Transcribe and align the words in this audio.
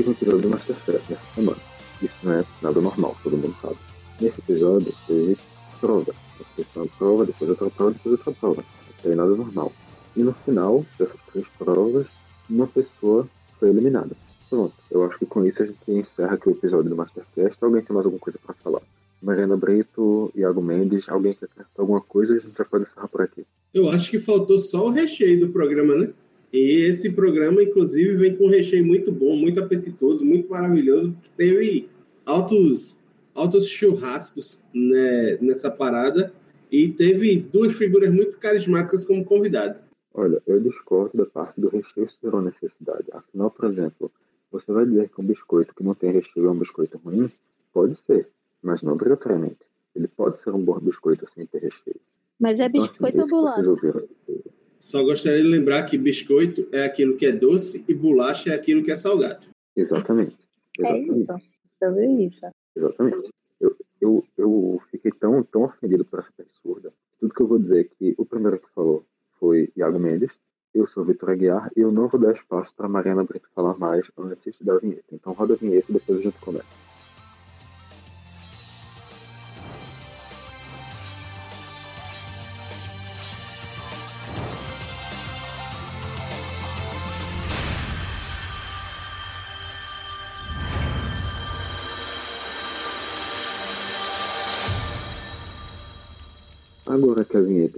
teve 0.00 0.08
um 0.08 0.12
episódio 0.12 0.40
do 0.40 0.48
Masterchef 0.48 1.10
nessa 1.10 1.34
semana. 1.34 1.58
Isso 2.02 2.14
não 2.22 2.32
é 2.32 2.44
nada 2.62 2.80
normal, 2.80 3.16
todo 3.22 3.36
mundo 3.36 3.54
sabe. 3.60 3.76
Nesse 4.20 4.40
episódio 4.40 4.92
teve 5.06 5.36
prova. 5.80 6.14
Você 6.38 6.66
uma 6.74 6.86
prova, 6.86 7.26
depois 7.26 7.50
outra 7.50 7.70
prova, 7.70 7.92
depois 7.92 8.12
outra 8.12 8.32
prova. 8.32 8.64
Não 9.04 9.12
é 9.12 9.14
nada 9.14 9.36
normal. 9.36 9.72
E 10.16 10.22
no 10.22 10.32
final 10.32 10.84
dessas 10.98 11.20
três 11.30 11.46
provas, 11.58 12.06
uma 12.48 12.66
pessoa 12.66 13.28
foi 13.58 13.68
eliminada. 13.68 14.16
Pronto, 14.48 14.72
eu 14.90 15.04
acho 15.04 15.18
que 15.18 15.26
com 15.26 15.44
isso 15.44 15.62
a 15.62 15.66
gente 15.66 15.78
encerra 15.86 16.34
aqui 16.34 16.48
o 16.48 16.52
episódio 16.52 16.88
do 16.88 16.96
Mastercast. 16.96 17.58
Alguém 17.60 17.82
tem 17.82 17.94
mais 17.94 18.06
alguma 18.06 18.20
coisa 18.20 18.38
para 18.44 18.54
falar? 18.54 18.82
Mariana 19.22 19.56
Brito, 19.56 20.32
Iago 20.34 20.62
Mendes, 20.62 21.06
alguém 21.08 21.34
quer 21.34 21.44
acrescentar 21.44 21.80
alguma 21.80 22.00
coisa? 22.00 22.34
A 22.34 22.38
gente 22.38 22.56
já 22.56 22.64
pode 22.64 22.84
encerrar 22.84 23.08
por 23.08 23.20
aqui. 23.20 23.44
Eu 23.74 23.90
acho 23.90 24.10
que 24.10 24.18
faltou 24.18 24.58
só 24.58 24.86
o 24.86 24.90
recheio 24.90 25.40
do 25.40 25.52
programa, 25.52 25.94
né? 25.94 26.10
E 26.52 26.84
esse 26.84 27.10
programa, 27.12 27.62
inclusive, 27.62 28.16
vem 28.16 28.36
com 28.36 28.46
um 28.46 28.50
recheio 28.50 28.84
muito 28.84 29.12
bom, 29.12 29.36
muito 29.36 29.60
apetitoso, 29.60 30.24
muito 30.24 30.50
maravilhoso, 30.50 31.12
porque 31.12 31.30
teve 31.36 31.88
altos, 32.24 32.98
altos 33.34 33.68
churrascos 33.68 34.60
né, 34.74 35.38
nessa 35.40 35.70
parada 35.70 36.32
e 36.70 36.88
teve 36.88 37.38
duas 37.38 37.72
figuras 37.74 38.12
muito 38.12 38.38
carismáticas 38.38 39.04
como 39.04 39.24
convidado. 39.24 39.78
Olha, 40.12 40.42
eu 40.46 40.60
discordo 40.60 41.16
da 41.16 41.26
parte 41.26 41.60
do 41.60 41.68
recheio 41.68 42.08
ser 42.10 42.28
uma 42.28 42.42
necessidade. 42.42 43.04
Afinal, 43.12 43.50
por 43.50 43.70
exemplo, 43.70 44.10
você 44.50 44.72
vai 44.72 44.84
dizer 44.84 45.08
que 45.08 45.20
um 45.20 45.24
biscoito 45.24 45.74
que 45.74 45.84
não 45.84 45.94
tem 45.94 46.10
recheio 46.10 46.46
é 46.46 46.50
um 46.50 46.58
biscoito 46.58 46.98
ruim? 47.04 47.30
Pode 47.72 47.96
ser, 48.06 48.28
mas 48.60 48.82
não 48.82 48.94
obrigatoriamente. 48.94 49.58
Ele 49.94 50.08
pode 50.08 50.42
ser 50.42 50.50
um 50.50 50.60
bom 50.60 50.78
biscoito 50.80 51.28
sem 51.32 51.46
ter 51.46 51.58
recheio. 51.58 52.00
Mas 52.38 52.58
é 52.58 52.68
biscoito 52.68 53.18
então, 53.18 53.46
assim, 53.48 53.66
ou 53.66 53.76
bolacha? 53.76 54.04
Só 54.80 55.04
gostaria 55.04 55.42
de 55.42 55.46
lembrar 55.46 55.84
que 55.84 55.98
biscoito 55.98 56.66
é 56.72 56.84
aquilo 56.84 57.14
que 57.14 57.26
é 57.26 57.32
doce 57.32 57.84
e 57.86 57.92
bolacha 57.92 58.50
é 58.50 58.54
aquilo 58.54 58.82
que 58.82 58.90
é 58.90 58.96
salgado. 58.96 59.46
Exatamente. 59.76 60.34
Exatamente. 60.78 61.10
É 61.10 61.12
isso. 61.12 61.34
Sobre 61.78 62.06
isso. 62.24 62.46
Exatamente. 62.74 63.30
Eu, 63.60 63.76
eu, 64.00 64.24
eu 64.38 64.82
fiquei 64.90 65.12
tão, 65.12 65.42
tão 65.42 65.64
ofendido 65.64 66.02
por 66.06 66.20
essa 66.20 66.30
absurda. 66.38 66.90
Tudo 67.20 67.34
que 67.34 67.42
eu 67.42 67.46
vou 67.46 67.58
dizer 67.58 67.80
é 67.80 67.84
que 67.84 68.14
o 68.16 68.24
primeiro 68.24 68.58
que 68.58 68.70
falou 68.74 69.04
foi 69.38 69.70
Iago 69.76 69.98
Mendes, 69.98 70.30
eu 70.74 70.86
sou 70.86 71.04
Vitor 71.04 71.28
Aguiar 71.28 71.70
e 71.76 71.80
eu 71.80 71.92
não 71.92 72.08
vou 72.08 72.18
dar 72.18 72.32
espaço 72.32 72.72
para 72.74 72.88
Mariana 72.88 73.24
Brito 73.24 73.50
falar 73.54 73.76
mais 73.76 74.10
antes 74.16 74.54
da 74.62 74.78
vinheta. 74.78 75.04
Então 75.12 75.34
roda 75.34 75.52
a 75.52 75.56
vinheta 75.56 75.90
e 75.90 75.94
depois 75.94 76.20
a 76.20 76.22
gente 76.22 76.38
começa. 76.38 76.69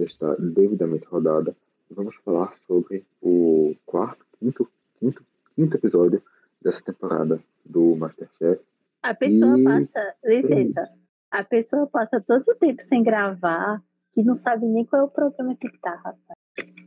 Que 0.05 0.11
está 0.11 0.35
devidamente 0.35 1.05
rodada, 1.05 1.55
vamos 1.89 2.15
falar 2.17 2.53
sobre 2.67 3.05
o 3.21 3.75
quarto, 3.85 4.25
quinto, 4.39 4.69
quinto, 4.99 5.23
quinto 5.55 5.77
episódio 5.77 6.21
dessa 6.61 6.81
temporada 6.81 7.39
do 7.65 7.95
Masterchef. 7.95 8.61
A 9.01 9.13
pessoa 9.13 9.59
e... 9.59 9.63
passa, 9.63 10.15
licença, 10.23 10.89
a 11.31 11.43
pessoa 11.43 11.87
passa 11.87 12.21
todo 12.21 12.43
o 12.47 12.55
tempo 12.55 12.81
sem 12.81 13.03
gravar, 13.03 13.81
que 14.13 14.23
não 14.23 14.35
sabe 14.35 14.65
nem 14.67 14.85
qual 14.85 15.03
é 15.03 15.05
o 15.05 15.09
problema 15.09 15.55
que 15.55 15.69
tá, 15.79 15.95
rapaz. 15.95 16.39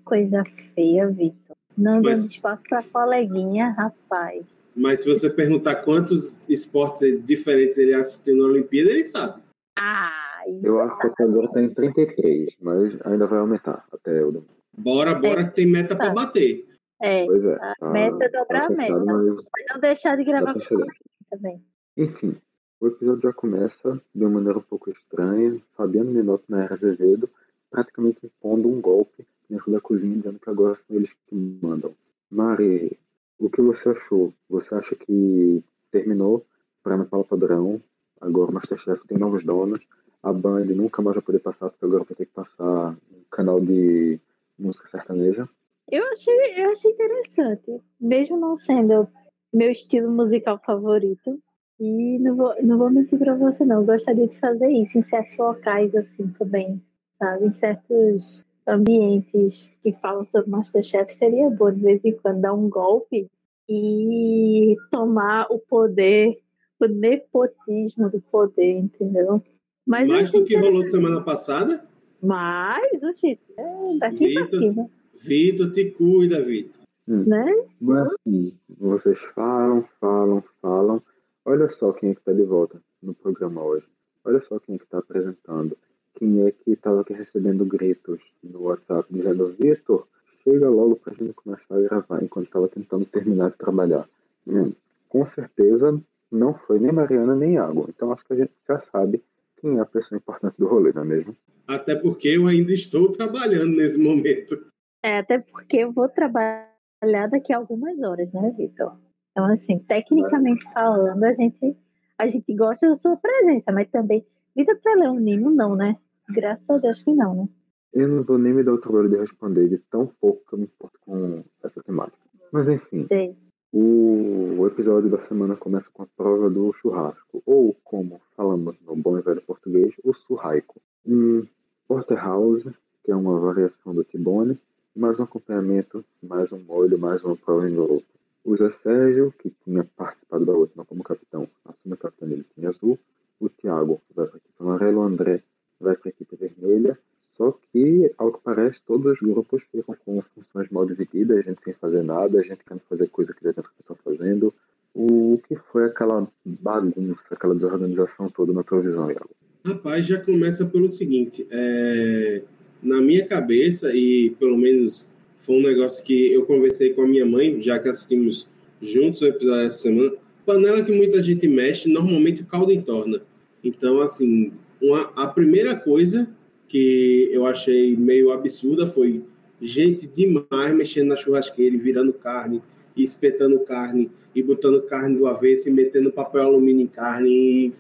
Coisa 0.05 0.44
feia, 0.75 1.09
Vitor. 1.09 1.56
Não 1.76 2.00
Mas... 2.00 2.21
dando 2.21 2.31
espaço 2.31 2.62
pra 2.69 2.82
coleguinha, 2.82 3.71
rapaz. 3.71 4.59
Mas 4.75 5.00
se 5.00 5.09
você 5.09 5.31
perguntar 5.31 5.76
quantos 5.76 6.37
esportes 6.49 7.25
diferentes 7.25 7.78
ele 7.78 7.94
assistiu 7.94 8.37
na 8.37 8.44
Olimpíada, 8.44 8.91
ele 8.91 9.05
sabe. 9.05 9.43
Ah, 9.78 10.35
isso 10.48 10.66
Eu 10.66 10.80
acho 10.80 10.98
que 10.98 11.06
até 11.06 11.24
agora 11.24 11.48
tá 11.52 11.62
em 11.62 11.72
33, 11.72 12.56
mas 12.60 12.96
ainda 13.04 13.26
vai 13.26 13.38
aumentar 13.38 13.84
até 13.92 14.22
o 14.24 14.32
domingo. 14.32 14.56
Bora, 14.76 15.14
bora, 15.14 15.48
que 15.48 15.54
tem 15.54 15.66
meta 15.66 15.96
para 15.96 16.10
bater. 16.10 16.66
É, 17.00 17.24
pois 17.26 17.44
é. 17.44 17.54
A 17.54 17.74
tá, 17.78 17.90
meta 17.90 18.24
é 18.24 18.28
dobrar 18.28 18.66
tá 18.68 18.74
a 18.74 18.76
meta. 18.76 18.98
Mas... 19.04 19.34
mas 19.34 19.64
não 19.70 19.80
deixar 19.80 20.16
de 20.16 20.24
gravar 20.24 20.54
tá 20.54 20.60
com 20.68 20.86
também. 21.30 21.62
Enfim, 21.96 22.36
o 22.80 22.86
episódio 22.88 23.22
já 23.22 23.32
começa 23.32 24.00
de 24.14 24.24
uma 24.24 24.34
maneira 24.34 24.58
um 24.58 24.62
pouco 24.62 24.90
estranha. 24.90 25.60
Fabiano 25.76 26.10
Minotto 26.10 26.44
na 26.48 26.62
Era 26.62 26.74
Azevedo 26.74 27.28
praticamente 27.70 28.24
impondo 28.24 28.68
um 28.68 28.80
golpe 28.80 29.26
dentro 29.48 29.70
da 29.70 29.80
cozinha, 29.80 30.16
dizendo 30.16 30.38
que 30.38 30.50
agora 30.50 30.74
são 30.74 30.96
eles 30.96 31.10
que 31.26 31.58
mandam. 31.62 31.94
Mari, 32.30 32.98
o 33.38 33.50
que 33.50 33.60
você 33.60 33.88
achou? 33.88 34.32
Você 34.48 34.74
acha 34.74 34.94
que 34.96 35.62
terminou 35.90 36.46
para 36.82 36.94
Ana 36.94 37.04
Paula 37.04 37.24
Padrão? 37.24 37.82
Agora 38.20 38.50
o 38.50 38.54
Masterchef 38.54 39.06
tem 39.06 39.18
novos 39.18 39.44
donos. 39.44 39.80
A 40.26 40.32
Band 40.32 40.64
nunca 40.64 41.00
mais 41.00 41.14
vai 41.14 41.22
poder 41.22 41.38
passar, 41.38 41.70
porque 41.70 41.84
agora 41.84 42.03
vai 42.03 42.16
ter 42.16 42.26
que 42.26 42.32
passar 42.32 42.91
um 42.91 43.25
canal 43.31 43.60
de 43.60 44.19
música 44.59 44.88
sertaneja? 44.91 45.48
Eu 45.88 46.04
achei, 46.09 46.34
eu 46.56 46.72
achei 46.72 46.91
interessante, 46.91 47.81
mesmo 48.00 48.37
não 48.37 48.56
sendo 48.56 49.06
meu 49.54 49.70
estilo 49.70 50.10
musical 50.10 50.60
favorito. 50.66 51.41
E 51.78 52.19
não 52.19 52.34
vou, 52.34 52.54
não 52.60 52.76
vou 52.76 52.91
mentir 52.91 53.20
pra 53.20 53.37
você, 53.37 53.64
não. 53.64 53.82
Eu 53.82 53.87
gostaria 53.87 54.26
de 54.26 54.37
fazer 54.37 54.69
isso 54.69 54.98
em 54.98 55.03
certos 55.03 55.37
locais, 55.37 55.94
assim, 55.94 56.26
também, 56.31 56.82
sabe? 57.20 57.47
Em 57.47 57.53
certos 57.53 58.44
ambientes 58.66 59.70
que 59.81 59.93
falam 59.93 60.25
sobre 60.25 60.50
Masterchef, 60.50 61.14
seria 61.14 61.48
bom 61.50 61.70
de 61.70 61.82
vez 61.82 62.04
em 62.04 62.16
quando 62.16 62.41
dar 62.41 62.53
um 62.53 62.69
golpe 62.69 63.31
e 63.69 64.76
tomar 64.91 65.47
o 65.50 65.60
poder, 65.60 66.37
o 66.81 66.87
nepotismo 66.88 68.10
do 68.10 68.20
poder, 68.22 68.72
entendeu? 68.72 69.41
Mas 69.86 70.08
Mais 70.08 70.30
do 70.32 70.44
que 70.44 70.56
rolou 70.56 70.84
semana 70.84 71.20
passada? 71.20 71.84
Mas, 72.20 73.02
oxi, 73.04 73.38
é 73.56 73.98
daqui 73.98 74.26
Vitor, 74.26 74.48
pra 74.48 74.58
cima. 74.58 74.91
Vitor, 75.14 75.70
te 75.70 75.91
cuida, 75.91 76.42
Vitor. 76.42 76.80
Hum. 77.08 77.22
Né? 77.24 77.66
Mas 77.80 78.08
assim, 78.08 78.52
vocês 78.69 79.19
falam, 79.34 79.84
falam, 80.00 80.42
falam. 80.60 81.00
Olha 81.44 81.69
só 81.69 81.92
quem 81.92 82.10
é 82.10 82.14
que 82.14 82.20
está 82.20 82.32
de 82.32 82.42
volta 82.42 82.82
no 83.00 83.14
programa 83.14 83.62
hoje. 83.62 83.86
Olha 84.25 84.42
só 84.48 84.58
quem 84.58 84.75
é 84.75 84.78
que 84.78 84.84
está 84.84 84.98
apresentando. 84.98 85.76
Quem 86.16 86.44
é 86.44 86.50
que 86.50 86.72
estava 86.72 87.02
aqui 87.02 87.12
recebendo 87.12 87.64
gritos 87.64 88.20
no 88.42 88.62
WhatsApp 88.62 89.06
dizendo, 89.08 89.54
Vitor, 89.56 90.04
chega 90.42 90.69
logo 90.69 90.96
para 90.96 91.12
a 91.12 91.16
gente 91.16 91.32
começar 91.34 91.76
a 91.76 91.80
gravar 91.80 92.25
enquanto 92.25 92.46
estava 92.46 92.66
tentando 92.66 93.04
terminar 93.04 93.50
de 93.50 93.56
trabalhar. 93.58 94.08
Hum, 94.46 94.72
com 95.08 95.25
certeza 95.25 96.00
não 96.32 96.54
foi 96.54 96.80
nem 96.80 96.91
Mariana 96.91 97.36
nem 97.36 97.58
Água. 97.58 97.86
Então 97.88 98.12
acho 98.12 98.25
que 98.25 98.32
a 98.32 98.36
gente 98.36 98.50
já 98.66 98.78
sabe 98.78 99.22
quem 99.61 99.78
é 99.78 99.81
a 99.81 99.87
pessoa 99.87 100.19
importante 100.19 100.56
do 100.59 100.67
rolê, 100.67 100.93
não 100.93 101.03
é 101.03 101.06
mesmo? 101.06 101.37
Até 101.67 101.97
porque 101.97 102.28
eu 102.28 102.47
ainda 102.47 102.72
estou 102.72 103.11
trabalhando 103.11 103.77
nesse 103.77 103.99
momento. 103.99 104.56
É, 105.03 105.19
até 105.19 105.39
porque 105.39 105.78
eu 105.78 105.93
vou 105.93 106.09
trabalhar 106.09 107.28
daqui 107.31 107.53
a 107.53 107.56
algumas 107.56 108.00
horas, 108.03 108.33
né, 108.33 108.55
Vitor? 108.56 108.97
Então, 109.33 109.50
assim, 109.50 109.78
tecnicamente 109.78 110.65
falando, 110.72 111.23
a 111.25 111.32
gente, 111.32 111.76
a 112.19 112.26
gente 112.26 112.55
gosta 112.55 112.88
da 112.88 112.94
sua 112.94 113.17
presença, 113.17 113.73
mas 113.73 113.88
também. 113.88 114.25
Vitor, 114.55 114.79
tu 114.81 114.88
é 114.88 114.94
leonino? 114.94 115.50
Não, 115.50 115.76
né? 115.76 115.97
Graças 116.29 116.70
a 116.70 116.79
Deus 116.79 117.02
que 117.02 117.12
não, 117.12 117.35
né? 117.35 117.49
Eu 117.93 118.09
não 118.09 118.23
vou 118.23 118.38
nem 118.38 118.52
me 118.52 118.62
dar 118.62 118.75
o 118.75 118.81
trabalho 118.81 119.09
de 119.09 119.17
responder 119.17 119.69
de 119.69 119.79
tão 119.91 120.06
pouco 120.20 120.44
que 120.47 120.55
eu 120.55 120.59
me 120.59 120.64
importo 120.64 120.99
com 121.00 121.44
essa 121.62 121.82
temática. 121.82 122.19
Mas, 122.52 122.69
enfim. 122.69 123.06
Sim. 123.06 123.37
O 123.78 124.67
episódio 124.67 125.11
da 125.11 125.19
semana 125.19 125.55
começa 125.55 125.90
com 125.93 126.02
a 126.02 126.06
prova 126.06 126.49
do 126.49 126.73
churrasco, 126.73 127.43
ou 127.44 127.76
como 127.84 128.23
falamos 128.34 128.75
no 128.81 128.96
bom 128.96 129.19
e 129.19 129.20
velho 129.20 129.43
português, 129.43 129.93
o 130.02 130.14
surraico. 130.14 130.81
Um 131.06 131.46
porterhouse, 131.87 132.75
que 133.05 133.11
é 133.11 133.14
uma 133.14 133.38
variação 133.38 133.94
do 133.94 134.02
tibone, 134.02 134.58
mais 134.96 135.20
um 135.20 135.25
acompanhamento, 135.25 136.02
mais 136.23 136.50
um 136.52 136.58
molho, 136.58 136.99
mais 136.99 137.23
uma 137.23 137.37
prova 137.37 137.69
em 137.69 137.75
grupo. 137.75 138.06
O 138.43 138.56
Zé 138.56 138.70
Sérgio, 138.70 139.31
que 139.38 139.52
tinha 139.62 139.84
participado 139.94 140.46
da 140.46 140.55
última 140.55 140.82
como 140.87 141.05
capitão, 141.05 141.46
assume 141.67 141.93
a 141.93 141.99
capitania 141.99 142.37
ele 142.37 142.46
tinha 142.55 142.70
azul. 142.70 142.99
O 143.38 143.50
Thiago 143.50 144.00
vai 144.14 144.26
para 144.26 144.37
a 144.37 144.38
equipe 144.38 144.55
amarela, 144.58 145.00
o 145.00 145.02
André 145.02 145.43
vai 145.78 145.94
para 145.96 146.08
a 146.08 146.14
equipe 146.14 146.34
vermelha. 146.34 146.99
Só 147.37 147.56
que, 147.73 148.11
ao 148.17 148.33
que 148.33 148.38
parece, 148.43 148.79
todos 148.87 149.12
os 149.12 149.19
grupos 149.21 149.62
ficam 149.71 149.94
com 150.05 150.23
funções 150.35 150.71
mal 150.71 150.87
divididas, 150.87 151.38
a 151.38 151.43
gente 151.43 151.61
sem 151.62 151.75
fazer 151.75 152.03
nada, 152.03 152.38
a 152.38 152.43
gente 152.43 152.65
querendo 152.65 152.83
fazer 152.88 153.09
coisa 153.09 153.35
que 153.35 153.44
já 153.44 153.53
tem 153.53 153.65
pessoa 153.79 153.99
fazendo. 154.03 154.55
O 154.94 155.38
que 155.47 155.55
foi 155.71 155.85
aquela 155.85 156.27
bagunça, 156.44 157.21
aquela 157.31 157.55
desorganização 157.55 158.31
toda 158.31 158.53
na 158.55 158.62
televisão, 158.62 159.11
Iago? 159.11 159.31
Rapaz, 159.65 160.06
já 160.06 160.19
começa 160.19 160.65
pelo 160.65 160.88
seguinte: 160.88 161.47
é, 161.50 162.43
na 162.83 163.00
minha 163.03 163.27
cabeça, 163.27 163.94
e 163.94 164.31
pelo 164.38 164.56
menos 164.56 165.06
foi 165.38 165.56
um 165.56 165.62
negócio 165.62 166.03
que 166.03 166.33
eu 166.33 166.47
conversei 166.47 166.94
com 166.94 167.03
a 167.03 167.06
minha 167.06 167.27
mãe, 167.27 167.61
já 167.61 167.79
que 167.79 167.88
assistimos 167.88 168.49
juntos 168.81 169.21
o 169.21 169.27
episódio 169.27 169.65
dessa 169.65 169.83
semana. 169.83 170.12
Panela 170.47 170.83
que 170.83 170.93
muita 170.93 171.23
gente 171.23 171.47
mexe, 171.49 171.93
normalmente 171.93 172.43
o 172.43 172.47
caldo 172.47 172.73
entorna. 172.73 173.21
Então, 173.62 174.00
assim, 174.00 174.53
uma, 174.81 175.11
a 175.17 175.27
primeira 175.27 175.75
coisa 175.75 176.29
que 176.68 177.28
eu 177.32 177.46
achei 177.46 177.96
meio 177.96 178.30
absurda 178.30 178.86
foi 178.86 179.22
gente 179.60 180.06
demais 180.06 180.74
mexendo 180.74 181.08
na 181.08 181.16
churrasqueira 181.16 181.74
e 181.74 181.78
virando 181.78 182.12
carne 182.12 182.62
e 182.96 183.04
espetando 183.04 183.60
carne, 183.60 184.10
e 184.34 184.42
botando 184.42 184.82
carne 184.82 185.16
do 185.16 185.26
avesso, 185.26 185.68
e 185.68 185.72
metendo 185.72 186.10
papel 186.10 186.42
alumínio 186.42 186.84
em 186.84 186.88
carne, 186.88 187.28
e 187.30 187.72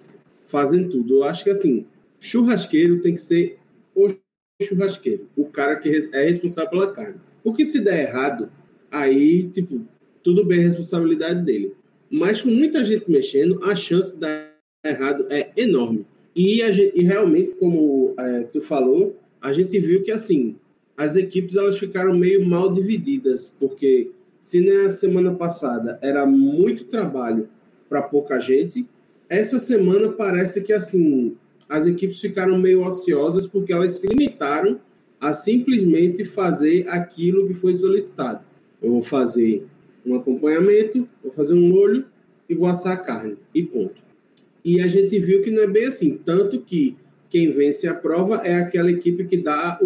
fazendo 0.46 0.90
tudo. 0.90 1.16
Eu 1.16 1.24
acho 1.24 1.42
que 1.42 1.50
assim, 1.50 1.86
churrasqueiro 2.20 3.00
tem 3.00 3.14
que 3.14 3.20
ser 3.20 3.58
o 3.94 4.14
churrasqueiro, 4.62 5.26
o 5.34 5.46
cara 5.46 5.76
que 5.76 5.88
é 6.12 6.24
responsável 6.24 6.70
pela 6.70 6.92
carne. 6.92 7.16
Porque 7.42 7.64
se 7.64 7.80
der 7.80 8.08
errado, 8.08 8.50
aí, 8.90 9.48
tipo, 9.48 9.80
tudo 10.22 10.44
bem 10.44 10.60
responsabilidade 10.60 11.42
dele. 11.44 11.72
Mas 12.10 12.42
com 12.42 12.50
muita 12.50 12.84
gente 12.84 13.10
mexendo, 13.10 13.64
a 13.64 13.74
chance 13.74 14.12
de 14.12 14.20
dar 14.20 14.52
errado 14.84 15.26
é 15.30 15.50
enorme. 15.56 16.06
E, 16.36 16.70
gente, 16.70 16.92
e 16.94 17.02
realmente, 17.02 17.56
como 17.56 18.14
é, 18.18 18.42
tu 18.42 18.60
falou, 18.60 19.16
a 19.40 19.54
gente 19.54 19.80
viu 19.80 20.02
que 20.02 20.10
assim 20.10 20.56
as 20.94 21.16
equipes 21.16 21.56
elas 21.56 21.78
ficaram 21.78 22.14
meio 22.14 22.44
mal 22.44 22.72
divididas, 22.72 23.54
porque 23.58 24.10
se 24.38 24.60
na 24.60 24.90
semana 24.90 25.34
passada 25.34 25.98
era 26.02 26.26
muito 26.26 26.84
trabalho 26.84 27.48
para 27.88 28.02
pouca 28.02 28.38
gente, 28.38 28.86
essa 29.28 29.58
semana 29.58 30.10
parece 30.10 30.62
que 30.62 30.72
assim 30.72 31.34
as 31.68 31.86
equipes 31.86 32.20
ficaram 32.20 32.58
meio 32.58 32.82
ociosas 32.86 33.46
porque 33.46 33.72
elas 33.72 33.98
se 33.98 34.06
limitaram 34.06 34.78
a 35.20 35.32
simplesmente 35.32 36.24
fazer 36.24 36.86
aquilo 36.88 37.46
que 37.46 37.54
foi 37.54 37.74
solicitado. 37.74 38.44
Eu 38.80 38.92
vou 38.92 39.02
fazer 39.02 39.66
um 40.04 40.14
acompanhamento, 40.14 41.08
vou 41.22 41.32
fazer 41.32 41.54
um 41.54 41.68
molho 41.68 42.04
e 42.48 42.54
vou 42.54 42.68
assar 42.68 42.92
a 42.92 42.98
carne 42.98 43.36
e 43.54 43.62
ponto. 43.62 44.05
E 44.66 44.80
a 44.80 44.88
gente 44.88 45.16
viu 45.20 45.40
que 45.42 45.50
não 45.52 45.62
é 45.62 45.66
bem 45.68 45.86
assim, 45.86 46.18
tanto 46.24 46.60
que 46.60 46.96
quem 47.30 47.52
vence 47.52 47.86
a 47.86 47.94
prova 47.94 48.42
é 48.44 48.56
aquela 48.56 48.90
equipe 48.90 49.24
que 49.24 49.36
dá 49.36 49.78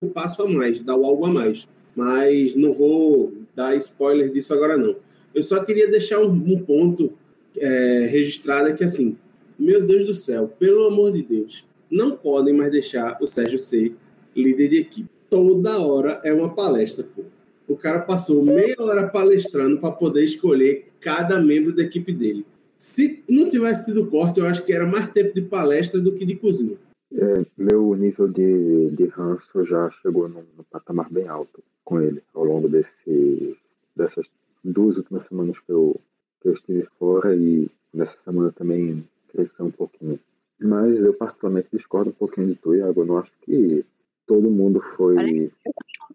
o 0.00 0.06
passo 0.06 0.42
a 0.42 0.48
mais, 0.48 0.84
dá 0.84 0.94
o 0.94 1.04
algo 1.04 1.26
a 1.26 1.30
mais. 1.32 1.66
Mas 1.96 2.54
não 2.54 2.72
vou 2.72 3.32
dar 3.56 3.74
spoiler 3.74 4.30
disso 4.30 4.54
agora 4.54 4.76
não. 4.76 4.94
Eu 5.34 5.42
só 5.42 5.64
queria 5.64 5.90
deixar 5.90 6.20
um, 6.20 6.30
um 6.30 6.60
ponto 6.60 7.12
é, 7.56 8.06
registrado 8.08 8.72
que 8.76 8.84
assim, 8.84 9.16
meu 9.58 9.84
Deus 9.84 10.06
do 10.06 10.14
céu, 10.14 10.46
pelo 10.46 10.86
amor 10.86 11.10
de 11.10 11.22
Deus, 11.22 11.64
não 11.90 12.12
podem 12.12 12.54
mais 12.54 12.70
deixar 12.70 13.18
o 13.20 13.26
Sérgio 13.26 13.58
ser 13.58 13.96
líder 14.34 14.68
de 14.68 14.76
equipe. 14.76 15.08
Toda 15.28 15.80
hora 15.80 16.20
é 16.22 16.32
uma 16.32 16.54
palestra, 16.54 17.04
pô. 17.16 17.24
O 17.66 17.76
cara 17.76 17.98
passou 17.98 18.44
meia 18.44 18.76
hora 18.78 19.08
palestrando 19.08 19.78
para 19.78 19.90
poder 19.90 20.22
escolher 20.22 20.86
cada 21.00 21.40
membro 21.40 21.74
da 21.74 21.82
equipe 21.82 22.12
dele. 22.12 22.44
Se 22.80 23.22
não 23.28 23.46
tivesse 23.46 23.84
tido 23.84 24.06
corte, 24.06 24.40
eu 24.40 24.46
acho 24.46 24.64
que 24.64 24.72
era 24.72 24.86
mais 24.86 25.06
tempo 25.10 25.34
de 25.34 25.42
palestra 25.42 26.00
do 26.00 26.14
que 26.14 26.24
de 26.24 26.34
cozinha. 26.34 26.78
É, 27.12 27.44
meu 27.54 27.94
nível 27.94 28.26
de, 28.26 28.88
de 28.92 29.04
ranço 29.04 29.62
já 29.66 29.90
chegou 30.00 30.26
num, 30.30 30.42
num, 30.56 30.64
patamar 30.70 31.10
bem 31.10 31.28
alto 31.28 31.62
com 31.84 32.00
ele 32.00 32.22
ao 32.32 32.42
longo 32.42 32.70
desse, 32.70 33.54
dessas 33.94 34.24
duas 34.64 34.96
últimas 34.96 35.28
semanas 35.28 35.58
que 35.58 35.70
eu, 35.70 36.00
que 36.40 36.48
eu 36.48 36.52
estive 36.54 36.88
fora 36.98 37.36
e 37.36 37.68
nessa 37.92 38.16
semana 38.24 38.50
também 38.50 39.06
cresceu 39.28 39.66
um 39.66 39.70
pouquinho. 39.70 40.18
Mas 40.58 40.96
eu 40.96 41.12
particularmente 41.12 41.68
discordo 41.70 42.08
um 42.08 42.14
pouquinho 42.14 42.46
de 42.46 42.54
tu, 42.54 42.74
Iago. 42.74 43.02
Eu 43.02 43.06
não 43.06 43.18
acho 43.18 43.32
que 43.42 43.84
todo 44.26 44.50
mundo 44.50 44.80
foi 44.96 45.52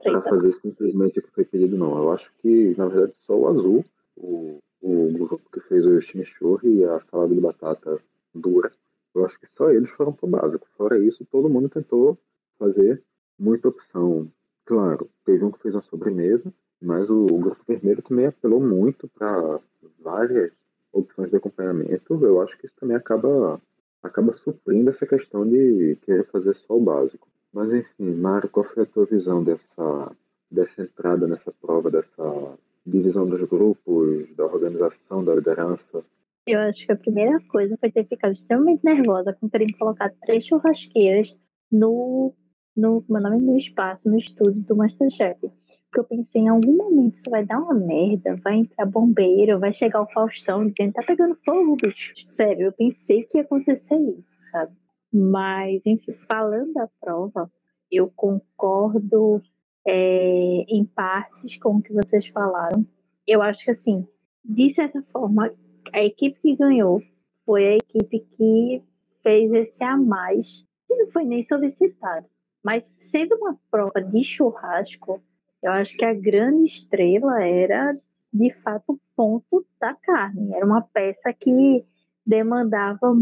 para 0.01 0.19
fazer 0.19 0.51
simplesmente 0.53 1.19
o 1.19 1.21
que 1.21 1.29
foi 1.29 1.45
pedido, 1.45 1.77
não. 1.77 1.95
Eu 1.95 2.11
acho 2.11 2.27
que, 2.41 2.73
na 2.75 2.87
verdade, 2.87 3.13
só 3.27 3.37
o 3.37 3.47
azul, 3.49 3.85
o, 4.17 4.57
o 4.85 5.11
grupo 5.11 5.49
que 5.51 5.59
fez 5.61 5.83
o 5.83 5.99
chimichurri 5.99 6.77
e 6.77 6.85
a 6.85 6.99
salada 6.99 7.33
de 7.33 7.41
batata 7.41 7.99
dura, 8.33 8.71
eu 9.15 9.25
acho 9.25 9.39
que 9.39 9.47
só 9.57 9.71
eles 9.71 9.89
foram 9.89 10.13
pro 10.13 10.27
básico. 10.27 10.67
Fora 10.77 10.99
isso, 10.99 11.25
todo 11.25 11.49
mundo 11.49 11.69
tentou 11.69 12.17
fazer 12.59 13.01
muita 13.39 13.69
opção. 13.69 14.31
Claro, 14.63 15.09
teve 15.25 15.43
um 15.43 15.51
que 15.51 15.61
fez 15.61 15.73
uma 15.73 15.81
sobremesa, 15.81 16.53
mas 16.79 17.09
o, 17.09 17.25
o 17.25 17.39
grupo 17.39 17.63
vermelho 17.67 18.03
também 18.03 18.27
apelou 18.27 18.59
muito 18.59 19.07
para 19.07 19.59
várias 19.99 20.51
opções 20.93 21.31
de 21.31 21.37
acompanhamento. 21.37 22.23
Eu 22.23 22.41
acho 22.41 22.55
que 22.57 22.67
isso 22.67 22.75
também 22.79 22.95
acaba 22.95 23.59
acaba 24.03 24.33
suprindo 24.37 24.91
essa 24.91 25.07
questão 25.07 25.47
de 25.47 25.97
querer 26.03 26.25
fazer 26.27 26.53
só 26.53 26.77
o 26.77 26.83
básico. 26.83 27.27
Mas 27.51 27.73
enfim, 27.73 28.13
Mário, 28.13 28.49
qual 28.49 28.63
foi 28.63 28.83
a 28.83 28.85
tua 28.85 29.05
visão 29.05 29.43
dessa, 29.43 30.11
dessa 30.51 30.83
entrada 30.83 31.25
nessa 31.25 31.51
prova, 31.51 31.89
dessa 31.89 32.55
divisão 32.85 33.25
dos 33.25 33.41
grupos, 33.43 34.35
da 34.35 34.45
organização, 34.45 35.23
da 35.23 35.35
liderança? 35.35 36.03
Eu 36.47 36.59
acho 36.59 36.85
que 36.85 36.91
a 36.91 36.95
primeira 36.95 37.39
coisa 37.47 37.75
foi 37.77 37.91
ter 37.91 38.05
ficado 38.05 38.33
extremamente 38.33 38.85
nervosa 38.85 39.33
com 39.33 39.49
terem 39.49 39.67
colocado 39.77 40.13
três 40.21 40.45
churrasqueiras 40.45 41.35
no, 41.71 42.33
no, 42.77 43.03
meu 43.09 43.21
nome, 43.21 43.41
no 43.41 43.57
espaço, 43.57 44.09
no 44.09 44.17
estúdio 44.17 44.61
do 44.61 44.75
Masterchef. 44.75 45.39
Porque 45.39 45.99
eu 45.99 46.03
pensei, 46.03 46.41
em 46.41 46.49
algum 46.49 46.75
momento 46.75 47.15
isso 47.15 47.29
vai 47.31 47.43
dar 47.43 47.57
uma 47.57 47.73
merda, 47.73 48.35
vai 48.43 48.57
entrar 48.57 48.85
bombeiro, 48.85 49.59
vai 49.59 49.73
chegar 49.73 50.01
o 50.01 50.11
Faustão 50.11 50.67
dizendo, 50.67 50.93
tá 50.93 51.01
pegando 51.01 51.35
fogo, 51.35 51.77
bicho. 51.81 52.13
Sério, 52.17 52.67
eu 52.67 52.73
pensei 52.73 53.23
que 53.23 53.37
ia 53.37 53.43
acontecer 53.43 53.97
isso, 53.97 54.37
sabe? 54.51 54.75
Mas, 55.11 55.85
enfim, 55.85 56.13
falando 56.13 56.73
da 56.73 56.87
prova, 57.01 57.49
eu 57.89 58.11
concordo 58.15 59.41
é, 59.85 60.65
em 60.67 60.83
partes 60.85 61.57
com 61.57 61.77
o 61.77 61.81
que 61.81 61.93
vocês 61.93 62.27
falaram. 62.27 62.85
Eu 63.27 63.41
acho 63.41 63.65
que, 63.65 63.71
assim, 63.71 64.07
de 64.43 64.69
certa 64.69 65.01
forma, 65.01 65.53
a 65.93 66.03
equipe 66.03 66.39
que 66.41 66.55
ganhou 66.55 67.01
foi 67.45 67.65
a 67.65 67.75
equipe 67.77 68.19
que 68.19 68.83
fez 69.21 69.51
esse 69.51 69.83
a 69.83 69.95
mais, 69.95 70.65
que 70.87 70.95
não 70.95 71.07
foi 71.07 71.25
nem 71.25 71.41
solicitado. 71.41 72.27
Mas, 72.63 72.93
sendo 72.97 73.35
uma 73.35 73.59
prova 73.69 74.01
de 74.01 74.23
churrasco, 74.23 75.21
eu 75.61 75.71
acho 75.71 75.95
que 75.95 76.05
a 76.05 76.13
grande 76.13 76.65
estrela 76.65 77.43
era, 77.43 77.97
de 78.33 78.51
fato, 78.51 78.93
o 78.93 78.99
ponto 79.15 79.65
da 79.79 79.93
carne. 79.93 80.53
Era 80.53 80.65
uma 80.65 80.81
peça 80.81 81.31
que 81.33 81.85
demandava 82.25 83.13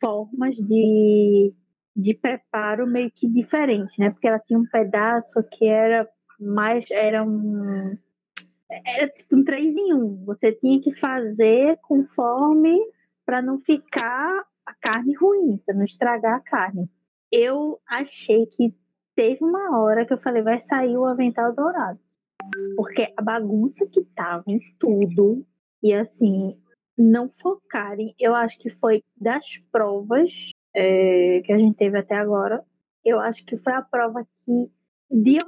formas 0.00 0.56
de, 0.56 1.52
de 1.96 2.14
preparo 2.14 2.86
meio 2.86 3.10
que 3.10 3.28
diferentes, 3.28 3.96
né? 3.98 4.10
Porque 4.10 4.26
ela 4.26 4.38
tinha 4.38 4.58
um 4.58 4.66
pedaço 4.66 5.42
que 5.50 5.66
era 5.66 6.08
mais 6.38 6.90
era 6.90 7.22
um 7.22 7.96
era 8.68 9.08
tipo 9.08 9.36
um 9.36 9.44
três 9.44 9.76
em 9.76 9.94
um. 9.94 10.24
Você 10.24 10.52
tinha 10.52 10.80
que 10.80 10.92
fazer 10.94 11.78
conforme 11.82 12.76
para 13.24 13.40
não 13.40 13.58
ficar 13.58 14.44
a 14.66 14.74
carne 14.74 15.14
ruim, 15.14 15.58
para 15.64 15.74
não 15.74 15.84
estragar 15.84 16.36
a 16.36 16.40
carne. 16.40 16.90
Eu 17.30 17.80
achei 17.86 18.46
que 18.46 18.74
teve 19.14 19.44
uma 19.44 19.78
hora 19.78 20.04
que 20.04 20.12
eu 20.12 20.18
falei, 20.18 20.42
vai 20.42 20.58
sair 20.58 20.96
o 20.96 21.04
avental 21.04 21.54
dourado. 21.54 21.98
Porque 22.76 23.12
a 23.16 23.22
bagunça 23.22 23.86
que 23.86 24.04
tava 24.04 24.44
em 24.46 24.60
tudo, 24.78 25.46
e 25.82 25.92
assim, 25.92 26.58
não 26.96 27.28
focarem. 27.28 28.14
Eu 28.18 28.34
acho 28.34 28.58
que 28.58 28.70
foi 28.70 29.02
das 29.16 29.58
provas 29.70 30.50
é, 30.74 31.40
que 31.44 31.52
a 31.52 31.58
gente 31.58 31.76
teve 31.76 31.98
até 31.98 32.16
agora, 32.16 32.64
eu 33.04 33.20
acho 33.20 33.44
que 33.44 33.56
foi 33.56 33.72
a 33.72 33.82
prova 33.82 34.26
que 34.44 34.70
de, 35.10 35.38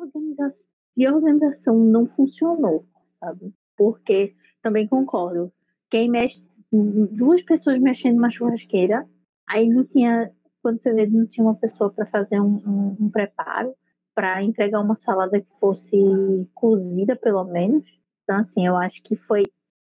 de 0.96 1.08
organização 1.08 1.76
não 1.78 2.06
funcionou, 2.06 2.86
sabe? 3.02 3.52
Porque 3.76 4.34
também 4.62 4.86
concordo. 4.86 5.52
Quem 5.90 6.10
mexe, 6.10 6.44
duas 6.72 7.42
pessoas 7.42 7.80
mexendo 7.80 8.16
numa 8.16 8.30
churrasqueira, 8.30 9.08
aí 9.48 9.68
não 9.68 9.84
tinha, 9.84 10.32
quando 10.62 10.78
você 10.78 10.92
vê, 10.92 11.06
não 11.06 11.26
tinha 11.26 11.44
uma 11.44 11.54
pessoa 11.54 11.90
para 11.90 12.06
fazer 12.06 12.40
um, 12.40 12.56
um, 12.66 12.96
um 13.00 13.10
preparo, 13.10 13.74
para 14.14 14.42
entregar 14.42 14.80
uma 14.80 14.98
salada 14.98 15.40
que 15.40 15.50
fosse 15.58 15.96
cozida, 16.54 17.14
pelo 17.14 17.44
menos. 17.44 17.84
Então, 18.24 18.38
assim, 18.38 18.66
eu 18.66 18.76
acho 18.76 19.02
que 19.02 19.14
foi 19.14 19.42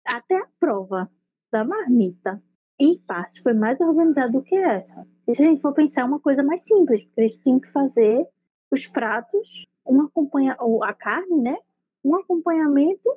até 0.05 0.37
a 0.37 0.47
prova 0.59 1.09
da 1.51 1.65
marmita, 1.65 2.41
em 2.79 2.97
parte, 2.97 3.41
foi 3.41 3.53
mais 3.53 3.81
organizado 3.81 4.31
do 4.31 4.41
que 4.41 4.55
essa. 4.55 5.05
E 5.27 5.35
se 5.35 5.41
a 5.41 5.45
gente 5.45 5.61
for 5.61 5.73
pensar, 5.73 6.01
é 6.01 6.05
uma 6.05 6.19
coisa 6.19 6.41
mais 6.41 6.61
simples, 6.61 7.03
porque 7.03 7.21
eles 7.21 7.37
tinham 7.37 7.59
que 7.59 7.69
fazer 7.71 8.25
os 8.71 8.87
pratos, 8.87 9.65
um 9.85 10.01
acompanha 10.01 10.55
ou 10.59 10.83
a 10.83 10.93
carne, 10.93 11.41
né? 11.41 11.57
Um 12.03 12.15
acompanhamento 12.15 13.09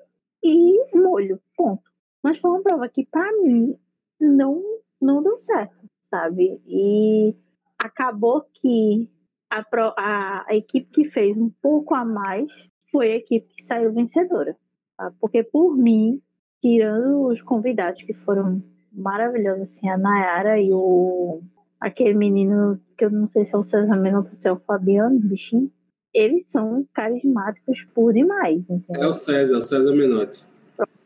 e 0.42 0.96
molho, 0.96 1.40
ponto. 1.56 1.82
Mas 2.22 2.38
foi 2.38 2.50
uma 2.50 2.62
prova 2.62 2.88
que, 2.88 3.06
para 3.06 3.30
mim, 3.40 3.78
não, 4.20 4.62
não 5.00 5.22
deu 5.22 5.38
certo, 5.38 5.88
sabe? 6.00 6.60
E 6.66 7.36
acabou 7.78 8.44
que 8.52 9.08
a, 9.48 9.64
a, 9.96 10.44
a 10.48 10.56
equipe 10.56 10.90
que 10.90 11.04
fez 11.04 11.36
um 11.36 11.50
pouco 11.62 11.94
a 11.94 12.04
mais 12.04 12.50
foi 12.90 13.12
a 13.12 13.16
equipe 13.16 13.54
que 13.54 13.62
saiu 13.62 13.92
vencedora. 13.92 14.56
Tá? 14.96 15.12
Porque, 15.20 15.44
por 15.44 15.76
mim, 15.76 16.20
tirando 16.60 17.26
os 17.26 17.42
convidados 17.42 18.02
que 18.02 18.12
foram 18.12 18.62
maravilhosos, 18.92 19.62
assim, 19.62 19.88
a 19.88 19.98
Nayara 19.98 20.60
e 20.60 20.70
o 20.72 21.40
aquele 21.80 22.14
menino 22.14 22.80
que 22.96 23.04
eu 23.04 23.10
não 23.10 23.26
sei 23.26 23.44
se 23.44 23.54
é 23.54 23.58
o 23.58 23.62
César 23.62 23.96
Menotti 23.96 24.28
ou 24.28 24.34
se 24.34 24.48
é 24.48 24.52
o 24.52 24.56
Fabiano, 24.56 25.18
bichinho, 25.18 25.70
eles 26.14 26.46
são 26.46 26.86
carismáticos 26.94 27.84
por 27.92 28.12
demais, 28.12 28.70
entendeu? 28.70 29.02
É 29.02 29.06
o 29.08 29.14
César, 29.14 29.58
o 29.58 29.64
César 29.64 29.92
Menotti. 29.92 30.46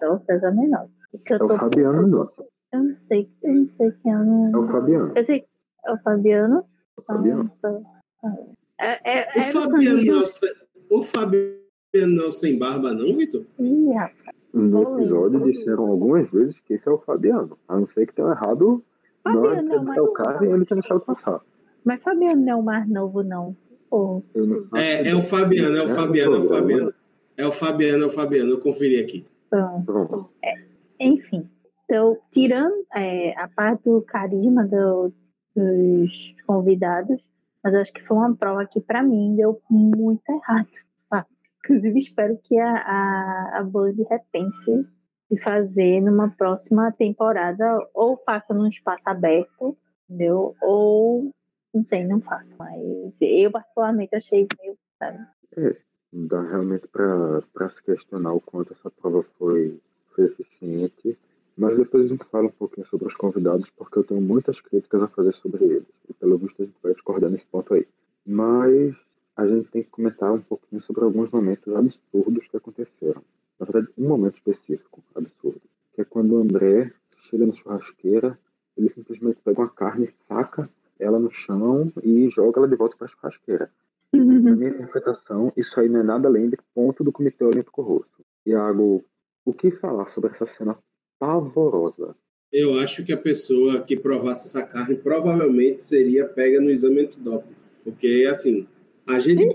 É 0.01 0.09
o 0.09 0.19
César 0.19 0.53
Menotti. 0.53 1.03
É 1.31 1.43
o 1.43 1.49
Fabiano 1.49 2.03
Menotti. 2.03 2.43
Eu 2.73 2.85
não 2.85 2.95
sei, 2.95 3.31
eu 3.43 3.55
não 3.55 3.67
sei 3.67 3.91
quem 4.03 4.13
é. 4.13 4.17
Não... 4.17 4.53
É 4.53 4.59
o 4.59 4.67
Fabiano. 4.69 5.13
Eu 5.17 5.25
sei, 5.25 5.47
é 5.85 5.93
o 5.93 5.99
Fabiano. 5.99 6.59
É 6.59 7.01
o 7.01 7.05
Fabiano. 7.05 7.53
É, 8.79 9.21
é, 9.21 9.51
o, 9.51 9.53
Fabiano 9.53 10.05
não, 10.05 10.25
o 10.91 11.03
Fabiano 11.03 11.57
não 11.95 12.33
sem 12.33 12.59
barba, 12.59 12.93
não, 12.93 13.17
Vitor? 13.17 13.47
Ih, 13.59 13.93
rapaz. 13.95 14.36
No 14.57 14.99
episódio 14.99 15.45
disseram 15.45 15.87
algumas 15.87 16.31
vezes 16.31 16.59
que 16.61 16.73
esse 16.73 16.89
é 16.89 16.91
o 16.91 16.97
Fabiano. 16.97 17.59
A 17.69 17.79
não 17.79 17.87
ser 17.87 18.07
que 18.07 18.15
tenha 18.15 18.29
errado. 18.29 18.83
Fabiano 19.23 19.85
não, 19.85 19.93
é 19.93 20.01
o 20.01 20.13
cara 20.13 20.47
e 20.47 20.51
ele 20.51 20.65
tinha 20.65 20.81
deixado 20.81 21.01
passar. 21.01 21.41
Mas 21.85 22.03
Fabiano 22.03 22.41
não 22.41 22.53
é 22.53 22.57
o 22.57 22.63
mais 22.63 22.89
novo, 22.89 23.23
não. 23.23 23.55
Pô. 23.91 24.23
É, 24.75 25.11
é 25.11 25.15
o 25.15 25.21
Fabiano, 25.21 25.77
é 25.77 25.83
o 25.83 25.89
Fabiano, 25.89 26.37
é 26.37 26.39
o 26.39 26.49
Fabiano. 26.49 26.95
É 27.37 27.47
o 27.47 27.53
Fabiano, 27.53 28.05
é 28.05 28.07
o 28.07 28.11
Fabiano. 28.11 28.51
Eu 28.53 28.61
conferi 28.61 28.99
aqui. 28.99 29.27
Pronto. 29.51 30.31
É, 30.43 30.55
enfim. 30.99 31.49
Então, 31.85 32.17
tirando 32.33 32.87
é, 32.95 33.39
a 33.39 33.49
parte 33.49 33.85
do 33.85 34.01
carisma 34.01 34.65
do, 34.65 35.13
dos 35.55 36.35
convidados, 36.47 37.29
mas 37.63 37.75
acho 37.75 37.93
que 37.93 38.03
foi 38.03 38.17
uma 38.17 38.35
prova 38.35 38.65
que, 38.65 38.81
para 38.81 39.03
mim, 39.03 39.37
deu 39.37 39.61
muito 39.71 40.23
errado? 40.31 40.69
Inclusive, 41.67 41.99
espero 41.99 42.39
que 42.43 42.59
a, 42.59 42.75
a, 42.75 43.59
a 43.59 43.63
Band 43.65 43.95
repense 44.09 44.87
de 45.31 45.43
fazer 45.43 46.01
numa 46.01 46.31
próxima 46.31 46.93
temporada, 46.93 47.79
ou 47.93 48.17
faça 48.25 48.55
num 48.55 48.69
espaço 48.69 49.09
aberto, 49.09 49.77
entendeu? 50.09 50.55
Ou, 50.63 51.31
não 51.75 51.83
sei, 51.83 52.05
não 52.05 52.21
faça. 52.21 52.57
Mas 52.59 53.21
eu, 53.21 53.51
particularmente, 53.51 54.15
achei 54.15 54.47
meio. 54.61 54.79
Sabe? 54.99 55.19
É, 55.57 55.77
dá 56.13 56.41
realmente 56.43 56.87
para 56.89 57.69
se 57.69 57.83
questionar 57.83 58.33
o 58.33 58.41
quanto 58.41 58.73
essa 58.73 58.91
prova 58.91 59.25
foi, 59.37 59.81
foi 60.15 60.27
eficiente 60.27 61.19
mas 61.57 61.77
depois 61.77 62.05
a 62.05 62.09
gente 62.09 62.25
fala 62.25 62.49
um 62.49 62.51
pouquinho 62.51 62.87
sobre 62.87 63.07
os 63.07 63.15
convidados, 63.15 63.71
porque 63.71 63.99
eu 63.99 64.05
tenho 64.05 64.21
muitas 64.21 64.61
críticas 64.61 65.03
a 65.03 65.09
fazer 65.09 65.33
sobre 65.33 65.65
eles. 65.65 65.89
E 66.09 66.13
pelo 66.13 66.37
visto 66.37 66.63
a 66.63 66.67
gente 66.67 66.77
vai 66.83 66.93
discordar 66.93 67.31
nesse 67.31 67.47
ponto 67.47 67.73
aí. 67.73 67.89
Mas 68.27 68.95
a 69.37 69.47
gente 69.47 69.69
tem 69.69 69.83
que 69.83 69.91
comentar 69.91 70.33
um 70.33 70.41
pouquinho 70.41 70.81
sobre 70.81 71.05
alguns 71.05 71.31
momentos 71.31 71.75
absurdos 71.75 72.47
que 72.49 72.57
aconteceram. 72.57 73.23
Na 73.61 73.67
verdade, 73.67 73.93
um 73.99 74.09
momento 74.09 74.35
específico 74.35 75.03
absurdo, 75.15 75.61
que 75.95 76.01
é 76.01 76.05
quando 76.05 76.33
o 76.33 76.39
André 76.39 76.93
chega 77.29 77.47
na 77.47 77.53
churrasqueira, 77.53 78.39
ele 78.77 78.89
simplesmente 78.89 79.39
pega 79.45 79.61
uma 79.61 79.69
carne, 79.69 80.09
saca 80.27 80.69
ela 80.99 81.19
no 81.19 81.31
chão 81.31 81.93
e 82.03 82.29
joga 82.31 82.61
ela 82.61 82.69
de 82.69 82.77
volta 82.77 82.97
para 82.97 83.07
a 83.07 83.11
churrasqueira. 83.11 83.71
Na 84.13 84.25
minha 84.25 84.71
interpretação, 84.71 85.53
isso 85.57 85.79
aí 85.79 85.89
não 85.89 86.01
é 86.01 86.03
nada 86.03 86.29
além 86.29 86.49
de 86.49 86.57
ponto 86.75 87.05
do 87.05 87.13
Comitê 87.13 87.45
Olímpico 87.45 87.83
Russo. 87.83 88.25
Iago, 88.47 89.05
o 89.45 89.53
que 89.53 89.71
falar 89.71 90.07
sobre 90.07 90.31
essa 90.31 90.47
cena 90.47 90.79
pavorosa. 91.19 92.15
Eu 92.53 92.79
acho 92.79 93.05
que 93.05 93.13
a 93.13 93.17
pessoa 93.17 93.83
que 93.83 93.97
provasse 93.97 94.47
essa 94.47 94.67
carne 94.67 94.97
provavelmente 94.97 95.83
seria 95.83 96.27
pega 96.27 96.61
no 96.61 96.71
exame 96.71 97.01
antidoping. 97.01 97.55
Porque, 97.85 98.27
assim, 98.31 98.67
a 99.07 99.21
gente, 99.21 99.47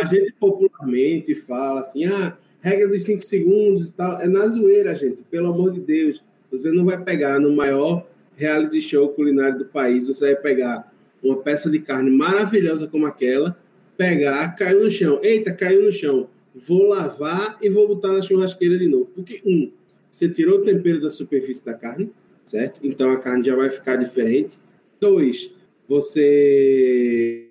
a 0.00 0.06
gente 0.06 0.32
popularmente 0.32 1.34
fala 1.34 1.80
assim, 1.80 2.06
ah, 2.06 2.36
regra 2.60 2.88
dos 2.88 3.04
5 3.04 3.20
segundos 3.20 3.88
e 3.88 3.92
tal. 3.92 4.20
É 4.20 4.26
na 4.26 4.48
zoeira, 4.48 4.94
gente, 4.94 5.22
pelo 5.24 5.48
amor 5.48 5.70
de 5.70 5.80
Deus. 5.80 6.22
Você 6.50 6.70
não 6.70 6.84
vai 6.84 7.02
pegar 7.02 7.38
no 7.38 7.54
maior 7.54 8.06
reality 8.36 8.80
show 8.80 9.08
culinário 9.10 9.58
do 9.58 9.64
país, 9.66 10.08
você 10.08 10.32
vai 10.32 10.36
pegar 10.36 10.92
uma 11.22 11.36
peça 11.36 11.68
de 11.70 11.78
carne 11.80 12.10
maravilhosa 12.10 12.86
como 12.86 13.06
aquela, 13.06 13.56
pegar, 13.96 14.54
caiu 14.54 14.84
no 14.84 14.90
chão. 14.90 15.20
Eita, 15.22 15.52
caiu 15.52 15.84
no 15.84 15.92
chão. 15.92 16.28
Vou 16.54 16.88
lavar 16.88 17.58
e 17.60 17.68
vou 17.68 17.86
botar 17.88 18.12
na 18.12 18.22
churrasqueira 18.22 18.78
de 18.78 18.88
novo. 18.88 19.10
Porque, 19.14 19.42
um, 19.44 19.70
você 20.10 20.28
tirou 20.28 20.60
o 20.60 20.64
tempero 20.64 21.00
da 21.00 21.10
superfície 21.10 21.64
da 21.64 21.74
carne, 21.74 22.10
certo? 22.46 22.80
Então 22.82 23.10
a 23.10 23.18
carne 23.18 23.44
já 23.44 23.54
vai 23.54 23.68
ficar 23.68 23.96
diferente. 23.96 24.58
Dois, 24.98 25.50
você 25.86 27.50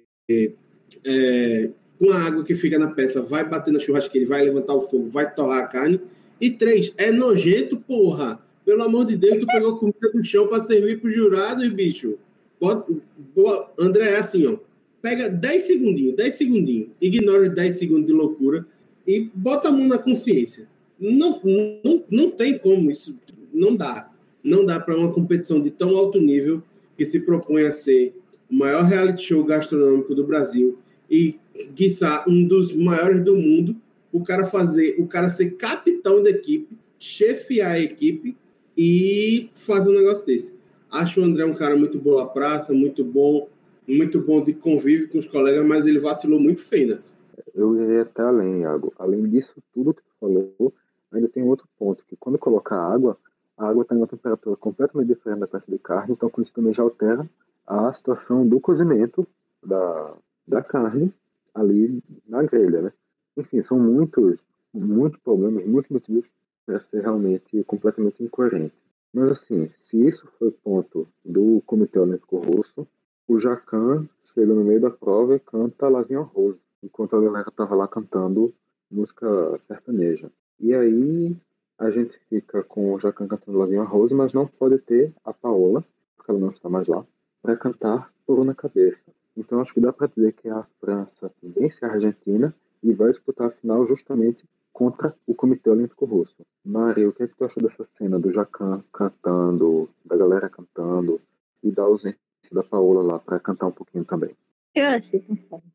é, 1.04 1.70
com 2.00 2.12
a 2.12 2.20
água 2.20 2.44
que 2.44 2.56
fica 2.56 2.78
na 2.78 2.90
peça 2.90 3.22
vai 3.22 3.48
bater 3.48 3.72
na 3.72 3.80
churrasqueira, 3.80 4.28
vai 4.28 4.44
levantar 4.44 4.76
o 4.76 4.82
fogo, 4.82 5.08
vai 5.08 5.34
torrar 5.34 5.64
a 5.64 5.68
carne. 5.68 6.00
E 6.40 6.50
três, 6.52 6.94
é 6.98 7.12
nojento, 7.12 7.78
porra. 7.78 8.40
Pelo 8.66 8.84
amor 8.84 9.06
de 9.06 9.16
Deus, 9.16 9.40
tu 9.40 9.46
pegou 9.46 9.78
comida 9.78 10.12
do 10.14 10.24
chão 10.24 10.48
para 10.48 10.60
servir 10.60 11.00
pro 11.00 11.10
jurado 11.10 11.64
e 11.64 11.70
bicho. 11.70 12.18
boa, 12.60 13.72
André, 13.80 14.12
é 14.12 14.18
assim, 14.18 14.46
ó. 14.48 14.58
Pega 15.02 15.30
10 15.30 15.64
segundinhos, 15.64 16.16
10 16.16 16.34
segundinhos, 16.34 16.90
ignora 17.00 17.48
os 17.48 17.54
10 17.54 17.78
segundos 17.78 18.08
de 18.08 18.12
loucura 18.12 18.66
e 19.06 19.30
bota 19.36 19.70
a 19.70 19.72
mão 19.72 19.88
na 19.88 20.00
consciência. 20.00 20.68
Não, 21.00 21.40
não, 21.84 22.04
não 22.10 22.32
tem 22.32 22.58
como 22.58 22.90
isso, 22.90 23.16
não 23.54 23.76
dá. 23.76 24.10
Não 24.44 24.66
dá 24.66 24.80
para 24.80 24.98
uma 24.98 25.12
competição 25.12 25.62
de 25.62 25.70
tão 25.70 25.96
alto 25.96 26.20
nível 26.20 26.62
que 26.98 27.06
se 27.06 27.20
propõe 27.20 27.66
a 27.68 27.72
ser 27.72 28.16
o 28.50 28.56
maior 28.56 28.84
reality 28.84 29.24
show 29.24 29.44
gastronômico 29.44 30.16
do 30.16 30.26
Brasil 30.26 30.78
e, 31.10 31.40
quiçá, 31.76 32.24
um 32.28 32.48
dos 32.48 32.74
maiores 32.74 33.24
do 33.24 33.36
mundo, 33.36 33.76
o 34.12 34.24
cara 34.24 34.46
fazer, 34.46 34.96
o 35.00 35.08
cara 35.08 35.30
ser 35.30 35.52
capitão 35.52 36.22
da 36.24 36.30
equipe, 36.30 36.78
chefiar 36.98 37.74
a 37.74 37.80
equipe 37.80 38.36
e 38.78 39.50
fazer 39.54 39.92
um 39.92 39.96
negócio 39.96 40.26
desse. 40.26 40.54
Acho 40.92 41.22
o 41.22 41.24
André 41.24 41.46
um 41.46 41.54
cara 41.54 41.76
muito 41.76 42.00
boa 42.00 42.26
praça, 42.28 42.74
muito 42.74 43.04
bom, 43.04 43.48
muito 43.88 44.22
bom 44.22 44.44
de 44.44 44.54
convívio 44.54 45.10
com 45.10 45.18
os 45.18 45.26
colegas, 45.26 45.66
mas 45.66 45.86
ele 45.86 46.00
vacilou 46.00 46.40
muito 46.40 46.62
feio 46.62 46.90
nessa. 46.90 47.16
Eu 47.54 47.82
iria 47.82 48.04
até 48.04 48.22
além, 48.22 48.62
Iago. 48.62 48.94
Além 48.98 49.28
disso 49.28 49.52
tudo 49.74 49.94
que 49.94 50.02
tu 50.02 50.12
falou, 50.20 50.74
ainda 51.12 51.28
tem 51.30 51.44
outro 51.44 51.68
ponto, 51.78 52.04
que 52.08 52.16
quando 52.16 52.38
coloca 52.38 52.76
água, 52.76 53.18
a 53.58 53.68
água 53.68 53.84
está 53.84 53.96
em 53.96 54.00
uma 54.00 54.08
temperatura 54.08 54.56
completamente 54.56 55.08
diferente 55.08 55.40
da 55.40 55.48
peça 55.48 55.66
de 55.70 55.78
carne, 55.78 56.14
então 56.14 56.30
com 56.30 56.42
isso 56.42 56.52
também 56.54 56.74
já 56.74 56.84
altera 56.84 57.30
a 57.66 57.92
situação 57.92 58.48
do 58.48 58.60
cozimento 58.60 59.28
da, 59.66 60.14
da 60.48 60.62
carne 60.62 61.14
ali 61.54 62.02
na 62.28 62.44
grelha, 62.44 62.82
né? 62.82 62.94
Enfim, 63.38 63.62
são 63.62 63.80
muitos, 63.80 64.40
muitos 64.74 65.20
problemas, 65.22 65.66
muitos 65.66 65.92
motivos 65.92 66.30
para 66.66 66.80
ser 66.80 67.02
realmente 67.02 67.64
completamente 67.66 68.24
incoerente. 68.24 68.74
Mas 69.14 69.32
assim, 69.32 69.70
se 69.76 70.06
isso 70.06 70.28
foi 70.38 70.52
ponto 70.52 71.08
do 71.24 71.62
Comitê 71.66 72.00
Olímpico 72.00 72.38
Russo, 72.38 72.88
o 73.28 73.40
Jacan 73.40 74.08
chega 74.34 74.54
no 74.54 74.64
meio 74.64 74.82
da 74.82 74.90
prova 74.90 75.36
e 75.36 75.40
canta 75.40 75.88
Lavinha 75.88 76.20
Rose, 76.20 76.60
enquanto 76.84 77.16
a 77.16 77.22
galera 77.22 77.48
estava 77.48 77.76
lá 77.76 77.88
cantando 77.88 78.54
música 78.92 79.58
sertaneja. 79.60 80.30
E 80.60 80.74
aí 80.74 81.36
a 81.78 81.90
gente 81.90 82.18
fica 82.30 82.64
com 82.64 82.94
o 82.94 83.00
Jacan 83.00 83.28
cantando 83.28 83.58
Lavinha 83.58 83.84
Rose, 83.84 84.14
mas 84.14 84.34
não 84.34 84.48
pode 84.48 84.78
ter 84.80 85.14
a 85.24 85.34
Paola, 85.34 85.84
porque 86.16 86.32
ela 86.32 86.40
não 86.40 86.50
está 86.50 86.70
mais 86.70 86.88
lá, 86.88 87.06
para 87.42 87.56
cantar 87.56 88.12
Por 88.26 88.44
na 88.44 88.54
Cabeça. 88.54 89.04
Então 89.38 89.60
acho 89.60 89.74
que 89.74 89.82
dá 89.82 89.92
para 89.92 90.08
dizer 90.08 90.34
que 90.34 90.50
a 90.50 90.64
França 90.80 91.32
vence 91.42 91.84
a 91.84 91.90
Argentina 91.90 92.54
e 92.82 92.94
vai 92.94 93.10
disputar 93.10 93.48
a 93.48 93.52
final 93.52 93.86
justamente 93.88 94.44
contra 94.72 95.16
o 95.26 95.34
Comitê 95.34 95.70
Olímpico 95.70 96.06
Russo. 96.06 96.46
Maria, 96.64 97.08
o 97.08 97.14
que, 97.14 97.24
é 97.24 97.28
que 97.28 97.36
tu 97.36 97.46
achou 97.46 97.64
dessa 97.64 97.84
cena 97.84 98.20
do 98.20 98.32
Jacan 98.32 98.84
cantando, 98.92 99.90
da 100.04 100.18
galera 100.18 100.50
cantando 100.50 101.22
e 101.64 101.72
da 101.72 101.84
ausência 101.84 102.20
da 102.52 102.64
Paola 102.64 103.02
lá 103.02 103.20
para 103.20 103.40
cantar 103.40 103.68
um 103.68 103.72
pouquinho 103.72 104.06
também? 104.06 104.36
Eu 104.76 104.88
achei, 104.88 105.24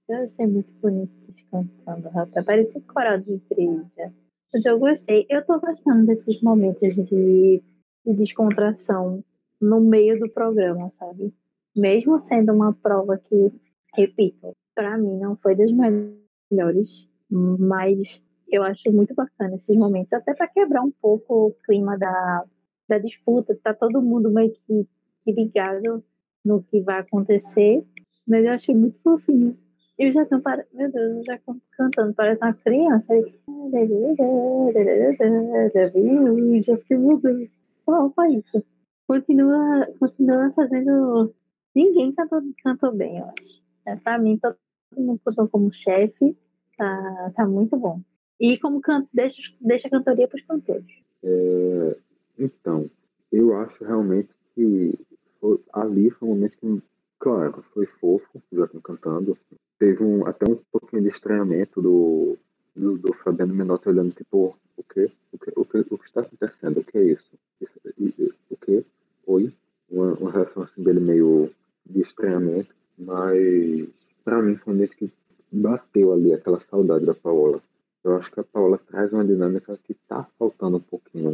eu 0.09 0.17
achei 0.17 0.47
muito 0.47 0.73
bonito 0.75 1.13
eles 1.23 1.43
cantando, 1.51 2.09
rapaz. 2.11 2.45
Parecia 2.45 2.83
coral 2.83 3.19
de 3.19 3.33
igreja. 3.33 4.13
Mas 4.53 4.65
eu 4.67 4.79
gostei. 4.79 5.27
Eu 5.31 5.45
tô 5.45 5.59
gostando 5.59 6.07
desses 6.07 6.43
momentos 6.43 6.95
de 7.09 7.63
descontração 8.05 9.25
no 9.59 9.81
meio 9.81 10.19
do 10.21 10.29
programa, 10.31 10.91
sabe? 10.91 11.33
Mesmo 11.77 12.19
sendo 12.19 12.53
uma 12.53 12.73
prova 12.73 13.19
que, 13.19 13.53
repito, 13.95 14.57
para 14.75 14.99
mim 14.99 15.19
não 15.19 15.37
foi 15.37 15.55
das 15.55 15.71
melhores, 15.71 17.09
mas 17.31 18.23
eu 18.51 18.63
acho 18.63 18.93
muito 18.93 19.15
bacana 19.15 19.55
esses 19.55 19.77
momentos, 19.77 20.13
até 20.13 20.35
para 20.35 20.49
quebrar 20.49 20.83
um 20.83 20.91
pouco 20.91 21.47
o 21.47 21.55
clima 21.65 21.97
da, 21.97 22.45
da 22.89 22.99
disputa. 22.99 23.59
Tá 23.63 23.73
todo 23.73 24.03
mundo 24.03 24.31
meio 24.31 24.53
que, 24.53 24.89
que 25.23 25.33
ligado 25.33 26.03
no 26.45 26.63
que 26.63 26.81
vai 26.81 27.01
acontecer, 27.01 27.85
mas 28.27 28.45
eu 28.45 28.53
achei 28.53 28.75
muito 28.75 29.01
fofinho. 29.03 29.57
Eu 29.99 30.11
já 30.11 30.25
para... 30.25 30.67
meu 30.73 30.91
Deus, 30.91 31.27
já 31.27 31.39
cantando, 31.73 32.15
parece 32.15 32.43
uma 32.43 32.55
criança. 32.55 33.15
Já 36.65 36.77
fiquei, 36.79 36.97
meu 36.97 37.19
Deus, 37.19 37.61
qual 37.85 38.11
foi 38.13 38.37
isso? 38.37 38.65
Continua, 39.07 39.87
continua 39.99 40.51
fazendo. 40.53 41.35
Ninguém 41.75 42.13
cantou, 42.13 42.43
cantou 42.63 42.93
bem, 42.93 43.19
eu 43.19 43.25
acho. 43.27 43.63
É, 43.87 43.97
pra 43.97 44.19
mim, 44.19 44.39
todo 44.39 44.57
mundo 44.97 45.21
cantou 45.25 45.49
como 45.49 45.73
chefe, 45.73 46.37
tá, 46.77 47.33
tá 47.35 47.47
muito 47.47 47.77
bom. 47.77 48.01
E 48.39 48.59
como 48.59 48.81
canto, 48.81 49.09
deixa, 49.13 49.53
deixa 49.61 49.89
a 49.89 49.91
cantoria 49.91 50.27
para 50.27 50.37
os 50.37 50.43
cantores. 50.43 50.87
É, 51.23 51.97
então, 52.39 52.91
eu 53.31 53.55
acho 53.57 53.85
realmente 53.85 54.31
que 54.55 54.99
foi, 55.41 55.61
ali 55.73 56.11
foi 56.11 56.29
um 56.29 56.35
momento 56.35 56.57
que, 56.57 56.83
claro, 57.19 57.63
foi 57.75 57.87
fofo, 57.87 58.43
já 58.53 58.67
cantando, 58.83 59.37
teve 59.79 60.03
um, 60.03 60.27
até 60.27 60.51
um 60.51 60.57
pouquinho 60.73 61.03
de 61.03 61.09
estranhamento 61.09 61.81
do, 61.81 62.37
do, 62.75 62.99
do 62.99 63.13
Fabiano 63.15 63.55
Menotti 63.55 63.89
olhando, 63.89 64.13
tipo, 64.13 64.57
o 64.77 64.83
quê? 64.83 65.11
O 65.33 65.39
que, 65.39 65.51
o 65.57 65.95
o 65.95 66.01
está 66.05 66.23
acontecendo? 66.23 66.81
O 66.81 66.85
que 66.85 66.99
é 66.99 67.03
isso? 67.05 67.31
isso 67.61 67.79
o 68.51 68.57
quê? 68.57 68.85
Oi? 69.27 69.53
Uma, 69.91 70.15
uma 70.15 70.31
reação 70.31 70.63
assim 70.63 70.83
dele 70.83 71.01
meio 71.01 71.51
de 71.91 72.01
estranhamento, 72.01 72.75
mas 72.99 73.89
para 74.25 74.43
mim 74.43 74.57
foi 74.57 74.75
um 74.75 74.77
que 74.87 75.13
bateu 75.51 76.13
ali 76.13 76.33
aquela 76.33 76.59
saudade 76.59 77.05
da 77.05 77.15
Paola. 77.15 77.61
Eu 78.03 78.17
acho 78.17 78.31
que 78.31 78.41
a 78.41 78.45
Paola 78.45 78.79
traz 78.79 79.13
uma 79.13 79.25
dinâmica 79.25 79.79
que 79.85 79.95
tá 79.95 80.27
faltando 80.39 80.79
um 80.79 80.81
pouquinho 80.81 81.31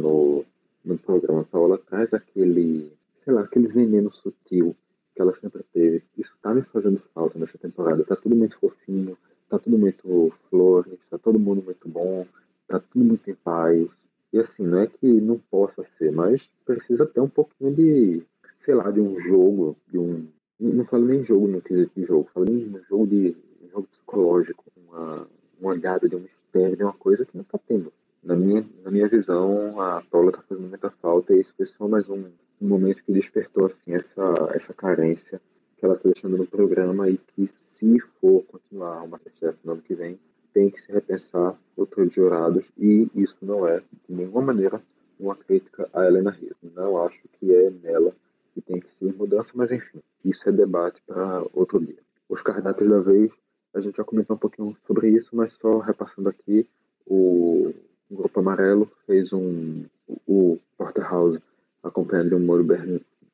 a 1.39 1.43
Paola 1.43 1.77
traz 1.77 2.13
aquele, 2.13 2.91
sei 3.23 3.33
lá, 3.33 3.41
aquele 3.41 3.67
veneno 3.67 4.09
sutil 4.09 4.75
que 5.15 5.21
ela 5.21 5.33
sempre 5.33 5.63
teve. 5.73 6.03
Isso 6.17 6.31
tá 6.41 6.53
me 6.53 6.61
fazendo 6.61 7.01
falta 7.13 7.39
nessa 7.39 7.57
temporada. 7.57 8.03
Tá 8.03 8.15
tudo 8.15 8.35
muito 8.35 8.57
fofinho, 8.59 9.17
tá 9.49 9.57
tudo 9.57 9.77
muito 9.77 10.31
flores, 10.49 10.99
tá 11.09 11.17
todo 11.17 11.39
mundo 11.39 11.63
muito 11.63 11.87
bom, 11.87 12.25
tá 12.67 12.79
tudo 12.79 13.03
muito 13.03 13.29
em 13.29 13.35
paz. 13.35 13.87
E 14.31 14.39
assim, 14.39 14.63
não 14.63 14.79
é 14.79 14.87
que 14.87 15.07
não 15.07 15.39
possa 15.49 15.83
ser, 15.97 16.11
mas 16.11 16.47
precisa 16.65 17.05
ter 17.05 17.21
um 17.21 17.29
pouquinho 17.29 17.73
de, 17.73 18.23
sei 18.63 18.75
lá, 18.75 18.91
de 18.91 18.99
um 18.99 19.19
jogo, 19.21 19.77
de 19.87 19.97
um. 19.97 20.27
Não 20.59 20.85
falo 20.85 21.05
nem 21.05 21.23
jogo 21.23 21.47
no 21.47 21.61
quesito 21.61 21.91
de 21.95 22.05
jogo, 22.05 22.29
falo 22.33 22.47
nem 22.47 22.71
jogo 22.89 23.05
de 23.05 23.35
jogo 23.71 23.87
psicológico, 23.87 24.63
uma, 24.75 25.27
uma 25.59 25.71
olhada 25.71 26.09
de 26.09 26.15
um 26.15 26.19
mistério, 26.19 26.75
de 26.75 26.83
uma 26.83 26.93
coisa 26.93 27.25
que 27.25 27.37
não 27.37 27.43
tá 27.43 27.59
tendo. 27.67 27.93
Na 28.23 28.35
minha, 28.35 28.65
na 28.83 28.89
minha 28.89 29.07
visão, 29.07 29.79
a 29.79 30.01
Paula 30.09 30.31
tá 30.31 30.41
fazendo 30.47 30.67
muita 30.67 30.89
falta 30.89 31.33
e 31.33 31.39
isso 31.39 31.53
foi 31.55 31.67
só 31.67 31.87
mais 31.87 32.09
um, 32.09 32.25
um 32.61 32.67
momento 32.67 33.03
que 33.03 33.13
despertou 33.13 33.65
assim 33.65 33.93
essa, 33.93 34.33
essa 34.53 34.73
carência 34.73 35.39
que 35.77 35.85
ela 35.85 35.95
está 35.95 36.09
deixando 36.09 36.37
no 36.37 36.47
programa 36.47 37.07
e 37.07 37.17
que 37.17 37.47
se 37.47 37.99
for 38.19 38.43
continuar 38.43 39.03
uma 39.03 39.07
Masterchef 39.07 39.57
no 39.63 39.73
ano 39.73 39.81
que 39.83 39.93
vem, 39.93 40.19
tem 40.53 40.71
que 40.71 40.81
se 40.81 40.91
repensar 40.91 41.55
outros 41.75 42.13
jurados 42.13 42.65
e 42.77 43.07
isso 43.13 43.35
não 43.43 43.67
é, 43.67 43.77
de 43.77 44.15
nenhuma 44.15 44.41
maneira, 44.41 44.81
uma 45.19 45.35
crítica 45.35 45.87
a 45.93 46.05
Helena 46.05 46.31
Rio. 46.31 46.55
Não 46.75 47.03
acho 47.03 47.21
que 47.39 47.53
é 47.53 47.69
nela 47.69 48.11
que 48.53 48.61
tem 48.61 48.79
que 48.79 48.87
ser 48.97 49.15
mudança, 49.15 49.51
mas 49.53 49.71
enfim, 49.71 50.01
isso 50.29 50.47
é 50.47 50.51
debate 50.51 51.01
para 51.05 51.43
outro 51.53 51.79
dia. 51.79 51.99
Os 52.27 52.41
cardápios 52.41 52.89
da 52.89 52.99
vez, 52.99 53.31
a 53.73 53.79
gente 53.79 53.95
já 53.95 54.03
comentou 54.03 54.35
um 54.35 54.39
pouquinho 54.39 54.77
sobre 54.85 55.09
isso, 55.09 55.29
mas 55.33 55.51
só 55.53 55.79
repassando 55.79 56.29
aqui, 56.29 56.67
o 57.05 57.73
Grupo 58.11 58.39
Amarelo 58.39 58.89
fez 59.05 59.31
um, 59.31 59.85
o 60.27 60.57
Porterhouse 60.77 61.39
acompanhado 61.83 62.29
de 62.29 62.35
um 62.35 62.39
molho 62.39 62.65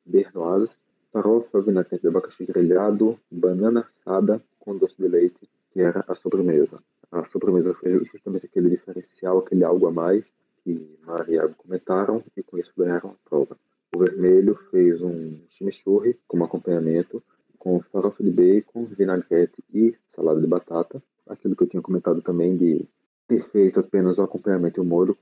bernoise, 0.06 0.74
farofa, 1.12 1.60
vinagrete 1.60 2.02
de 2.02 2.08
abacaxi 2.08 2.44
grelhado, 2.44 3.18
banana 3.30 3.86
assada 4.00 4.40
com 4.60 4.76
doce 4.76 4.94
de 4.98 5.08
leite, 5.08 5.48
que 5.72 5.80
era 5.80 6.04
a 6.08 6.14
sobremesa. 6.14 6.78
A 7.10 7.24
sobremesa 7.26 7.74
foi 7.74 8.04
justamente 8.04 8.46
aquele 8.46 8.70
diferencial, 8.70 9.38
aquele 9.38 9.64
algo 9.64 9.86
a 9.86 9.92
mais 9.92 10.24
que 10.62 10.98
Maria 11.04 11.48
comentaram 11.56 12.22
e 12.36 12.42
com 12.42 12.58
isso 12.58 12.72
ganharam 12.76 13.10
a 13.10 13.28
prova. 13.28 13.56
O 13.94 13.98
vermelho 13.98 14.58
fez 14.70 15.00
um 15.02 15.38
chimichurri 15.64 16.18
como 16.26 16.44
acompanhamento 16.44 17.22
com 17.58 17.80
farofa 17.80 18.22
de 18.22 18.30
bacon, 18.30 18.84
vinagrete 18.84 19.64
e 19.72 19.96
salada 20.04 20.40
de 20.40 20.46
batata. 20.46 21.02
Aquilo 21.26 21.56
que 21.56 21.64
eu 21.64 21.68
tinha 21.68 21.82
comentado 21.82 22.20
também 22.20 22.56
de 22.56 22.86
ter 23.26 23.42
feito 23.50 23.80
apenas 23.80 24.18
o 24.18 24.22
acompanhamento 24.22 24.80
e 24.80 24.82
o 24.82 24.86
molho, 24.86 25.16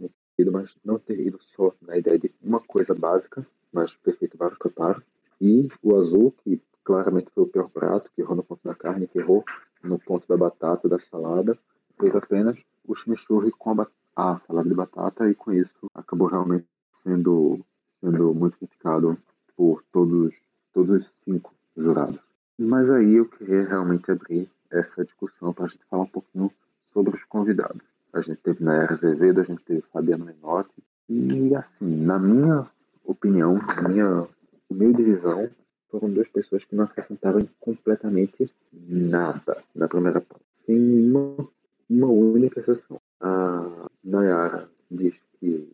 mas 0.50 0.74
não 0.84 0.98
ter 0.98 1.20
ido 1.20 1.38
só 1.54 1.72
na 1.80 1.96
ideia 1.96 2.18
de 2.18 2.32
uma 2.42 2.58
coisa 2.58 2.94
básica, 2.94 3.46
mas 3.72 3.94
ter 4.02 4.16
feito 4.16 4.36
vários 4.36 4.58
preparos. 4.58 5.04
E 5.40 5.68
o 5.80 5.96
azul, 5.96 6.34
que 6.42 6.60
claramente 6.84 7.30
foi 7.32 7.44
o 7.44 7.48
pior 7.48 7.70
prato, 7.70 8.10
que 8.14 8.22
errou 8.22 8.34
no 8.34 8.42
ponto 8.42 8.60
da 8.64 8.74
carne, 8.74 9.06
que 9.06 9.18
errou 9.18 9.44
no 9.82 9.98
ponto 10.00 10.26
da 10.26 10.36
batata, 10.36 10.88
da 10.88 10.98
salada, 10.98 11.56
fez 12.00 12.14
apenas 12.16 12.58
o 12.84 12.94
chimichurri 12.96 13.52
com 13.52 13.80
a, 13.80 13.86
a 14.16 14.36
salada 14.36 14.68
de 14.68 14.74
batata 14.74 15.30
e 15.30 15.34
com 15.34 15.52
isso 15.52 15.86
acabou 15.94 16.26
realmente 16.26 16.66
sendo, 17.04 17.60
sendo 18.00 18.34
muito 18.34 18.58
criticado 18.58 19.16
por 19.62 19.80
todos, 19.92 20.34
todos 20.74 21.02
os 21.02 21.10
cinco 21.24 21.54
jurados. 21.76 22.18
Mas 22.58 22.90
aí 22.90 23.14
eu 23.14 23.26
queria 23.26 23.64
realmente 23.64 24.10
abrir 24.10 24.50
essa 24.68 25.04
discussão 25.04 25.52
para 25.52 25.66
a 25.66 25.68
gente 25.68 25.84
falar 25.88 26.02
um 26.02 26.08
pouquinho 26.08 26.50
sobre 26.92 27.14
os 27.14 27.22
convidados. 27.22 27.80
A 28.12 28.20
gente 28.20 28.38
teve 28.38 28.64
Nayara 28.64 28.92
Azevedo, 28.92 29.40
a 29.40 29.44
gente 29.44 29.62
teve 29.62 29.82
Fabiano 29.92 30.24
Menotti. 30.24 30.82
E, 31.08 31.54
assim, 31.54 32.04
na 32.04 32.18
minha 32.18 32.66
opinião, 33.04 33.60
na 33.80 33.88
minha 33.88 34.26
humilde 34.68 35.04
visão, 35.04 35.48
foram 35.88 36.10
duas 36.10 36.26
pessoas 36.26 36.64
que 36.64 36.74
não 36.74 36.82
acrescentaram 36.82 37.48
completamente 37.60 38.50
nada 38.72 39.62
na 39.76 39.86
primeira 39.86 40.20
prova. 40.20 40.42
Sem 40.66 41.08
uma, 41.08 41.48
uma 41.88 42.08
única 42.08 42.58
exceção. 42.58 43.00
A 43.20 43.88
Nayara 44.02 44.68
diz 44.90 45.14
que. 45.38 45.70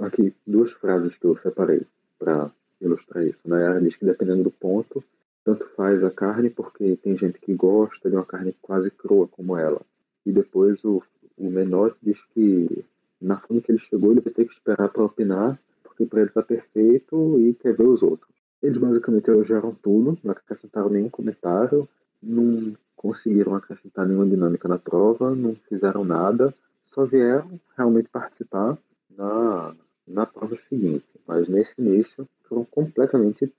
Aqui, 0.00 0.34
duas 0.46 0.72
frases 0.72 1.14
que 1.18 1.26
eu 1.26 1.36
separei 1.42 1.86
para 2.18 2.50
ilustrar 2.80 3.24
isso. 3.24 3.38
A 3.44 3.48
Nayara 3.48 3.80
diz 3.80 3.96
que 3.96 4.04
dependendo 4.04 4.44
do 4.44 4.50
ponto, 4.50 5.02
tanto 5.44 5.66
faz 5.76 6.02
a 6.04 6.10
carne, 6.10 6.50
porque 6.50 6.96
tem 6.96 7.16
gente 7.16 7.38
que 7.38 7.54
gosta 7.54 8.08
de 8.08 8.16
uma 8.16 8.24
carne 8.24 8.54
quase 8.60 8.90
crua 8.90 9.26
como 9.28 9.56
ela. 9.56 9.80
E 10.26 10.32
depois 10.32 10.84
o 10.84 11.02
o 11.38 11.50
menor 11.50 11.96
diz 12.02 12.18
que 12.34 12.84
na 13.20 13.36
forma 13.36 13.62
que 13.62 13.70
ele 13.70 13.78
chegou, 13.78 14.10
ele 14.10 14.20
vai 14.20 14.32
ter 14.32 14.44
que 14.44 14.52
esperar 14.52 14.88
para 14.88 15.04
opinar, 15.04 15.58
porque 15.82 16.04
para 16.04 16.20
ele 16.20 16.28
está 16.28 16.42
perfeito 16.42 17.40
e 17.40 17.54
quer 17.54 17.74
ver 17.74 17.86
os 17.86 18.02
outros. 18.02 18.28
Eles 18.62 18.76
basicamente 18.76 19.28
elogiaram 19.28 19.74
tudo, 19.80 20.18
não 20.22 20.32
acrescentaram 20.32 20.90
nenhum 20.90 21.08
comentário, 21.08 21.88
não 22.20 22.74
conseguiram 22.96 23.54
acrescentar 23.54 24.06
nenhuma 24.06 24.26
dinâmica 24.26 24.68
na 24.68 24.78
prova, 24.78 25.34
não 25.34 25.54
fizeram 25.68 26.04
nada, 26.04 26.52
só 26.92 27.04
vieram 27.04 27.60
realmente 27.76 28.08
participar 28.08 28.76
na, 29.16 29.74
na 30.06 30.26
prova 30.26 30.56
seguinte. 30.56 31.06
Mas 31.26 31.48
nesse 31.48 31.72
início 31.78 32.28
foram 32.48 32.64
completamente, 32.64 33.52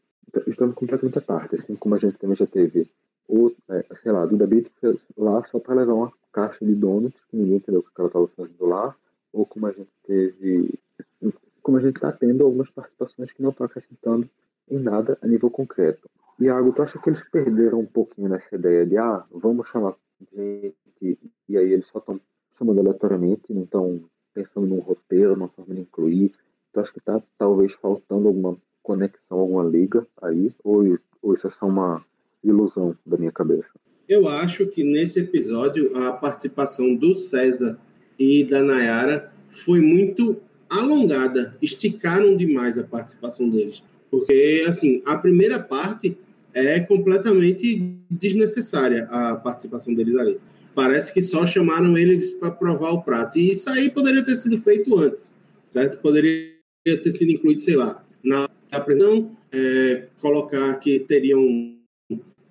estão 0.48 0.72
completamente 0.72 1.18
à 1.18 1.22
parte, 1.22 1.56
assim 1.56 1.76
como 1.76 1.96
a 1.96 1.98
gente 1.98 2.18
também 2.18 2.36
já 2.36 2.48
teve 2.48 2.90
o, 3.28 3.52
é, 3.70 3.86
sei 4.02 4.12
lá, 4.12 4.24
a 4.24 4.28
Beat 4.28 4.72
lá 5.16 5.44
só 5.44 5.60
para 5.60 5.76
levar 5.76 5.94
uma 5.94 6.12
caixa 6.34 6.66
de 6.66 6.74
donuts, 6.74 7.20
que 7.30 7.38
ninguém 7.38 7.58
entendeu 7.58 7.82
o 7.82 7.84
que 7.84 7.92
ela 7.98 8.08
estava 8.08 8.28
fazendo 8.30 8.66
lá, 8.66 8.96
ou 9.32 9.46
como 9.46 9.68
a 9.68 9.72
gente 9.72 9.90
teve, 10.06 10.80
como 11.62 11.78
a 11.78 11.82
gente 11.82 11.96
está 11.96 12.12
tendo 12.12 12.44
algumas 12.44 12.70
participações 12.72 13.32
que 13.32 13.42
não 13.42 13.52
estão 13.52 13.66
acrescentando 13.66 14.28
em 14.70 14.80
nada 14.80 15.18
a 15.22 15.28
nível 15.28 15.50
concreto. 15.50 16.10
Iago, 16.40 16.72
tu 16.72 16.82
acha 16.82 16.98
que 16.98 17.10
eles 17.10 17.22
perderam 17.30 17.80
um 17.80 17.86
pouquinho 17.86 18.30
nessa 18.30 18.56
ideia 18.56 18.86
de, 18.86 18.98
ah, 18.98 19.24
vamos 19.32 19.68
chamar 19.68 19.96
gente, 20.34 20.76
e 21.48 21.58
aí 21.58 21.74
eles 21.74 21.86
só 21.88 22.00
estão 22.00 22.20
chamando 22.58 22.80
aleatoriamente, 22.80 23.54
não 23.54 23.64
estão 23.64 24.02
pensando 24.34 24.68
num 24.68 24.80
roteiro, 24.80 25.36
numa 25.36 25.50
forma 25.50 25.76
de 25.76 25.82
incluir. 25.82 26.34
Tu 26.72 26.80
acha 26.80 26.92
que 26.92 27.00
está 27.00 27.22
talvez 27.38 27.74
faltando 27.74 28.28
alguma 28.28 28.58
conexão, 28.90 29.38
alguma 29.38 29.64
liga 29.64 30.08
aí, 30.20 30.52
ou, 30.64 30.98
ou 31.22 31.36
isso 31.36 31.46
é 31.46 31.50
só 31.52 31.68
uma 31.68 32.04
ilusão 32.44 32.96
da 33.06 33.18
minha 33.18 33.32
cabeça? 33.32 33.68
Eu 34.08 34.28
acho 34.28 34.66
que 34.66 34.84
nesse 34.84 35.20
episódio 35.20 35.96
a 35.96 36.12
participação 36.12 36.96
do 36.96 37.14
César 37.14 37.78
e 38.18 38.44
da 38.44 38.64
Nayara 38.64 39.32
foi 39.48 39.80
muito 39.80 40.38
alongada, 40.68 41.56
esticaram 41.62 42.36
demais 42.36 42.80
a 42.80 42.84
participação 42.84 43.48
deles. 43.48 43.84
Porque, 44.10 44.66
assim, 44.68 45.04
a 45.06 45.16
primeira 45.16 45.60
parte 45.60 46.18
é 46.52 46.80
completamente 46.80 47.96
desnecessária 48.10 49.04
a 49.04 49.36
participação 49.36 49.94
deles 49.94 50.16
ali. 50.16 50.40
Parece 50.74 51.14
que 51.14 51.22
só 51.22 51.46
chamaram 51.46 51.96
eles 51.96 52.32
para 52.34 52.50
provar 52.50 52.90
o 52.90 53.04
prato. 53.04 53.38
E 53.38 53.52
isso 53.52 53.70
aí 53.70 53.92
poderia 53.92 54.26
ter 54.26 54.36
sido 54.36 54.58
feito 54.58 54.98
antes, 54.98 55.32
certo? 55.70 56.00
Poderia 56.00 56.56
ter 56.84 57.12
sido 57.12 57.32
incluído, 57.32 57.62
sei 57.62 57.76
lá, 57.76 58.04
na 58.24 58.50
apresentação, 58.72 59.32
é, 59.52 60.04
colocar 60.22 60.76
que 60.76 61.00
teriam 61.00 61.76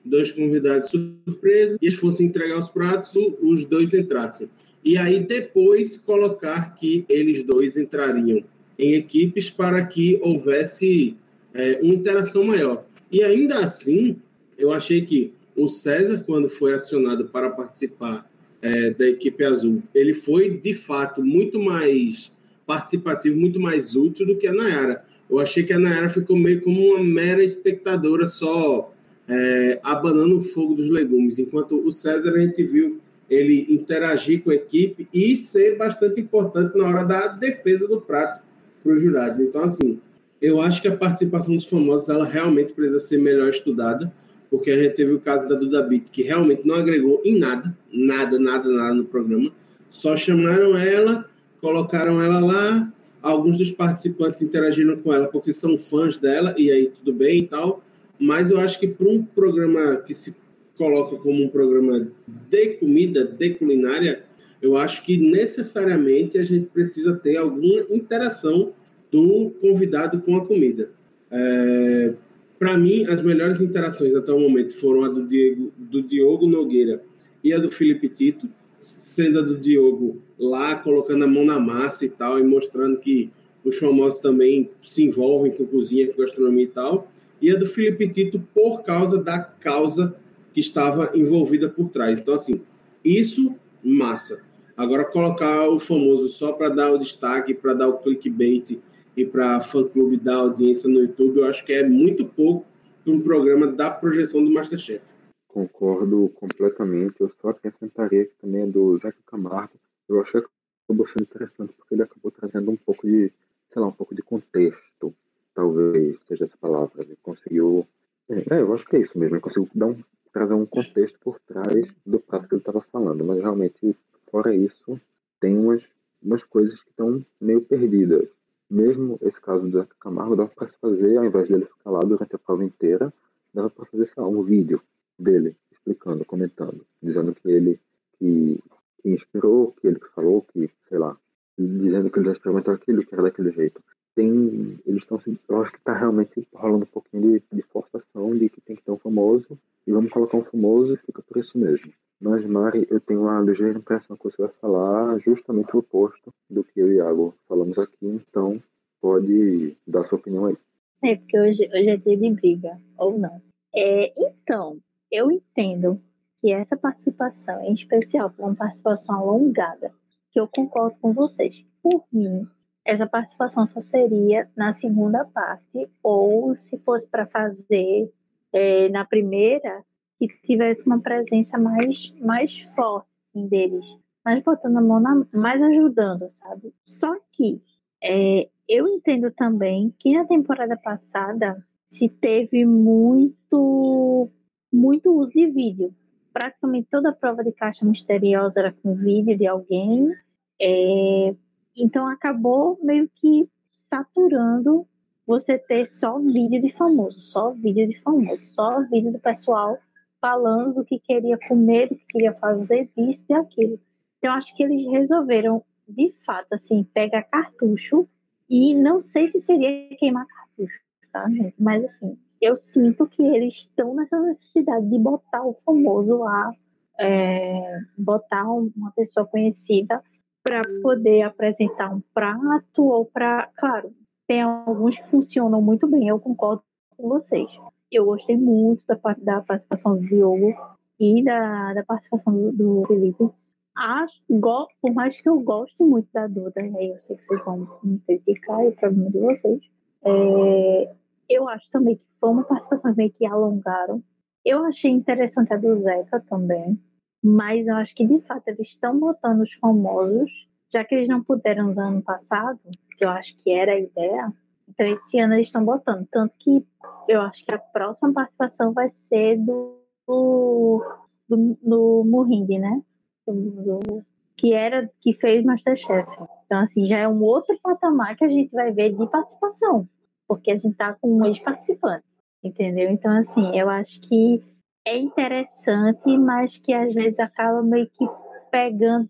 dois 0.04 0.32
convidados 0.32 0.90
surpresa, 0.90 1.78
e 1.80 1.86
eles 1.86 1.98
fossem 1.98 2.26
entregar 2.26 2.58
os 2.58 2.68
pratos, 2.68 3.12
os 3.40 3.64
dois 3.64 3.92
entrassem. 3.94 4.48
E 4.84 4.96
aí 4.96 5.20
depois 5.20 5.98
colocar 5.98 6.74
que 6.74 7.04
eles 7.08 7.42
dois 7.42 7.76
entrariam 7.76 8.42
em 8.78 8.94
equipes 8.94 9.50
para 9.50 9.84
que 9.84 10.18
houvesse 10.22 11.16
é, 11.52 11.78
uma 11.82 11.94
interação 11.94 12.44
maior. 12.44 12.84
E 13.10 13.22
ainda 13.22 13.58
assim, 13.58 14.16
eu 14.56 14.72
achei 14.72 15.02
que 15.02 15.32
o 15.56 15.68
César, 15.68 16.22
quando 16.24 16.48
foi 16.48 16.74
acionado 16.74 17.26
para 17.26 17.50
participar 17.50 18.28
é, 18.62 18.90
da 18.90 19.08
equipe 19.08 19.44
azul, 19.44 19.82
ele 19.94 20.14
foi 20.14 20.50
de 20.50 20.74
fato 20.74 21.24
muito 21.24 21.58
mais 21.58 22.30
participativo, 22.66 23.38
muito 23.38 23.58
mais 23.58 23.96
útil 23.96 24.26
do 24.26 24.36
que 24.36 24.46
a 24.46 24.52
Nayara. 24.52 25.04
Eu 25.28 25.38
achei 25.40 25.62
que 25.62 25.72
a 25.72 25.78
Nayara 25.78 26.08
ficou 26.08 26.36
meio 26.36 26.60
como 26.62 26.80
uma 26.80 27.04
mera 27.04 27.42
espectadora 27.42 28.26
só 28.26 28.92
é, 29.28 29.78
abanando 29.82 30.38
o 30.38 30.42
fogo 30.42 30.74
dos 30.74 30.88
legumes, 30.88 31.38
enquanto 31.38 31.76
o 31.76 31.92
César 31.92 32.32
a 32.32 32.38
gente 32.38 32.62
viu 32.62 32.98
ele 33.28 33.66
interagir 33.68 34.42
com 34.42 34.50
a 34.50 34.54
equipe 34.54 35.06
e 35.12 35.36
ser 35.36 35.76
bastante 35.76 36.18
importante 36.20 36.76
na 36.76 36.86
hora 36.86 37.04
da 37.04 37.26
defesa 37.26 37.86
do 37.86 38.00
prato 38.00 38.40
para 38.82 38.92
os 38.92 39.02
jurados. 39.02 39.40
Então, 39.40 39.62
assim, 39.62 40.00
eu 40.40 40.62
acho 40.62 40.80
que 40.80 40.88
a 40.88 40.96
participação 40.96 41.54
dos 41.54 41.66
famosos 41.66 42.08
ela 42.08 42.24
realmente 42.24 42.72
precisa 42.72 43.00
ser 43.00 43.18
melhor 43.18 43.50
estudada, 43.50 44.10
porque 44.50 44.70
a 44.70 44.82
gente 44.82 44.94
teve 44.94 45.12
o 45.12 45.20
caso 45.20 45.46
da 45.46 45.56
Duda 45.56 45.82
Beat, 45.82 46.10
que 46.10 46.22
realmente 46.22 46.66
não 46.66 46.76
agregou 46.76 47.20
em 47.22 47.38
nada, 47.38 47.76
nada, 47.92 48.38
nada, 48.38 48.68
nada 48.70 48.94
no 48.94 49.04
programa. 49.04 49.52
Só 49.90 50.16
chamaram 50.16 50.74
ela, 50.76 51.28
colocaram 51.60 52.22
ela 52.22 52.40
lá, 52.40 52.90
alguns 53.22 53.58
dos 53.58 53.70
participantes 53.70 54.42
interagiram 54.42 54.96
com 54.96 55.12
ela 55.12 55.28
porque 55.28 55.52
são 55.52 55.76
fãs 55.76 56.18
dela, 56.18 56.54
e 56.56 56.70
aí 56.70 56.90
tudo 56.94 57.12
bem 57.12 57.40
e 57.40 57.46
tal 57.46 57.82
mas 58.18 58.50
eu 58.50 58.58
acho 58.58 58.80
que 58.80 58.88
para 58.88 59.08
um 59.08 59.22
programa 59.22 59.96
que 59.98 60.12
se 60.12 60.34
coloca 60.76 61.16
como 61.16 61.44
um 61.44 61.48
programa 61.48 62.08
de 62.26 62.68
comida, 62.74 63.24
de 63.24 63.50
culinária, 63.50 64.22
eu 64.60 64.76
acho 64.76 65.04
que 65.04 65.16
necessariamente 65.16 66.38
a 66.38 66.44
gente 66.44 66.66
precisa 66.66 67.14
ter 67.14 67.36
alguma 67.36 67.84
interação 67.90 68.72
do 69.10 69.50
convidado 69.60 70.20
com 70.20 70.36
a 70.36 70.44
comida. 70.44 70.90
É, 71.30 72.14
Para 72.58 72.76
mim, 72.76 73.04
as 73.04 73.22
melhores 73.22 73.60
interações 73.60 74.14
até 74.14 74.32
o 74.32 74.40
momento 74.40 74.74
foram 74.74 75.04
a 75.04 75.08
do, 75.08 75.26
Diego, 75.26 75.72
do 75.76 76.02
Diogo 76.02 76.46
Nogueira 76.46 77.02
e 77.42 77.52
a 77.52 77.58
do 77.58 77.70
Felipe 77.70 78.08
Tito, 78.08 78.48
sendo 78.76 79.38
a 79.38 79.42
do 79.42 79.56
Diogo 79.56 80.20
lá 80.38 80.76
colocando 80.76 81.24
a 81.24 81.28
mão 81.28 81.44
na 81.44 81.58
massa 81.58 82.06
e 82.06 82.10
tal, 82.10 82.38
e 82.38 82.44
mostrando 82.44 82.98
que 82.98 83.30
os 83.64 83.76
famosos 83.78 84.18
também 84.18 84.70
se 84.80 85.02
envolvem 85.02 85.52
com 85.52 85.66
cozinha, 85.66 86.06
com 86.08 86.20
gastronomia 86.20 86.64
e 86.64 86.68
tal, 86.68 87.08
e 87.40 87.50
a 87.50 87.56
do 87.56 87.66
Felipe 87.66 88.08
Tito 88.08 88.42
por 88.54 88.82
causa 88.82 89.22
da 89.22 89.38
causa 89.40 90.14
que 90.52 90.60
estava 90.60 91.10
envolvida 91.14 91.68
por 91.68 91.88
trás. 91.88 92.18
Então, 92.18 92.34
assim, 92.34 92.60
isso, 93.04 93.54
massa. 93.82 94.42
Agora, 94.76 95.04
colocar 95.04 95.68
o 95.68 95.78
famoso 95.78 96.28
só 96.28 96.52
para 96.52 96.68
dar 96.68 96.92
o 96.92 96.98
destaque, 96.98 97.52
para 97.52 97.74
dar 97.74 97.88
o 97.88 97.98
clickbait 97.98 98.78
e 99.16 99.24
para 99.24 99.60
fã-clube 99.60 100.16
dar 100.16 100.36
audiência 100.36 100.88
no 100.88 101.00
YouTube, 101.00 101.38
eu 101.38 101.46
acho 101.46 101.64
que 101.64 101.72
é 101.72 101.86
muito 101.86 102.24
pouco 102.24 102.66
para 103.04 103.12
um 103.12 103.20
programa 103.20 103.66
da 103.66 103.90
projeção 103.90 104.44
do 104.44 104.52
Masterchef. 104.52 105.04
Concordo 105.48 106.30
completamente. 106.34 107.16
Eu 107.20 107.30
só 107.40 107.48
acrescentaria 107.48 108.26
que 108.26 108.32
também 108.40 108.62
é 108.62 108.66
do 108.66 108.96
Zeca 108.98 109.18
Camargo. 109.26 109.72
Eu 110.08 110.20
achei 110.20 110.40
que 110.40 110.48
acabou 110.84 111.06
sendo 111.08 111.22
interessante 111.22 111.72
porque 111.72 111.94
ele 111.94 112.02
acabou 112.02 112.30
trazendo 112.30 112.70
um 112.70 112.76
pouco 112.76 113.06
de, 113.06 113.32
sei 113.72 113.82
lá, 113.82 113.88
um 113.88 113.92
pouco 113.92 114.14
de 114.14 114.22
contexto, 114.22 115.14
talvez 115.54 116.16
seja 116.26 116.44
essa 116.44 116.56
palavra. 116.56 117.02
Ele 117.02 117.16
conseguiu. 117.22 117.86
É, 118.28 118.60
eu 118.60 118.72
acho 118.72 118.84
que 118.84 118.96
é 118.96 119.00
isso 119.00 119.18
mesmo. 119.18 119.36
Ele 119.36 119.42
conseguiu 119.42 119.68
dar 119.74 119.86
um, 119.86 120.02
trazer 120.32 120.54
um 120.54 120.66
contexto 120.66 121.18
por 121.20 121.38
trás 121.40 121.86
do 122.04 122.20
prato 122.20 122.48
que 122.48 122.54
ele 122.54 122.60
estava 122.60 122.80
falando. 122.92 123.24
Mas 123.24 123.40
realmente, 123.40 123.96
fora 124.30 124.54
isso, 124.54 125.00
tem 125.40 125.56
umas, 125.56 125.82
umas 126.22 126.42
coisas 126.44 126.80
que 126.80 126.90
estão 126.90 127.24
meio 127.40 127.60
perdidas 127.60 128.28
mesmo 128.70 129.18
esse 129.22 129.40
caso 129.40 129.66
do 129.68 129.78
Zeca 129.78 129.94
Camargo, 129.98 130.36
dava 130.36 130.50
para 130.50 130.66
se 130.66 130.76
fazer, 130.78 131.16
ao 131.16 131.24
invés 131.24 131.48
dele 131.48 131.64
ficar 131.64 131.90
lá 131.90 132.00
durante 132.00 132.34
a 132.34 132.38
prova 132.38 132.64
inteira, 132.64 133.12
dava 133.52 133.70
para 133.70 133.86
fazer, 133.86 134.06
sei 134.06 134.22
lá, 134.22 134.28
um 134.28 134.42
vídeo 134.42 134.80
dele 135.18 135.56
explicando, 135.72 136.24
comentando, 136.24 136.84
dizendo 137.02 137.34
que 137.34 137.48
ele 137.50 137.80
que, 138.18 138.62
que 139.08 139.14
inspirou, 139.14 139.72
que 139.80 139.86
ele 139.86 139.98
que 139.98 140.08
falou, 140.14 140.42
que, 140.52 140.70
sei 140.88 140.98
lá, 140.98 141.16
dizendo 141.58 142.10
que 142.10 142.18
ele 142.18 142.26
já 142.26 142.32
experimentou 142.32 142.74
aquilo, 142.74 143.04
que 143.04 143.14
era 143.14 143.22
daquele 143.22 143.50
jeito. 143.50 143.82
Tem, 144.14 144.78
eles 144.84 145.02
estão, 145.02 145.20
eu 145.48 145.60
acho 145.60 145.72
que 145.72 145.78
está 145.78 145.94
realmente 145.94 146.46
rolando 146.52 146.84
um 146.84 146.92
pouquinho 146.92 147.22
de, 147.22 147.42
de 147.52 147.62
forçação 147.62 148.36
de 148.36 148.48
que 148.48 148.60
tem 148.60 148.76
que 148.76 148.82
ter 148.82 148.90
um 148.90 148.98
famoso, 148.98 149.58
e 149.86 149.92
vamos 149.92 150.10
colocar 150.10 150.36
um 150.36 150.44
famoso 150.44 150.94
e 150.94 150.96
fica 150.98 151.22
por 151.22 151.38
isso 151.38 151.56
mesmo. 151.56 151.90
Mas, 152.20 152.44
Mari, 152.44 152.86
eu 152.90 153.00
tenho 153.00 153.22
uma 153.22 153.40
ligeira 153.40 153.78
impressão 153.78 154.16
que 154.16 154.24
você 154.24 154.42
vai 154.42 154.50
falar 154.60 155.18
justamente 155.18 155.74
o 155.74 155.78
oposto 155.78 156.34
do 156.50 156.64
que 156.64 156.80
eu 156.80 156.90
e 156.92 156.96
Iago 156.96 157.34
falamos 157.48 157.78
aqui, 157.78 158.06
então 158.06 158.60
pode 159.00 159.76
dar 159.86 160.02
sua 160.04 160.18
opinião 160.18 160.46
aí. 160.46 160.56
É, 161.04 161.14
porque 161.14 161.38
hoje, 161.38 161.70
hoje 161.72 161.90
é 161.90 161.96
dia 161.96 162.16
de 162.16 162.30
briga, 162.30 162.76
ou 162.98 163.16
não. 163.16 163.40
É, 163.72 164.12
então, 164.16 164.78
eu 165.12 165.30
entendo 165.30 166.02
que 166.40 166.52
essa 166.52 166.76
participação, 166.76 167.62
em 167.62 167.72
especial, 167.72 168.30
foi 168.30 168.44
uma 168.44 168.54
participação 168.54 169.14
alongada, 169.16 169.92
que 170.30 170.38
eu 170.38 170.48
concordo 170.48 170.96
com 171.00 171.12
vocês. 171.12 171.64
Por 171.82 172.04
mim, 172.12 172.46
essa 172.84 173.06
participação 173.06 173.66
só 173.66 173.80
seria 173.80 174.48
na 174.56 174.72
segunda 174.72 175.24
parte, 175.24 175.88
ou 176.02 176.54
se 176.54 176.78
fosse 176.78 177.06
para 177.06 177.26
fazer 177.26 178.12
é, 178.52 178.88
na 178.88 179.04
primeira, 179.04 179.84
que 180.18 180.26
tivesse 180.42 180.86
uma 180.86 181.00
presença 181.00 181.58
mais, 181.58 182.14
mais 182.20 182.60
forte 182.74 183.08
assim, 183.16 183.46
deles, 183.46 183.84
mais 184.24 184.42
botando 184.42 184.78
a 184.78 184.80
mão 184.80 185.00
na, 185.00 185.26
mais 185.32 185.62
ajudando, 185.62 186.28
sabe? 186.28 186.74
Só 186.84 187.14
que 187.32 187.62
é, 188.02 188.48
eu 188.68 188.86
entendo 188.88 189.30
também 189.30 189.94
que 189.98 190.12
na 190.12 190.24
temporada 190.26 190.76
passada 190.76 191.64
se 191.84 192.08
teve 192.08 192.64
muito 192.66 194.30
muito 194.70 195.16
uso 195.18 195.30
de 195.30 195.46
vídeo. 195.46 195.94
Praticamente 196.32 196.88
toda 196.90 197.10
a 197.10 197.14
prova 197.14 197.42
de 197.42 197.52
caixa 197.52 197.84
misteriosa 197.84 198.60
era 198.60 198.72
com 198.72 198.94
vídeo 198.94 199.36
de 199.36 199.46
alguém. 199.46 200.12
É, 200.60 201.34
então 201.76 202.06
acabou 202.08 202.78
meio 202.82 203.08
que 203.14 203.48
saturando 203.74 204.86
você 205.26 205.58
ter 205.58 205.84
só 205.86 206.18
vídeo 206.18 206.60
de 206.60 206.72
famoso, 206.72 207.20
só 207.20 207.50
vídeo 207.52 207.86
de 207.86 208.00
famoso, 208.00 208.44
só 208.44 208.80
vídeo 208.82 209.12
do 209.12 209.18
pessoal 209.18 209.78
falando 210.20 210.74
do 210.74 210.84
que 210.84 210.98
queria 210.98 211.38
comer, 211.38 211.88
do 211.88 211.96
que 211.96 212.06
queria 212.06 212.32
fazer, 212.34 212.90
disso 212.96 213.26
e 213.28 213.34
aquilo. 213.34 213.80
Então, 214.18 214.32
acho 214.34 214.54
que 214.56 214.62
eles 214.62 214.86
resolveram, 214.86 215.64
de 215.88 216.10
fato, 216.24 216.54
assim, 216.54 216.84
pegar 216.92 217.22
cartucho 217.22 218.08
e 218.50 218.74
não 218.74 219.00
sei 219.00 219.26
se 219.26 219.40
seria 219.40 219.96
queimar 219.96 220.26
cartucho, 220.26 220.80
tá, 221.12 221.28
gente? 221.30 221.54
Mas, 221.58 221.84
assim, 221.84 222.18
eu 222.40 222.56
sinto 222.56 223.06
que 223.06 223.22
eles 223.22 223.54
estão 223.54 223.94
nessa 223.94 224.18
necessidade 224.20 224.88
de 224.88 224.98
botar 224.98 225.44
o 225.44 225.54
famoso 225.54 226.18
lá, 226.18 226.52
é, 226.98 227.80
botar 227.96 228.44
uma 228.50 228.90
pessoa 228.92 229.26
conhecida 229.26 230.02
para 230.42 230.62
poder 230.82 231.22
apresentar 231.22 231.94
um 231.94 232.02
prato 232.14 232.84
ou 232.84 233.04
para, 233.04 233.48
claro, 233.56 233.92
tem 234.26 234.42
alguns 234.42 234.96
que 234.96 235.06
funcionam 235.06 235.60
muito 235.60 235.86
bem, 235.86 236.08
eu 236.08 236.18
concordo 236.18 236.62
com 236.96 237.08
vocês. 237.08 237.50
Eu 237.90 238.04
gostei 238.04 238.36
muito 238.36 238.84
da, 238.86 238.96
da 239.18 239.42
participação 239.42 239.96
do 239.96 240.06
Diogo 240.06 240.54
e 241.00 241.22
da, 241.24 241.74
da 241.74 241.84
participação 241.84 242.32
do, 242.32 242.52
do 242.52 242.84
Felipe. 242.86 243.30
Acho, 243.76 244.20
go, 244.28 244.66
por 244.82 244.92
mais 244.92 245.20
que 245.20 245.28
eu 245.28 245.40
goste 245.40 245.82
muito 245.84 246.08
da 246.12 246.26
Duda, 246.26 246.60
eu 246.60 246.98
sei 246.98 247.16
que 247.16 247.24
vocês 247.24 247.44
vão 247.44 247.78
me 247.82 247.98
criticar, 248.00 248.60
é 248.60 248.68
o 248.68 248.72
problema 248.72 249.10
de 249.10 249.20
vocês. 249.20 249.60
É, 250.04 250.94
eu 251.28 251.48
acho 251.48 251.70
também 251.70 251.96
que 251.96 252.04
foi 252.20 252.30
uma 252.30 252.44
participação 252.44 252.94
meio 252.96 253.12
que 253.12 253.26
alongaram. 253.26 254.02
Eu 254.44 254.64
achei 254.64 254.90
interessante 254.90 255.52
a 255.52 255.56
do 255.56 255.76
Zeca 255.78 256.20
também, 256.28 256.80
mas 257.22 257.66
eu 257.66 257.76
acho 257.76 257.94
que 257.94 258.06
de 258.06 258.20
fato 258.20 258.48
eles 258.48 258.68
estão 258.68 258.98
botando 258.98 259.40
os 259.40 259.52
famosos, 259.54 260.30
já 260.72 260.84
que 260.84 260.94
eles 260.94 261.08
não 261.08 261.22
puderam 261.22 261.68
usar 261.68 261.88
ano 261.88 262.02
passado, 262.02 262.58
que 262.96 263.04
eu 263.04 263.10
acho 263.10 263.36
que 263.36 263.50
era 263.50 263.72
a 263.72 263.78
ideia, 263.78 264.32
então, 264.68 264.86
esse 264.86 265.18
ano 265.18 265.34
eles 265.34 265.46
estão 265.46 265.64
botando. 265.64 266.06
Tanto 266.10 266.36
que 266.38 266.64
eu 267.08 267.20
acho 267.22 267.44
que 267.44 267.54
a 267.54 267.58
próxima 267.58 268.12
participação 268.12 268.72
vai 268.72 268.88
ser 268.88 269.36
do, 269.38 269.80
do, 270.06 270.82
do, 271.28 271.58
do 271.62 272.26
né? 272.60 272.82
Do, 273.26 273.34
do, 273.34 274.04
que 274.36 274.52
era 274.52 274.90
que 275.00 275.12
fez 275.12 275.44
Masterchef. 275.44 276.08
Então, 276.44 276.60
assim, 276.60 276.86
já 276.86 276.98
é 276.98 277.08
um 277.08 277.22
outro 277.22 277.58
patamar 277.62 278.16
que 278.16 278.24
a 278.24 278.28
gente 278.28 278.52
vai 278.52 278.72
ver 278.72 278.94
de 278.94 279.10
participação, 279.10 279.88
porque 280.28 280.52
a 280.52 280.56
gente 280.56 280.76
tá 280.76 280.92
com 281.00 281.16
um 281.16 281.24
ex-participante, 281.24 282.04
entendeu? 282.44 282.90
Então, 282.90 283.10
assim, 283.16 283.58
eu 283.58 283.68
acho 283.70 284.00
que 284.02 284.44
é 284.86 284.96
interessante, 284.96 286.16
mas 286.16 286.58
que 286.58 286.72
às 286.72 286.92
vezes 286.94 287.18
acaba 287.18 287.62
meio 287.62 287.88
que 287.88 288.06
pegando, 288.50 289.08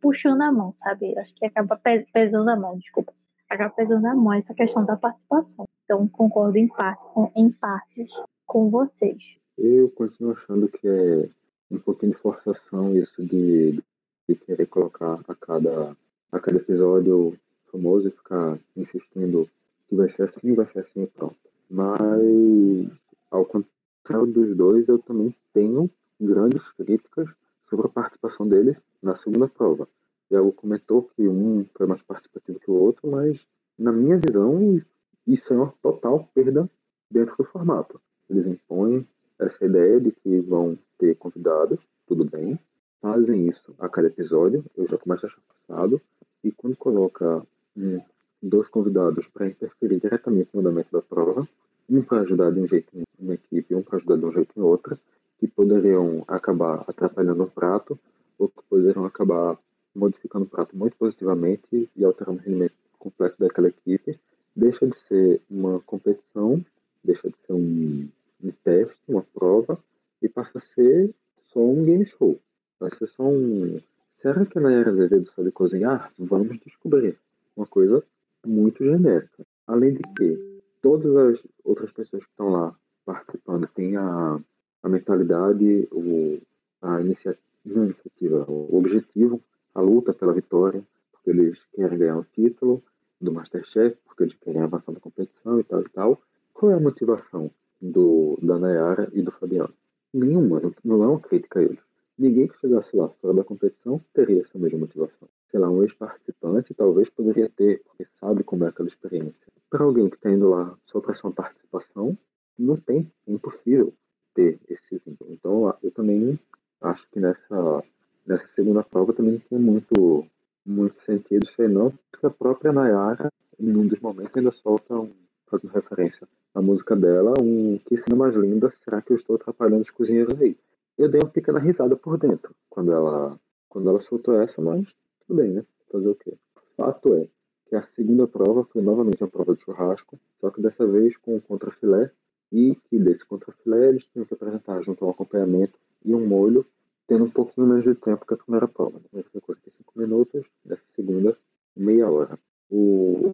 puxando 0.00 0.40
a 0.40 0.50
mão, 0.50 0.72
sabe? 0.72 1.16
Acho 1.18 1.34
que 1.34 1.46
acaba 1.46 1.78
pesando 2.12 2.48
a 2.48 2.56
mão, 2.56 2.78
desculpa 2.78 3.12
acaba 3.48 3.74
pesando 3.74 4.06
a 4.06 4.14
mão 4.14 4.34
essa 4.34 4.54
questão 4.54 4.84
da 4.84 4.96
participação. 4.96 5.66
Então, 5.84 6.06
concordo 6.08 6.58
em, 6.58 6.68
parte, 6.68 7.04
com, 7.14 7.32
em 7.34 7.50
partes 7.50 8.10
com 8.46 8.68
vocês. 8.68 9.38
Eu 9.56 9.90
continuo 9.90 10.32
achando 10.32 10.68
que 10.68 10.86
é 10.86 11.28
um 11.70 11.78
pouquinho 11.78 12.12
de 12.12 12.18
forçação 12.18 12.94
isso 12.94 13.24
de, 13.24 13.82
de 14.28 14.34
querer 14.36 14.66
colocar 14.66 15.18
a 15.26 15.34
cada, 15.34 15.96
a 16.30 16.38
cada 16.38 16.58
episódio 16.58 17.36
famoso 17.72 18.08
e 18.08 18.12
ficar 18.12 18.58
insistindo 18.76 19.48
vai 19.96 20.08
ser 20.08 20.22
assim, 20.22 20.54
vai 20.54 20.66
ser 20.66 20.80
assim 20.80 21.02
e 21.02 21.06
pronto. 21.06 21.36
Mas, 21.70 22.90
ao 23.30 23.44
contrário 23.44 24.26
dos 24.26 24.56
dois, 24.56 24.88
eu 24.88 24.98
também 24.98 25.34
tenho 25.52 25.90
grandes 26.20 26.62
críticas 26.72 27.28
sobre 27.68 27.86
a 27.86 27.90
participação 27.90 28.48
deles 28.48 28.76
na 29.02 29.14
segunda 29.14 29.48
prova. 29.48 29.88
Iago 30.30 30.52
comentou 30.52 31.04
que 31.14 31.26
um 31.26 31.64
foi 31.74 31.86
mais 31.86 32.02
participativo 32.02 32.60
que 32.60 32.70
o 32.70 32.74
outro, 32.74 33.10
mas 33.10 33.40
na 33.78 33.92
minha 33.92 34.18
visão 34.18 34.82
isso 35.26 35.52
é 35.52 35.56
uma 35.56 35.72
total 35.82 36.28
perda 36.34 36.68
dentro 37.10 37.36
do 37.36 37.44
formato. 37.44 38.00
Eles 38.28 38.46
impõem 38.46 39.06
essa 39.38 39.64
ideia 39.64 40.00
de 40.00 40.10
que 40.10 40.40
vão 40.40 40.78
ter 40.98 41.16
convidados, 41.16 41.78
tudo 42.06 42.24
bem, 42.24 42.58
fazem 43.00 43.46
isso 43.48 43.74
a 43.78 43.88
cada 43.88 44.08
episódio, 44.08 44.64
eu 44.76 44.86
já 44.86 44.98
começo 44.98 45.24
a 45.24 45.28
achar 45.28 45.40
passado, 45.66 46.00
e 46.42 46.50
quando 46.50 46.76
coloca 46.76 47.42
um, 47.76 48.00
dois 48.42 48.68
convidados 48.68 49.26
para 49.28 49.48
interferir 49.48 50.00
diretamente 50.00 50.50
no 50.52 50.60
andamento 50.60 50.90
da 50.92 51.02
prova, 51.02 51.46
um 51.88 52.02
para 52.02 52.20
ajudar 52.20 52.50
de 52.50 52.60
um 52.60 52.66
jeito 52.66 52.88
em 52.94 53.02
uma 53.18 53.34
equipe, 53.34 53.74
um 53.74 53.82
para 53.82 53.96
ajudar 53.96 54.16
de 54.16 54.24
um 54.24 54.32
jeito 54.32 54.52
em 54.56 54.62
outra, 54.62 54.98
que 55.38 55.46
poderiam 55.46 56.24
acabar 56.28 56.84
atrapalhando 56.86 57.44
o 57.44 57.50
prato, 57.50 57.98
ou 58.38 58.48
que 58.48 58.62
poderiam 58.68 59.04
acabar 59.04 59.58
modificando 59.94 60.44
o 60.44 60.48
prato 60.48 60.76
muito 60.76 60.96
positivamente 60.96 61.90
e 61.96 62.04
alterando 62.04 62.38
o 62.38 62.42
rendimento 62.42 62.74
completo 62.98 63.36
daquela 63.38 63.68
equipe, 63.68 64.18
deixa 64.54 64.86
de 64.86 64.96
ser 64.96 65.40
uma 65.50 65.80
competição, 65.80 66.64
deixa 67.02 67.28
de 67.28 67.36
ser 67.46 67.52
um, 67.52 68.08
um 68.42 68.50
teste, 68.62 68.98
uma 69.08 69.22
prova, 69.22 69.78
e 70.20 70.28
passa 70.28 70.58
a 70.58 70.60
ser 70.60 71.14
só 71.52 71.60
um 71.60 71.84
game 71.84 72.04
show. 72.04 72.38
Vai 72.78 72.90
ser 72.96 73.08
só 73.08 73.24
um. 73.24 73.80
Será 74.20 74.44
que 74.44 74.58
na 74.58 74.72
era 74.72 74.90
Azevedo 74.90 75.26
sabe 75.26 75.50
cozinhar? 75.50 76.12
Vamos 76.18 76.58
descobrir. 76.64 77.16
Uma 77.56 77.66
coisa 77.66 78.04
muito 78.46 78.84
genérica. 78.84 79.44
Além 79.66 79.94
de 79.94 80.02
que 80.16 80.60
todas 80.80 81.16
as 81.16 81.42
outras 81.64 81.92
pessoas 81.92 82.24
que 82.24 82.30
estão 82.30 82.50
lá 82.50 82.74
participando 83.04 83.68
têm 83.74 83.96
a, 83.96 84.38
a 84.82 84.88
mentalidade, 84.88 85.88
o, 85.92 86.38
a 86.82 87.00
iniciativa, 87.00 87.44
iniciativa, 87.66 88.44
o 88.48 88.76
objetivo, 88.76 89.40
a 89.74 89.80
luta 89.80 90.12
pela 90.12 90.32
vitória, 90.32 90.82
porque 91.12 91.30
eles 91.30 91.58
querem 91.74 91.98
ganhar 91.98 92.18
o 92.18 92.24
título 92.24 92.82
do 93.20 93.32
Masterchef, 93.32 93.96
porque 94.04 94.24
eles 94.24 94.34
querem 94.40 94.62
avançar 94.62 94.92
na 94.92 95.00
competição 95.00 95.60
e 95.60 95.64
tal 95.64 95.80
e 95.82 95.88
tal. 95.88 96.22
Qual 96.54 96.72
é 96.72 96.74
a 96.74 96.80
motivação 96.80 97.50
do, 97.80 98.38
da 98.42 98.58
Nayara 98.58 99.08
e 99.12 99.22
do 99.22 99.30
Fabiano? 99.30 99.72
Nenhuma, 100.12 100.60
não 100.84 101.02
é 101.02 101.06
uma 101.06 101.20
crítica 101.20 101.60
a 101.60 101.62
eles. 101.62 101.78
Ninguém 102.18 102.48
que 102.48 102.58
chegasse 102.58 102.96
lá 102.96 103.08
fora 103.08 103.34
da 103.34 103.44
competição 103.44 104.00
teria 104.12 104.42
essa 104.42 104.58
mesma 104.58 104.78
motivação. 104.78 105.28
Sei 105.50 105.58
lá, 105.58 105.68
um 105.68 105.82
ex-participante 105.82 106.74
talvez 106.74 107.08
poderia 107.08 107.48
ter, 107.48 107.82
porque 107.84 108.06
sabe 108.20 108.44
como 108.44 108.64
é 108.64 108.68
aquela 108.68 108.88
experiência. 108.88 109.46
Para 109.70 109.84
alguém 109.84 110.08
que 110.08 110.16
está 110.16 110.30
indo 110.30 110.48
lá 110.48 110.76
só 110.86 111.00
para 111.00 111.12
sua 111.12 111.30
participação, 111.30 112.16
não 112.58 112.76
tem, 112.76 113.10
é 113.26 113.32
impossível 113.32 113.92
ter 114.34 114.58
esse 114.68 115.00
vínculo. 115.04 115.32
Então, 115.32 115.74
eu 115.82 115.90
também 115.90 116.38
acho 116.80 117.08
que 117.10 117.20
nessa, 117.20 117.84
nessa 118.26 118.46
segunda 118.48 118.82
prova 118.82 119.12
também 119.12 119.42
tinha 119.48 119.60
muito, 119.60 120.26
muito 120.64 120.96
sentido 121.04 121.46
aí 121.58 121.68
não, 121.68 121.92
porque 122.10 122.26
a 122.26 122.30
própria 122.30 122.72
Nayara, 122.72 123.30
em 123.58 123.76
um 123.76 123.86
dos 123.86 124.00
momentos, 124.00 124.36
ainda 124.36 124.50
solta, 124.50 124.94
um, 124.94 125.12
fazendo 125.46 125.72
referência 125.72 126.28
à 126.54 126.60
música 126.60 126.94
dela, 126.94 127.34
um 127.40 127.78
Que 127.86 127.96
cena 127.96 128.16
mais 128.16 128.34
linda, 128.34 128.70
será 128.84 129.00
que 129.00 129.12
eu 129.12 129.16
estou 129.16 129.36
atrapalhando 129.36 129.82
os 129.82 129.90
cozinheiros 129.90 130.40
aí? 130.40 130.56
eu 130.98 131.08
dei 131.08 131.20
uma 131.20 131.30
pequena 131.30 131.60
risada 131.60 131.96
por 131.96 132.18
dentro 132.18 132.54
quando 132.68 132.92
ela, 132.92 133.38
quando 133.68 133.88
ela 133.88 134.00
soltou 134.00 134.40
essa, 134.42 134.60
mas 134.60 134.84
tudo 135.28 135.42
bem, 135.42 135.52
né? 135.52 135.64
Fazer 135.92 136.08
o 136.08 136.14
quê? 136.14 136.32
Fato 136.74 137.14
é 137.14 137.28
que 137.68 137.76
a 137.76 137.82
segunda 137.82 138.26
prova 138.26 138.64
foi 138.64 138.80
novamente 138.80 139.22
uma 139.22 139.28
prova 139.28 139.54
de 139.54 139.60
churrasco, 139.60 140.18
só 140.40 140.50
que 140.50 140.62
dessa 140.62 140.86
vez 140.86 141.16
com 141.18 141.36
o 141.36 141.40
contrafilé, 141.40 142.10
e 142.50 142.74
que 142.88 142.98
desse 142.98 143.26
contrafilé 143.26 143.90
eles 143.90 144.04
tinham 144.06 144.24
que 144.24 144.32
apresentar 144.32 144.80
junto 144.80 145.04
ao 145.04 145.10
acompanhamento 145.10 145.78
e 146.02 146.14
um 146.14 146.26
molho, 146.26 146.64
tendo 147.06 147.24
um 147.24 147.30
pouquinho 147.30 147.66
menos 147.66 147.84
de 147.84 147.94
tempo 147.94 148.24
que 148.24 148.32
a 148.32 148.38
primeira 148.38 148.66
prova. 148.66 148.96
A 148.96 149.00
primeira 149.00 149.28
foi 149.30 149.40
45 149.42 149.98
minutos, 149.98 150.46
dessa 150.64 150.82
segunda, 150.96 151.36
meia 151.76 152.10
hora. 152.10 152.38
O, 152.70 153.30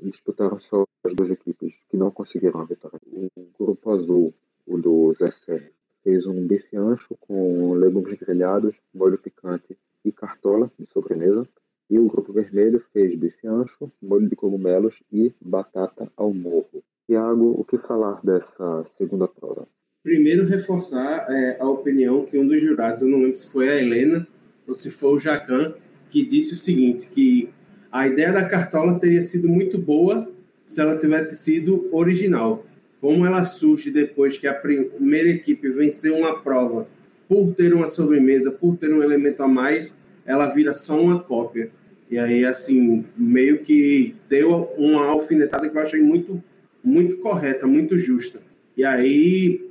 disputaram 0.00 0.58
só 0.58 0.86
as 1.04 1.14
duas 1.14 1.28
equipes 1.28 1.74
que 1.90 1.98
não 1.98 2.10
conseguiram 2.10 2.60
a 2.60 2.64
vitória. 2.64 3.00
O 3.06 3.28
grupo 3.58 3.90
azul, 3.90 4.32
o 4.66 4.78
do 4.78 5.12
Zé 5.12 5.30
Sérgio, 5.30 5.72
fez 6.02 6.26
um 6.26 6.46
bife 6.46 6.74
ancho 6.74 7.14
com 7.20 7.74
legumes 7.74 8.18
grelhados, 8.18 8.74
molho 8.94 9.18
picante 9.18 9.76
e 10.04 10.12
cartola 10.12 10.70
de 10.78 10.86
sobremesa. 10.92 11.48
E 11.90 11.98
o 11.98 12.08
grupo 12.08 12.32
vermelho 12.32 12.82
fez 12.92 13.14
bife 13.14 13.46
ancho, 13.46 13.90
molho 14.02 14.28
de 14.28 14.34
cogumelos 14.34 15.02
e 15.12 15.32
batata 15.40 16.10
ao 16.16 16.32
morro. 16.32 16.82
Tiago, 17.06 17.54
o 17.58 17.64
que 17.64 17.76
falar 17.78 18.20
dessa 18.24 18.84
segunda 18.96 19.28
prova? 19.28 19.68
Primeiro, 20.02 20.46
reforçar 20.46 21.26
é, 21.28 21.58
a 21.60 21.68
opinião 21.68 22.24
que 22.24 22.38
um 22.38 22.46
dos 22.46 22.60
jurados, 22.60 23.02
eu 23.02 23.08
não 23.08 23.18
lembro 23.18 23.36
se 23.36 23.50
foi 23.50 23.68
a 23.68 23.76
Helena 23.78 24.26
ou 24.66 24.74
se 24.74 24.90
foi 24.90 25.10
o 25.10 25.18
Jacan, 25.18 25.74
que 26.10 26.24
disse 26.24 26.54
o 26.54 26.56
seguinte, 26.56 27.08
que 27.08 27.50
a 27.92 28.06
ideia 28.06 28.32
da 28.32 28.48
cartola 28.48 28.98
teria 28.98 29.22
sido 29.22 29.48
muito 29.48 29.78
boa 29.78 30.28
se 30.64 30.80
ela 30.80 30.96
tivesse 30.96 31.36
sido 31.36 31.88
original 31.92 32.64
como 33.04 33.26
ela 33.26 33.44
surge 33.44 33.90
depois 33.90 34.38
que 34.38 34.46
a 34.46 34.54
primeira 34.54 35.28
equipe 35.28 35.68
venceu 35.68 36.16
uma 36.16 36.40
prova 36.40 36.88
por 37.34 37.52
ter 37.52 37.74
uma 37.74 37.88
sobremesa, 37.88 38.52
por 38.52 38.76
ter 38.76 38.94
um 38.94 39.02
elemento 39.02 39.42
a 39.42 39.48
mais, 39.48 39.92
ela 40.24 40.46
vira 40.54 40.72
só 40.72 41.00
uma 41.00 41.18
cópia. 41.18 41.68
E 42.08 42.16
aí, 42.16 42.44
assim, 42.44 43.04
meio 43.16 43.58
que 43.58 44.14
deu 44.28 44.70
uma 44.78 45.06
alfinetada 45.06 45.68
que 45.68 45.76
eu 45.76 45.82
achei 45.82 46.00
muito, 46.00 46.40
muito 46.82 47.16
correta, 47.16 47.66
muito 47.66 47.98
justa. 47.98 48.40
E 48.76 48.84
aí, 48.84 49.68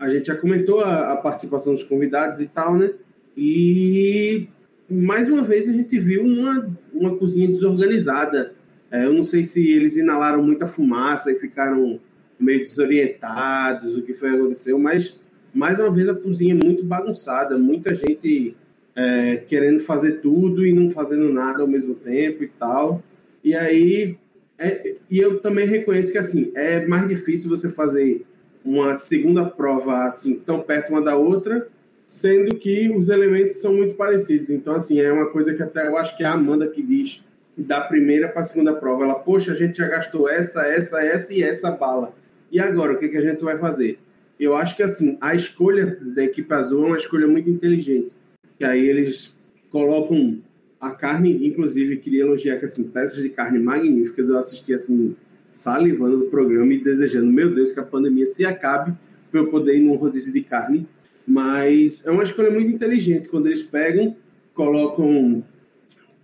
a 0.00 0.08
gente 0.08 0.26
já 0.26 0.36
comentou 0.36 0.80
a, 0.80 1.12
a 1.12 1.16
participação 1.18 1.74
dos 1.74 1.84
convidados 1.84 2.40
e 2.40 2.46
tal, 2.46 2.74
né? 2.76 2.90
E 3.36 4.48
mais 4.90 5.28
uma 5.28 5.42
vez 5.42 5.68
a 5.68 5.72
gente 5.72 5.96
viu 5.96 6.24
uma, 6.24 6.68
uma 6.92 7.16
cozinha 7.16 7.46
desorganizada. 7.46 8.52
É, 8.90 9.04
eu 9.04 9.12
não 9.12 9.22
sei 9.22 9.44
se 9.44 9.70
eles 9.70 9.96
inalaram 9.96 10.42
muita 10.42 10.66
fumaça 10.66 11.30
e 11.30 11.36
ficaram 11.36 12.00
meio 12.36 12.58
desorientados, 12.58 13.96
o 13.96 14.02
que 14.02 14.12
foi 14.12 14.30
que 14.30 14.36
aconteceu, 14.36 14.76
mas 14.76 15.19
mais 15.52 15.78
uma 15.78 15.90
vez 15.90 16.08
a 16.08 16.14
cozinha 16.14 16.54
é 16.54 16.64
muito 16.64 16.84
bagunçada, 16.84 17.58
muita 17.58 17.94
gente 17.94 18.56
é, 18.94 19.36
querendo 19.36 19.80
fazer 19.80 20.20
tudo 20.20 20.66
e 20.66 20.72
não 20.72 20.90
fazendo 20.90 21.32
nada 21.32 21.62
ao 21.62 21.68
mesmo 21.68 21.94
tempo 21.94 22.42
e 22.44 22.48
tal. 22.48 23.02
E 23.42 23.54
aí, 23.54 24.16
é, 24.58 24.96
e 25.10 25.18
eu 25.18 25.40
também 25.40 25.66
reconheço 25.66 26.12
que 26.12 26.18
assim 26.18 26.52
é 26.54 26.86
mais 26.86 27.08
difícil 27.08 27.48
você 27.48 27.68
fazer 27.68 28.24
uma 28.64 28.94
segunda 28.94 29.44
prova 29.44 30.04
assim 30.04 30.34
tão 30.34 30.60
perto 30.60 30.90
uma 30.90 31.02
da 31.02 31.16
outra, 31.16 31.66
sendo 32.06 32.54
que 32.56 32.90
os 32.90 33.08
elementos 33.08 33.60
são 33.60 33.72
muito 33.72 33.94
parecidos. 33.94 34.50
Então 34.50 34.74
assim 34.74 35.00
é 35.00 35.12
uma 35.12 35.26
coisa 35.26 35.54
que 35.54 35.62
até 35.62 35.86
eu 35.86 35.96
acho 35.96 36.16
que 36.16 36.22
é 36.22 36.26
a 36.26 36.32
Amanda 36.32 36.68
que 36.68 36.82
diz 36.82 37.22
da 37.56 37.80
primeira 37.80 38.28
para 38.28 38.42
a 38.42 38.44
segunda 38.44 38.72
prova, 38.72 39.04
ela 39.04 39.14
poxa 39.14 39.52
a 39.52 39.56
gente 39.56 39.78
já 39.78 39.86
gastou 39.86 40.30
essa, 40.30 40.62
essa, 40.66 41.02
essa 41.04 41.34
e 41.34 41.42
essa 41.42 41.70
bala 41.70 42.14
e 42.50 42.58
agora, 42.58 42.94
o 42.94 42.98
que, 42.98 43.08
que 43.08 43.16
a 43.16 43.22
gente 43.22 43.44
vai 43.44 43.56
fazer? 43.58 43.98
Eu 44.40 44.56
acho 44.56 44.74
que 44.74 44.82
assim, 44.82 45.18
a 45.20 45.34
escolha 45.34 45.98
da 46.00 46.24
equipe 46.24 46.52
azul 46.54 46.84
é 46.84 46.86
uma 46.86 46.96
escolha 46.96 47.28
muito 47.28 47.50
inteligente. 47.50 48.16
Que 48.56 48.64
aí 48.64 48.88
eles 48.88 49.36
colocam 49.68 50.38
a 50.80 50.92
carne, 50.92 51.46
inclusive, 51.46 51.98
queria 51.98 52.22
elogiar 52.22 52.58
que 52.58 52.64
assim, 52.64 52.84
peças 52.84 53.22
de 53.22 53.28
carne 53.28 53.58
magníficas, 53.58 54.30
eu 54.30 54.38
assisti 54.38 54.72
assim, 54.72 55.14
salivando 55.50 56.16
no 56.16 56.30
programa 56.30 56.72
e 56.72 56.82
desejando, 56.82 57.30
meu 57.30 57.54
Deus, 57.54 57.74
que 57.74 57.80
a 57.80 57.84
pandemia 57.84 58.24
se 58.24 58.46
acabe 58.46 58.94
para 59.30 59.40
eu 59.40 59.48
poder 59.48 59.76
ir 59.76 59.80
num 59.80 59.94
rodízio 59.94 60.32
de 60.32 60.40
carne. 60.40 60.86
Mas 61.26 62.06
é 62.06 62.10
uma 62.10 62.22
escolha 62.22 62.50
muito 62.50 62.70
inteligente 62.70 63.28
quando 63.28 63.46
eles 63.46 63.62
pegam, 63.62 64.16
colocam 64.54 65.44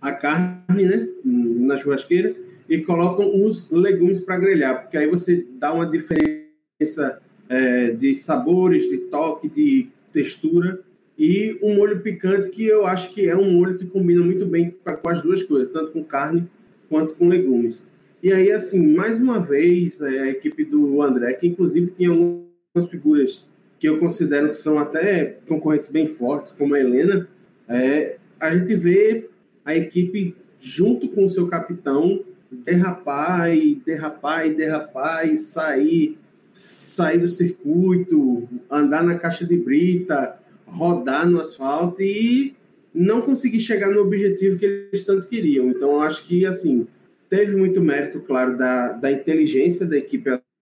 a 0.01 0.11
carne 0.11 0.85
né, 0.85 1.07
na 1.23 1.77
churrasqueira 1.77 2.35
e 2.67 2.79
colocam 2.79 3.45
os 3.45 3.69
legumes 3.69 4.19
para 4.19 4.39
grelhar, 4.39 4.81
porque 4.81 4.97
aí 4.97 5.07
você 5.07 5.45
dá 5.59 5.71
uma 5.71 5.85
diferença 5.85 7.21
é, 7.49 7.91
de 7.91 8.13
sabores, 8.13 8.89
de 8.89 8.97
toque, 8.97 9.49
de 9.49 9.87
textura 10.11 10.79
e 11.17 11.57
um 11.63 11.75
molho 11.75 11.99
picante 12.01 12.49
que 12.49 12.65
eu 12.65 12.85
acho 12.85 13.13
que 13.13 13.27
é 13.27 13.35
um 13.35 13.51
molho 13.51 13.77
que 13.77 13.87
combina 13.87 14.23
muito 14.23 14.45
bem 14.45 14.75
com 15.01 15.09
as 15.09 15.21
duas 15.21 15.41
coisas, 15.41 15.71
tanto 15.71 15.91
com 15.91 16.03
carne 16.03 16.47
quanto 16.89 17.15
com 17.15 17.27
legumes. 17.27 17.85
E 18.21 18.31
aí, 18.31 18.51
assim, 18.51 18.95
mais 18.95 19.19
uma 19.19 19.39
vez, 19.39 19.99
é, 20.01 20.19
a 20.19 20.29
equipe 20.29 20.63
do 20.63 21.01
André, 21.01 21.33
que 21.33 21.47
inclusive 21.47 21.91
tinha 21.91 22.09
algumas 22.09 22.89
figuras 22.89 23.45
que 23.79 23.87
eu 23.87 23.97
considero 23.99 24.49
que 24.49 24.57
são 24.57 24.77
até 24.77 25.37
concorrentes 25.47 25.89
bem 25.89 26.07
fortes, 26.07 26.51
como 26.51 26.75
a 26.75 26.79
Helena, 26.79 27.27
é, 27.67 28.17
a 28.39 28.55
gente 28.55 28.75
vê 28.75 29.29
a 29.65 29.75
equipe 29.75 30.35
junto 30.59 31.07
com 31.09 31.25
o 31.25 31.29
seu 31.29 31.47
capitão 31.47 32.21
derrapar 32.51 33.53
e 33.55 33.75
derrapar 33.75 34.47
e 34.47 34.53
derrapar 34.53 35.27
e 35.27 35.37
sair, 35.37 36.17
sair 36.57 37.19
do 37.19 37.27
circuito, 37.27 38.49
andar 38.69 39.03
na 39.03 39.19
caixa 39.19 39.45
de 39.45 39.55
brita, 39.55 40.39
rodar 40.65 41.29
no 41.29 41.39
asfalto 41.39 42.01
e 42.01 42.55
não 42.93 43.21
conseguir 43.21 43.59
chegar 43.59 43.91
no 43.91 44.01
objetivo 44.01 44.57
que 44.57 44.65
eles 44.65 45.03
tanto 45.03 45.27
queriam. 45.27 45.69
Então, 45.69 46.01
acho 46.01 46.25
que, 46.25 46.47
assim, 46.47 46.87
teve 47.29 47.55
muito 47.55 47.79
mérito, 47.79 48.21
claro, 48.21 48.57
da, 48.57 48.93
da 48.93 49.11
inteligência 49.11 49.85
da 49.85 49.97
equipe 49.97 50.31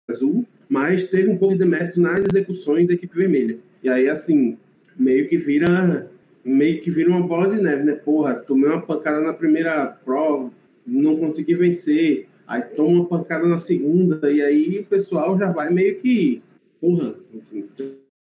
azul, 0.07 0.45
mas 0.69 1.07
teve 1.07 1.29
um 1.29 1.37
pouco 1.37 1.57
de 1.57 1.65
mérito 1.65 1.99
nas 1.99 2.23
execuções 2.25 2.87
da 2.87 2.93
equipe 2.93 3.15
vermelha. 3.15 3.57
E 3.83 3.89
aí, 3.89 4.07
assim, 4.07 4.59
meio 4.95 5.27
que 5.27 5.37
vira 5.37 6.07
meio 6.45 6.79
que 6.79 6.91
vira 6.91 7.09
uma 7.09 7.25
bola 7.25 7.49
de 7.49 7.61
neve, 7.61 7.83
né? 7.83 7.93
Porra, 7.93 8.35
tomei 8.35 8.69
uma 8.69 8.81
pancada 8.81 9.19
na 9.19 9.33
primeira 9.33 9.85
prova, 9.87 10.51
não 10.85 11.15
conseguir 11.17 11.55
vencer, 11.55 12.27
aí 12.51 12.61
toma 12.63 12.89
uma 12.89 13.05
pancada 13.05 13.47
na 13.47 13.57
segunda, 13.57 14.29
e 14.29 14.41
aí 14.41 14.79
o 14.79 14.85
pessoal 14.85 15.39
já 15.39 15.49
vai 15.49 15.71
meio 15.71 15.97
que, 15.99 16.41
porra, 16.81 17.15
enfim, 17.33 17.65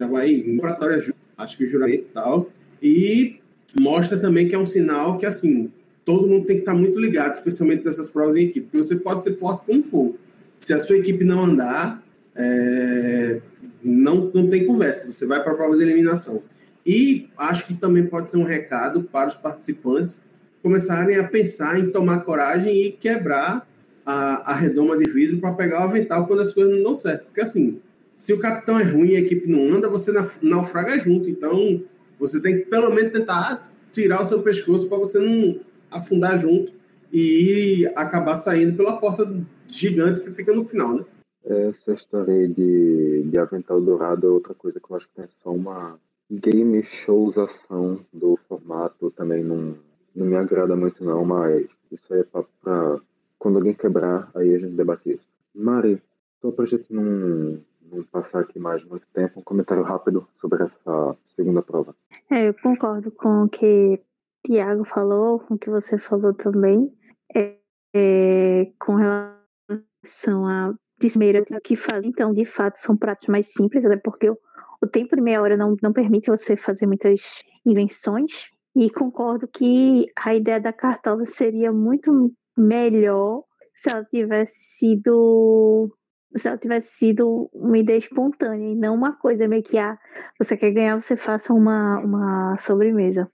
já 0.01 0.09
vai 0.09 0.29
em 0.33 0.59
oratória, 0.59 0.99
acho 1.37 1.57
que 1.57 1.63
o 1.63 1.69
juramento 1.69 2.07
e 2.11 2.13
tal, 2.13 2.51
e 2.83 3.37
mostra 3.79 4.19
também 4.19 4.49
que 4.49 4.57
é 4.57 4.59
um 4.59 4.67
sinal 4.67 5.17
que, 5.17 5.25
assim, 5.25 5.71
todo 6.05 6.27
mundo 6.27 6.47
tem 6.47 6.57
que 6.57 6.63
estar 6.63 6.75
muito 6.75 6.99
ligado, 6.99 7.35
especialmente 7.35 7.85
nessas 7.85 8.09
provas 8.09 8.35
em 8.35 8.47
equipe, 8.47 8.67
porque 8.67 8.79
você 8.79 8.97
pode 8.97 9.23
ser 9.23 9.37
forte 9.37 9.67
como 9.67 9.85
for. 9.85 10.17
Se 10.59 10.73
a 10.73 10.81
sua 10.81 10.97
equipe 10.97 11.23
não 11.23 11.45
andar, 11.45 12.03
é, 12.35 13.41
não, 13.85 14.33
não 14.35 14.49
tem 14.49 14.67
conversa, 14.67 15.13
você 15.13 15.27
vai 15.27 15.41
para 15.41 15.53
a 15.53 15.55
prova 15.55 15.77
de 15.77 15.83
eliminação. 15.85 16.43
E 16.85 17.29
acho 17.37 17.69
que 17.69 17.75
também 17.75 18.05
pode 18.05 18.33
ser 18.33 18.39
um 18.39 18.45
recado 18.45 19.05
para 19.05 19.29
os 19.29 19.37
participantes 19.37 20.23
começarem 20.61 21.17
a 21.19 21.25
pensar 21.25 21.79
em 21.79 21.91
tomar 21.91 22.25
coragem 22.25 22.83
e 22.83 22.91
quebrar 22.91 23.68
a, 24.09 24.53
a 24.53 24.55
redoma 24.55 24.97
de 24.97 25.05
vidro 25.05 25.39
para 25.39 25.53
pegar 25.53 25.81
o 25.81 25.85
avental 25.85 26.27
quando 26.27 26.41
as 26.41 26.55
coisas 26.55 26.75
não 26.75 26.83
dão 26.83 26.95
certo. 26.95 27.27
Porque 27.27 27.43
assim, 27.43 27.79
se 28.17 28.33
o 28.33 28.39
capitão 28.39 28.81
é 28.81 28.83
ruim 28.83 29.11
e 29.11 29.17
a 29.17 29.21
equipe 29.21 29.47
não 29.47 29.71
anda, 29.71 29.87
você 29.87 30.11
naufraga 30.41 30.99
junto. 30.99 31.29
Então, 31.29 31.83
você 32.19 32.41
tem 32.41 32.57
que 32.57 32.65
pelo 32.71 32.91
menos 32.91 33.13
tentar 33.13 33.71
tirar 33.93 34.23
o 34.23 34.27
seu 34.27 34.43
pescoço 34.43 34.89
para 34.89 34.97
você 34.97 35.19
não 35.19 35.61
afundar 35.91 36.39
junto 36.39 36.73
e 37.13 37.87
acabar 37.95 38.35
saindo 38.35 38.75
pela 38.79 38.97
porta 38.97 39.31
gigante 39.69 40.23
que 40.23 40.31
fica 40.31 40.55
no 40.55 40.65
final, 40.65 40.95
né? 40.95 41.05
Essa 41.45 41.93
história 41.93 42.49
de, 42.49 43.25
de 43.25 43.39
Avental 43.39 43.79
Dourado 43.79 44.27
é 44.27 44.31
outra 44.31 44.55
coisa 44.55 44.81
que 44.81 44.91
eu 44.91 44.97
acho 44.97 45.09
que 45.15 45.21
é 45.21 45.29
só 45.43 45.53
uma 45.53 45.99
game 46.31 46.83
showsação 46.83 48.01
do 48.11 48.39
formato 48.49 49.11
também 49.11 49.45
não, 49.45 49.75
não 50.17 50.27
me 50.27 50.37
agrada 50.37 50.75
muito 50.75 51.05
não, 51.05 51.25
mas 51.25 51.67
isso 51.93 52.15
aí 52.15 52.21
é 52.21 52.43
para 52.63 53.01
quando 53.39 53.57
alguém 53.57 53.75
quebrar, 53.75 54.31
aí 54.35 54.55
a 54.55 54.59
gente 54.59 54.75
debate 54.75 55.13
isso. 55.13 55.27
Mari, 55.55 56.03
só 56.41 56.51
pra 56.51 56.65
gente 56.65 56.87
não, 56.91 57.61
não 57.91 58.03
passar 58.11 58.41
aqui 58.41 58.59
mais 58.59 58.85
muito 58.85 59.07
tempo, 59.13 59.41
um 59.41 59.43
comentário 59.43 59.83
rápido 59.83 60.27
sobre 60.41 60.65
essa 60.65 61.17
segunda 61.35 61.63
prova. 61.63 61.95
É, 62.31 62.49
eu 62.49 62.55
concordo 62.55 63.11
com 63.11 63.45
o 63.45 63.49
que 63.49 64.01
Tiago 64.45 64.85
falou, 64.85 65.41
com 65.41 65.55
o 65.55 65.59
que 65.59 65.71
você 65.71 65.99
falou 65.99 66.35
também, 66.35 66.93
é, 67.35 67.57
é, 67.95 68.73
com 68.79 68.95
relação 68.95 70.47
a 70.47 70.75
primeira 70.99 71.45
que 71.63 71.77
faz. 71.77 72.05
Então, 72.05 72.33
de 72.33 72.45
fato, 72.45 72.77
são 72.77 72.97
pratos 72.97 73.29
mais 73.29 73.53
simples, 73.53 73.85
até 73.85 73.97
porque 73.97 74.31
o, 74.31 74.39
o 74.83 74.87
tempo 74.87 75.15
de 75.15 75.23
meia 75.23 75.43
hora 75.43 75.57
não, 75.57 75.77
não 75.83 75.93
permite 75.93 76.31
você 76.31 76.57
fazer 76.57 76.87
muitas 76.87 77.21
invenções. 77.65 78.51
E 78.77 78.91
concordo 78.91 79.49
que 79.49 80.07
a 80.17 80.35
ideia 80.35 80.61
da 80.61 80.73
cartola 80.73 81.27
seria 81.27 81.73
muito 81.73 82.33
melhor 82.61 83.45
se 83.75 83.91
ela 83.91 84.05
tivesse 84.05 84.55
sido 84.79 85.91
se 86.37 86.47
ela 86.47 86.59
tivesse 86.59 86.95
sido 86.95 87.49
uma 87.55 87.79
ideia 87.79 87.97
espontânea 87.97 88.73
e 88.73 88.75
não 88.75 88.95
uma 88.95 89.17
coisa 89.17 89.49
meio 89.49 89.63
que 89.63 89.79
ah, 89.79 89.97
você 90.39 90.57
quer 90.57 90.73
ganhar, 90.73 91.01
você 91.01 91.17
faça 91.17 91.55
uma, 91.55 91.99
uma 92.01 92.57
sobremesa. 92.59 93.31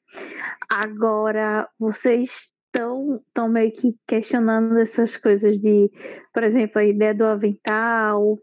Agora, 0.71 1.69
vocês 1.77 2.51
estão 2.67 3.21
tão 3.33 3.49
meio 3.49 3.73
que 3.73 3.97
questionando 4.07 4.79
essas 4.79 5.17
coisas 5.17 5.59
de, 5.59 5.91
por 6.33 6.45
exemplo, 6.45 6.81
a 6.81 6.85
ideia 6.85 7.15
do 7.15 7.25
avental, 7.25 8.39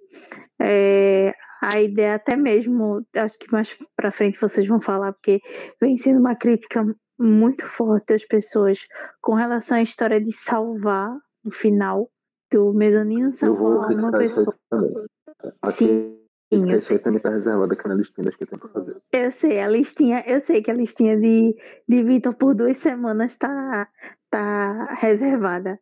é, 0.62 1.34
a 1.62 1.80
ideia 1.80 2.16
até 2.16 2.36
mesmo, 2.36 3.06
acho 3.16 3.38
que 3.38 3.52
mais 3.52 3.78
para 3.96 4.12
frente 4.12 4.40
vocês 4.40 4.68
vão 4.68 4.82
falar, 4.82 5.14
porque 5.14 5.40
vem 5.82 5.98
sendo 5.98 6.20
uma 6.20 6.36
crítica 6.36 6.84
muito 7.22 7.66
forte 7.66 8.14
das 8.14 8.26
pessoas 8.26 8.80
com 9.22 9.34
relação 9.34 9.78
à 9.78 9.82
história 9.82 10.20
de 10.20 10.32
salvar 10.32 11.16
no 11.44 11.52
final 11.52 12.10
do 12.52 12.74
mezanino 12.74 13.32
salvar 13.32 13.92
uma 13.92 14.12
pessoa. 14.12 14.56
Aqui, 15.62 15.72
Sim. 15.72 16.22
Sim, 16.54 16.70
eu 16.70 16.80
sei. 16.80 17.00
também 17.00 17.22
aqui 17.24 17.88
na 17.88 17.96
listinha 17.96 18.26
das 18.26 18.36
que 18.36 18.46
tem 18.46 18.60
para 18.60 18.68
fazer. 18.68 19.02
Eu 19.14 19.32
sei, 19.32 19.62
a 19.62 19.70
listinha, 19.70 20.22
eu 20.28 20.42
sei 20.42 20.62
que 20.62 20.70
a 20.70 20.74
listinha 20.74 21.18
de, 21.18 21.56
de 21.88 22.04
Vitor 22.04 22.36
por 22.36 22.54
duas 22.54 22.76
semanas 22.76 23.32
está 23.32 23.88
tá 24.30 24.94
reservada. 24.96 25.80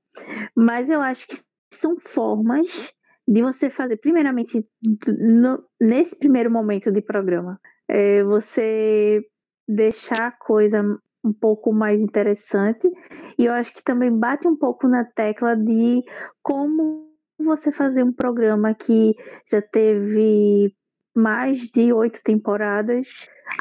Mas 0.56 0.88
eu 0.88 1.02
acho 1.02 1.28
que 1.28 1.40
são 1.74 1.98
formas 2.00 2.94
de 3.28 3.42
você 3.42 3.68
fazer, 3.72 3.98
primeiramente, 3.98 4.64
no, 5.08 5.64
nesse 5.82 6.20
primeiro 6.20 6.52
momento 6.52 6.92
de 6.92 7.02
programa, 7.02 7.60
é 7.88 8.24
você 8.24 9.26
deixar 9.68 10.28
a 10.28 10.32
coisa 10.32 10.84
um 11.24 11.34
pouco 11.34 11.74
mais 11.74 12.00
interessante. 12.00 12.90
E 13.38 13.46
eu 13.46 13.54
acho 13.54 13.74
que 13.74 13.84
também 13.84 14.12
bate 14.12 14.48
um 14.48 14.56
pouco 14.56 14.88
na 14.88 15.04
tecla 15.04 15.56
de 15.56 16.04
como 16.42 17.10
você 17.38 17.72
fazer 17.72 18.04
um 18.04 18.12
programa 18.12 18.74
que 18.74 19.16
já 19.50 19.62
teve 19.62 20.76
mais 21.16 21.70
de 21.70 21.92
oito 21.94 22.22
temporadas 22.24 23.08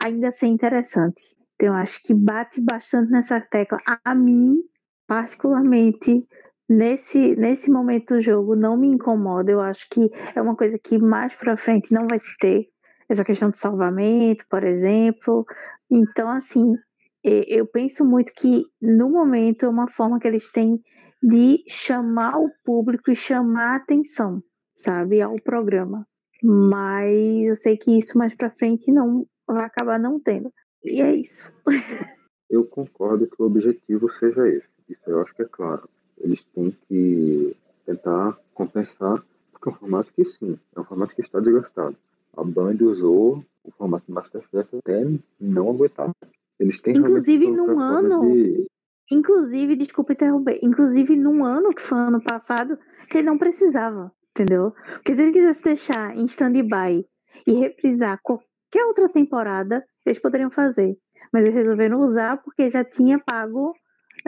ainda 0.05 0.31
ser 0.33 0.47
interessante. 0.47 1.37
Então, 1.55 1.69
eu 1.69 1.75
acho 1.75 2.01
que 2.03 2.15
bate 2.15 2.61
bastante 2.61 3.11
nessa 3.11 3.41
tecla. 3.41 3.79
A 4.05 4.15
mim, 4.15 4.63
particularmente, 5.07 6.25
nesse, 6.69 7.35
nesse 7.37 7.71
momento 7.71 8.15
do 8.15 8.21
jogo, 8.21 8.55
não 8.55 8.77
me 8.77 8.89
incomoda. 8.89 9.51
Eu 9.51 9.61
acho 9.61 9.89
que 9.91 10.09
é 10.37 10.41
uma 10.41 10.55
coisa 10.55 10.79
que 10.79 10.99
mais 10.99 11.35
para 11.35 11.57
frente 11.57 11.93
não 11.93 12.07
vai 12.09 12.19
se 12.19 12.37
ter. 12.39 12.69
Essa 13.09 13.25
questão 13.25 13.51
de 13.51 13.59
salvamento, 13.59 14.45
por 14.49 14.63
exemplo. 14.63 15.45
Então, 15.91 16.29
assim, 16.29 16.77
eu 17.25 17.67
penso 17.67 18.05
muito 18.05 18.33
que 18.33 18.65
no 18.81 19.11
momento 19.11 19.67
é 19.67 19.69
uma 19.69 19.89
forma 19.89 20.19
que 20.19 20.29
eles 20.29 20.51
têm 20.51 20.83
de 21.23 21.65
chamar 21.69 22.39
o 22.39 22.51
público 22.65 23.11
e 23.11 23.17
chamar 23.17 23.73
a 23.73 23.77
atenção, 23.77 24.43
sabe, 24.75 25.21
ao 25.21 25.37
programa. 25.37 26.07
Mas 26.43 27.47
eu 27.47 27.57
sei 27.57 27.77
que 27.77 27.97
isso 27.97 28.17
mais 28.17 28.35
para 28.35 28.51
frente 28.51 28.93
não 28.93 29.27
vai 29.47 29.65
acabar 29.65 29.99
não 29.99 30.21
tendo. 30.21 30.53
E 30.85 31.03
é 31.03 31.15
isso. 31.15 31.53
Eu 32.49 32.65
concordo 32.65 33.27
que 33.27 33.43
o 33.43 33.45
objetivo 33.45 34.09
seja 34.15 34.49
esse. 34.49 34.71
Isso 34.89 35.03
eu 35.07 35.21
acho 35.21 35.35
que 35.35 35.43
é 35.43 35.45
claro. 35.45 35.87
Eles 36.17 36.43
têm 36.55 36.75
que 36.89 37.55
tentar 37.85 38.39
compensar, 38.55 39.23
porque 39.53 39.69
é 39.69 39.73
um 39.73 39.75
formato 39.75 40.11
que 40.15 40.25
sim, 40.25 40.59
é 40.75 40.81
um 40.81 40.85
formato 40.85 41.15
que 41.15 41.21
está 41.21 41.41
desgastado. 41.41 41.95
A 42.35 42.43
Band 42.43 42.79
usou 42.81 43.45
o 43.63 43.71
formato 43.73 44.11
Masterchef 44.11 44.79
até 44.79 45.05
não 45.39 45.69
aguentar. 45.69 46.11
Eles 46.59 46.81
têm 46.81 46.97
Inclusive, 46.97 47.51
num 47.51 47.79
ano. 47.79 48.21
De... 48.33 48.67
Inclusive, 49.11 49.77
desculpa 49.77 50.13
interromper. 50.13 50.59
Inclusive, 50.63 51.17
num 51.17 51.45
ano 51.45 51.75
que 51.75 51.83
foi 51.83 51.99
ano 51.99 52.23
passado, 52.23 52.79
que 53.09 53.19
ele 53.19 53.27
não 53.27 53.39
precisava, 53.39 54.13
entendeu? 54.31 54.73
Porque 54.93 55.15
se 55.15 55.23
ele 55.23 55.33
quisesse 55.33 55.63
deixar 55.63 56.17
em 56.17 56.27
stand-by 56.27 57.07
e 57.47 57.53
reprisar 57.53 58.21
qualquer 58.23 58.85
outra 58.87 59.09
temporada, 59.09 59.85
eles 60.05 60.19
poderiam 60.19 60.51
fazer. 60.51 60.99
Mas 61.33 61.45
eles 61.45 61.55
resolveram 61.55 62.01
usar 62.01 62.43
porque 62.43 62.71
já 62.71 62.85
tinha 62.85 63.19
pago 63.19 63.75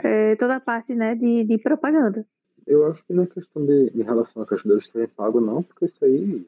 é, 0.03 0.35
toda 0.35 0.55
a 0.55 0.59
parte 0.59 0.95
né, 0.95 1.15
de, 1.15 1.43
de 1.43 1.57
propaganda. 1.57 2.25
Eu 2.65 2.87
acho 2.87 3.03
que 3.05 3.13
não 3.13 3.23
é 3.23 3.27
questão 3.27 3.65
de, 3.65 3.91
em 3.93 4.03
relação 4.03 4.41
à 4.41 4.47
questão 4.47 4.69
deles 4.69 4.87
terem 4.87 5.07
pago, 5.07 5.41
não, 5.41 5.63
porque 5.63 5.85
isso 5.85 6.05
aí, 6.05 6.45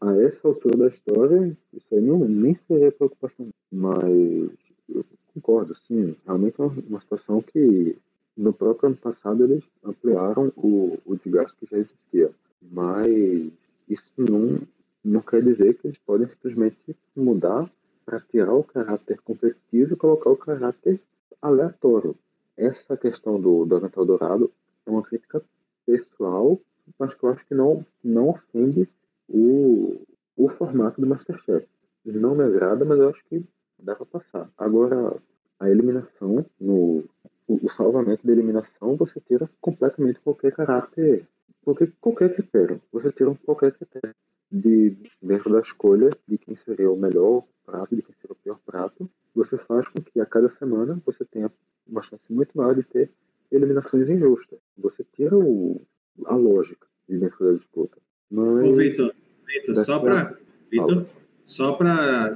a 0.00 0.16
essa 0.22 0.46
altura 0.46 0.76
da 0.76 0.86
história, 0.88 1.56
isso 1.72 1.94
aí 1.94 2.00
não, 2.00 2.18
nem 2.20 2.54
seria 2.54 2.92
preocupação. 2.92 3.48
Mas 3.72 4.50
eu 4.94 5.04
concordo, 5.34 5.74
sim. 5.86 6.16
Realmente 6.26 6.60
é 6.60 6.64
uma 6.64 7.00
situação 7.00 7.40
que 7.40 7.96
no 8.36 8.52
próprio 8.52 8.88
ano 8.88 8.96
passado 8.96 9.44
eles 9.44 9.64
ampliaram 9.84 10.52
o, 10.56 10.98
o 11.04 11.16
desgaste 11.16 11.56
que 11.58 11.66
já 11.70 11.78
existia. 11.78 12.30
Mas 12.62 13.50
isso 13.88 14.04
não, 14.16 14.60
não 15.04 15.20
quer 15.20 15.42
dizer 15.42 15.74
que 15.74 15.88
eles 15.88 15.98
podem 15.98 16.26
simplesmente 16.26 16.96
mudar 17.16 17.70
para 18.04 18.20
tirar 18.20 18.54
o 18.54 18.64
caráter 18.64 19.20
competitivo 19.22 19.94
e 19.94 19.96
colocar 19.96 20.30
o 20.30 20.36
caráter 20.36 21.00
aleatório. 21.40 22.16
Essa 22.56 22.96
questão 22.96 23.40
do, 23.40 23.64
do 23.64 23.76
Avental 23.76 24.04
Dourado 24.04 24.50
é 24.86 24.90
uma 24.90 25.02
crítica 25.02 25.42
pessoal, 25.86 26.60
mas 26.98 27.14
que 27.14 27.24
eu 27.24 27.30
acho 27.30 27.46
que 27.46 27.54
não, 27.54 27.84
não 28.02 28.30
ofende 28.30 28.88
o, 29.28 30.00
o 30.36 30.48
formato 30.48 31.00
do 31.00 31.06
Masterchef. 31.06 31.66
Não 32.04 32.34
me 32.34 32.44
agrada, 32.44 32.84
mas 32.84 32.98
eu 32.98 33.08
acho 33.10 33.22
que 33.28 33.44
dá 33.82 33.94
para 33.94 34.06
passar. 34.06 34.50
Agora, 34.56 35.16
a 35.58 35.68
eliminação, 35.68 36.44
no, 36.60 37.04
o, 37.46 37.66
o, 37.66 37.70
salvamento 37.70 38.26
da 38.26 38.32
eliminação, 38.32 38.96
você 38.96 39.20
tira 39.20 39.48
completamente 39.60 40.20
qualquer 40.20 40.52
caráter, 40.52 41.26
qualquer, 41.62 41.92
qualquer 42.00 42.34
critério. 42.34 42.80
Você 42.92 43.12
tira 43.12 43.34
qualquer 43.44 43.72
critério 43.72 44.14
de, 44.50 44.96
dentro 45.22 45.52
da 45.52 45.60
escolha 45.60 46.10
de 46.26 46.38
quem 46.38 46.54
seria 46.54 46.90
o 46.90 46.96
melhor 46.96 47.44
prato, 47.64 47.94
de 47.94 48.02
quem 48.02 48.14
seria 48.20 48.32
o 48.32 48.42
pior 48.42 48.58
prato. 48.64 49.08
Você 49.34 49.56
faz 49.58 49.86
com 49.88 50.02
que 50.02 50.20
a 50.20 50.26
cada 50.26 50.48
semana 50.48 51.00
você 51.04 51.24
tenha 51.24 51.50
uma 51.86 52.02
chance 52.02 52.24
muito 52.30 52.56
maior 52.56 52.74
de 52.74 52.82
ter 52.82 53.10
eliminações 53.50 54.08
injustas. 54.08 54.58
Você 54.78 55.04
tira 55.14 55.36
o, 55.36 55.82
a 56.24 56.34
lógica 56.34 56.86
de 57.08 57.18
dentro 57.18 57.44
da 57.44 57.52
disputa. 57.52 57.98
Mas, 58.30 58.64
Ô, 58.64 58.74
Vitor, 58.74 59.12
Vitor 59.46 59.76
só 59.84 59.98
para 59.98 60.36
Vitor, 60.70 61.06
só 61.50 61.72
para 61.72 62.32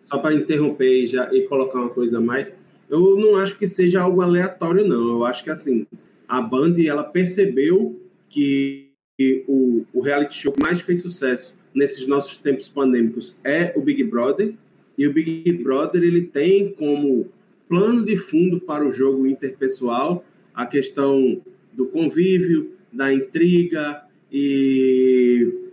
só 0.00 0.18
para 0.18 0.34
interromper 0.34 1.04
e, 1.04 1.06
já, 1.06 1.32
e 1.32 1.42
colocar 1.42 1.78
uma 1.78 1.90
coisa 1.90 2.18
a 2.18 2.20
mais, 2.20 2.48
eu 2.90 3.16
não 3.16 3.36
acho 3.36 3.56
que 3.56 3.68
seja 3.68 4.02
algo 4.02 4.20
aleatório, 4.20 4.86
não. 4.86 5.10
Eu 5.10 5.24
acho 5.24 5.44
que, 5.44 5.50
assim, 5.50 5.86
a 6.26 6.40
Band, 6.40 6.74
ela 6.84 7.04
percebeu 7.04 8.00
que, 8.28 8.88
que 9.16 9.44
o, 9.46 9.84
o 9.94 10.02
reality 10.02 10.34
show 10.34 10.52
que 10.52 10.60
mais 10.60 10.80
fez 10.80 11.02
sucesso 11.02 11.54
nesses 11.72 12.08
nossos 12.08 12.36
tempos 12.36 12.68
pandêmicos 12.68 13.38
é 13.44 13.72
o 13.76 13.80
Big 13.80 14.02
Brother, 14.02 14.52
e 14.98 15.06
o 15.06 15.12
Big 15.12 15.50
Brother, 15.62 16.02
ele 16.02 16.22
tem 16.22 16.72
como 16.72 17.28
plano 17.68 18.04
de 18.04 18.16
fundo 18.16 18.60
para 18.60 18.84
o 18.84 18.90
jogo 18.90 19.24
interpessoal 19.24 20.24
a 20.52 20.66
questão 20.66 21.40
do 21.72 21.86
convívio, 21.86 22.72
da 22.92 23.14
intriga 23.14 24.02
e 24.30 25.70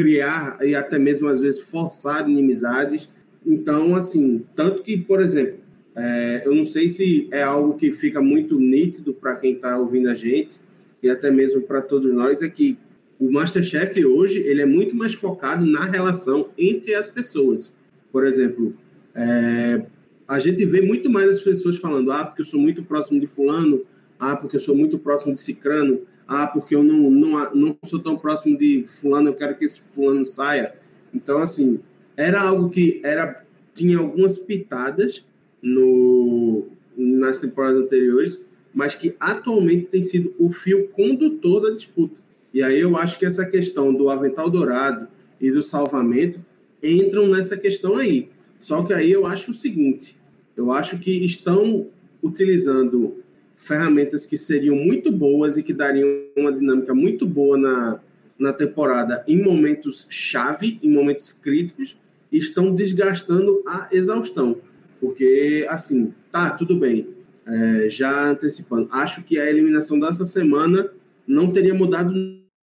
criar 0.00 0.58
e 0.62 0.74
até 0.74 0.98
mesmo 0.98 1.28
às 1.28 1.40
vezes 1.40 1.70
forçar 1.70 2.28
inimizades 2.28 3.08
então, 3.46 3.94
assim, 3.94 4.42
tanto 4.56 4.82
que, 4.82 4.98
por 4.98 5.20
exemplo, 5.20 5.60
é, 5.94 6.42
eu 6.44 6.54
não 6.54 6.64
sei 6.64 6.88
se 6.88 7.28
é 7.30 7.44
algo 7.44 7.76
que 7.76 7.92
fica 7.92 8.20
muito 8.20 8.58
nítido 8.58 9.14
para 9.14 9.36
quem 9.36 9.52
está 9.52 9.78
ouvindo 9.78 10.08
a 10.08 10.14
gente 10.16 10.58
e 11.00 11.08
até 11.08 11.30
mesmo 11.30 11.62
para 11.62 11.80
todos 11.80 12.12
nós, 12.12 12.42
é 12.42 12.48
que 12.48 12.76
o 13.20 13.30
Masterchef 13.30 14.04
hoje 14.04 14.40
ele 14.40 14.60
é 14.60 14.66
muito 14.66 14.96
mais 14.96 15.14
focado 15.14 15.64
na 15.64 15.84
relação 15.84 16.48
entre 16.58 16.94
as 16.94 17.08
pessoas. 17.08 17.72
Por 18.10 18.26
exemplo, 18.26 18.74
é, 19.14 19.86
a 20.26 20.40
gente 20.40 20.64
vê 20.66 20.82
muito 20.82 21.08
mais 21.08 21.30
as 21.30 21.40
pessoas 21.40 21.76
falando, 21.76 22.10
ah, 22.10 22.24
porque 22.24 22.42
eu 22.42 22.46
sou 22.46 22.58
muito 22.58 22.82
próximo 22.82 23.20
de 23.20 23.28
fulano, 23.28 23.80
ah, 24.18 24.36
porque 24.36 24.56
eu 24.56 24.60
sou 24.60 24.76
muito 24.76 24.98
próximo 24.98 25.34
de 25.34 25.40
Cicrano, 25.40 26.00
ah, 26.26 26.46
porque 26.46 26.74
eu 26.74 26.82
não, 26.82 27.10
não, 27.10 27.54
não 27.54 27.76
sou 27.84 28.00
tão 28.00 28.16
próximo 28.16 28.56
de 28.58 28.84
fulano, 28.86 29.28
eu 29.28 29.34
quero 29.34 29.54
que 29.56 29.64
esse 29.64 29.80
fulano 29.92 30.24
saia. 30.24 30.74
Então, 31.14 31.38
assim, 31.38 31.80
era 32.16 32.40
algo 32.40 32.68
que 32.68 33.00
era 33.04 33.44
tinha 33.74 33.98
algumas 33.98 34.38
pitadas 34.38 35.22
no, 35.62 36.66
nas 36.96 37.38
temporadas 37.38 37.82
anteriores, 37.82 38.46
mas 38.74 38.94
que 38.94 39.14
atualmente 39.20 39.86
tem 39.86 40.02
sido 40.02 40.34
o 40.38 40.50
fio 40.50 40.88
condutor 40.88 41.62
da 41.62 41.70
disputa. 41.70 42.20
E 42.52 42.62
aí 42.62 42.80
eu 42.80 42.96
acho 42.96 43.18
que 43.18 43.26
essa 43.26 43.44
questão 43.44 43.92
do 43.92 44.08
avental 44.08 44.48
dourado 44.48 45.06
e 45.38 45.50
do 45.50 45.62
salvamento 45.62 46.40
entram 46.82 47.28
nessa 47.28 47.56
questão 47.56 47.96
aí. 47.96 48.28
Só 48.58 48.82
que 48.82 48.94
aí 48.94 49.12
eu 49.12 49.26
acho 49.26 49.50
o 49.50 49.54
seguinte, 49.54 50.16
eu 50.56 50.72
acho 50.72 50.98
que 50.98 51.24
estão 51.24 51.86
utilizando 52.22 53.16
ferramentas 53.56 54.26
que 54.26 54.36
seriam 54.36 54.76
muito 54.76 55.10
boas 55.10 55.56
e 55.56 55.62
que 55.62 55.72
dariam 55.72 56.08
uma 56.36 56.52
dinâmica 56.52 56.94
muito 56.94 57.26
boa 57.26 57.56
na, 57.56 58.00
na 58.38 58.52
temporada 58.52 59.24
em 59.26 59.42
momentos 59.42 60.06
chave, 60.08 60.78
em 60.82 60.90
momentos 60.90 61.32
críticos, 61.32 61.96
e 62.30 62.38
estão 62.38 62.74
desgastando 62.74 63.62
a 63.66 63.88
exaustão. 63.90 64.56
Porque, 65.00 65.66
assim, 65.68 66.12
tá, 66.30 66.50
tudo 66.50 66.76
bem. 66.76 67.08
É, 67.46 67.88
já 67.88 68.30
antecipando, 68.30 68.88
acho 68.90 69.22
que 69.22 69.38
a 69.38 69.48
eliminação 69.48 70.00
dessa 70.00 70.24
semana 70.24 70.90
não 71.26 71.52
teria 71.52 71.72
mudado 71.72 72.12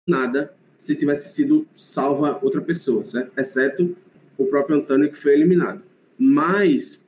nada 0.08 0.52
se 0.76 0.96
tivesse 0.96 1.36
sido 1.36 1.68
salva 1.76 2.39
outra 2.42 2.60
pessoa, 2.60 3.06
certo? 3.06 3.32
Exceto 3.38 3.96
o 4.36 4.48
próprio 4.48 4.78
Antônio 4.78 5.12
que 5.12 5.18
foi 5.18 5.34
eliminado. 5.34 5.84
Mas 6.18 7.06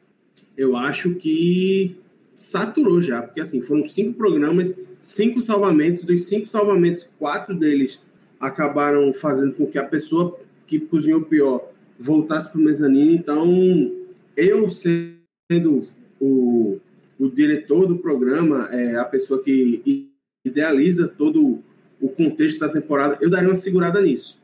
eu 0.55 0.77
acho 0.77 1.15
que 1.15 1.95
saturou 2.35 3.01
já, 3.01 3.21
porque 3.21 3.41
assim, 3.41 3.61
foram 3.61 3.85
cinco 3.85 4.13
programas, 4.13 4.75
cinco 5.01 5.41
salvamentos, 5.41 6.03
dos 6.03 6.25
cinco 6.25 6.47
salvamentos, 6.47 7.07
quatro 7.17 7.55
deles 7.55 8.01
acabaram 8.39 9.13
fazendo 9.13 9.53
com 9.53 9.67
que 9.67 9.77
a 9.77 9.85
pessoa 9.85 10.37
que 10.67 10.79
cozinhou 10.79 11.21
pior 11.21 11.69
voltasse 11.99 12.49
para 12.49 12.59
o 12.59 12.63
mezanino. 12.63 13.11
Então, 13.11 13.91
eu 14.35 14.69
sendo 14.69 15.87
o, 16.19 16.79
o 17.19 17.29
diretor 17.29 17.87
do 17.87 17.97
programa, 17.97 18.67
é, 18.71 18.95
a 18.95 19.05
pessoa 19.05 19.41
que 19.41 20.09
idealiza 20.45 21.07
todo 21.07 21.59
o 22.01 22.09
contexto 22.09 22.59
da 22.59 22.69
temporada, 22.69 23.17
eu 23.21 23.29
daria 23.29 23.47
uma 23.47 23.55
segurada 23.55 24.01
nisso. 24.01 24.37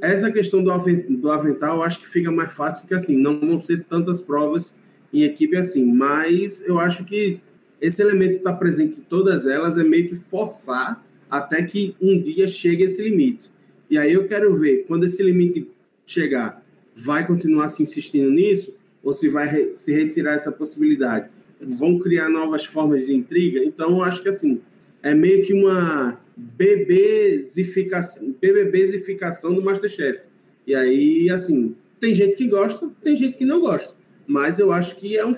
Essa 0.00 0.30
questão 0.30 0.62
do, 0.62 0.70
do 1.10 1.30
avental, 1.30 1.76
eu 1.76 1.82
acho 1.82 2.00
que 2.00 2.08
fica 2.08 2.30
mais 2.30 2.52
fácil, 2.52 2.80
porque 2.80 2.94
assim, 2.94 3.16
não 3.16 3.38
vão 3.38 3.62
ser 3.62 3.84
tantas 3.84 4.20
provas 4.20 4.74
em 5.12 5.22
equipe 5.22 5.56
assim, 5.56 5.84
mas 5.84 6.62
eu 6.66 6.78
acho 6.78 7.04
que 7.04 7.40
esse 7.80 8.00
elemento 8.02 8.38
está 8.38 8.52
presente 8.52 9.00
em 9.00 9.02
todas 9.02 9.46
elas, 9.46 9.78
é 9.78 9.84
meio 9.84 10.08
que 10.08 10.14
forçar 10.14 11.04
até 11.30 11.62
que 11.62 11.94
um 12.00 12.20
dia 12.20 12.48
chegue 12.48 12.84
esse 12.84 13.02
limite. 13.02 13.50
E 13.90 13.98
aí 13.98 14.12
eu 14.12 14.26
quero 14.26 14.56
ver, 14.56 14.84
quando 14.86 15.04
esse 15.04 15.22
limite 15.22 15.68
chegar, 16.06 16.62
vai 16.94 17.26
continuar 17.26 17.68
se 17.68 17.82
insistindo 17.82 18.30
nisso, 18.30 18.72
ou 19.02 19.12
se 19.12 19.28
vai 19.28 19.46
re 19.46 19.74
se 19.74 19.92
retirar 19.92 20.34
essa 20.34 20.50
possibilidade? 20.50 21.28
Vão 21.60 21.98
criar 21.98 22.28
novas 22.28 22.64
formas 22.64 23.06
de 23.06 23.14
intriga? 23.14 23.62
Então, 23.64 23.98
eu 23.98 24.02
acho 24.02 24.22
que 24.22 24.28
assim, 24.28 24.60
é 25.02 25.14
meio 25.14 25.44
que 25.44 25.52
uma 25.52 26.18
bebezificação, 26.36 28.34
bebezificação 28.40 29.54
do 29.54 29.62
Masterchef. 29.62 30.24
E 30.66 30.74
aí, 30.74 31.30
assim, 31.30 31.76
tem 32.00 32.14
gente 32.14 32.36
que 32.36 32.48
gosta, 32.48 32.90
tem 33.02 33.14
gente 33.14 33.38
que 33.38 33.44
não 33.44 33.60
gosta. 33.60 33.94
Mas 34.26 34.58
eu 34.58 34.72
acho 34.72 34.96
que 34.96 35.16
é, 35.16 35.24
um, 35.24 35.32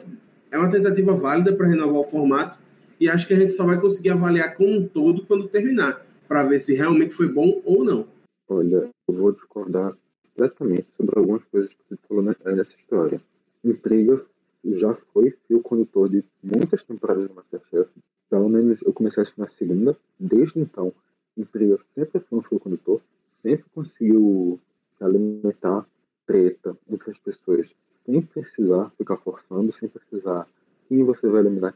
é 0.50 0.58
uma 0.58 0.70
tentativa 0.70 1.14
válida 1.14 1.54
para 1.54 1.68
renovar 1.68 2.00
o 2.00 2.04
formato 2.04 2.58
e 3.00 3.08
acho 3.08 3.26
que 3.26 3.34
a 3.34 3.38
gente 3.38 3.52
só 3.52 3.64
vai 3.64 3.80
conseguir 3.80 4.10
avaliar 4.10 4.54
como 4.54 4.76
um 4.76 4.86
todo 4.86 5.24
quando 5.24 5.48
terminar, 5.48 6.04
para 6.26 6.42
ver 6.42 6.58
se 6.58 6.74
realmente 6.74 7.14
foi 7.14 7.28
bom 7.28 7.60
ou 7.64 7.84
não. 7.84 8.06
Olha, 8.48 8.88
eu 9.06 9.14
vou 9.14 9.32
discordar 9.32 9.94
completamente 10.22 10.86
sobre 10.96 11.18
algumas 11.18 11.44
coisas 11.44 11.70
que 11.70 11.76
você 11.88 11.98
falou 12.08 12.22
nessa 12.22 12.74
história. 12.74 13.20
Intriga 13.64 14.20
já 14.64 14.94
foi 15.12 15.34
fio 15.46 15.60
condutor 15.60 16.08
de 16.08 16.24
muitas 16.42 16.82
temporadas 16.82 17.28
do 17.28 17.34
Masterchef. 17.34 17.90
Pelo 18.28 18.48
menos 18.48 18.80
eu 18.82 18.92
comecei 18.92 19.20
a 19.20 19.22
assistir 19.22 19.40
na 19.40 19.48
segunda. 19.48 19.96
Desde 20.18 20.58
então, 20.58 20.92
Intriga 21.36 21.78
sempre 21.94 22.20
foi 22.20 22.38
um 22.38 22.42
fio 22.42 22.58
condutor, 22.58 23.00
sempre 23.42 23.64
conseguiu 23.74 24.58
alimentar 25.00 25.86
treta 26.26 26.76
entre 26.90 27.10
as 27.12 27.18
pessoas 27.18 27.68
sem 28.04 28.20
precisar 28.22 28.90
ficar 28.96 29.16
forçando, 29.18 29.72
sem 29.72 29.88
precisar 29.88 30.46
quem 30.88 31.04
você 31.04 31.28
vai 31.28 31.40
eliminar, 31.40 31.74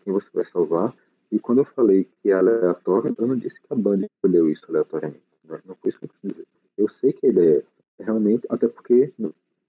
salvar. 0.63 0.95
E 1.31 1.39
quando 1.39 1.59
eu 1.59 1.65
falei 1.65 2.05
que 2.05 2.31
é 2.31 2.35
aleatório, 2.35 3.15
eu 3.19 3.27
não 3.27 3.37
disse 3.37 3.61
que 3.61 3.67
a 3.71 3.75
Band 3.75 4.03
escolheu 4.05 4.51
isso 4.51 4.65
aleatoriamente. 4.69 5.23
Não, 5.45 5.59
não 5.67 5.75
foi 5.77 5.91
isso 5.91 5.99
que 5.99 6.05
eu 6.05 6.11
quis 6.11 6.31
dizer. 6.31 6.47
Eu 6.77 6.89
sei 6.89 7.13
que 7.13 7.27
a 7.27 7.31
ideia 7.31 7.55
é 7.55 7.59
essa. 7.59 7.67
Realmente, 8.01 8.47
até 8.49 8.69
porque, 8.69 9.13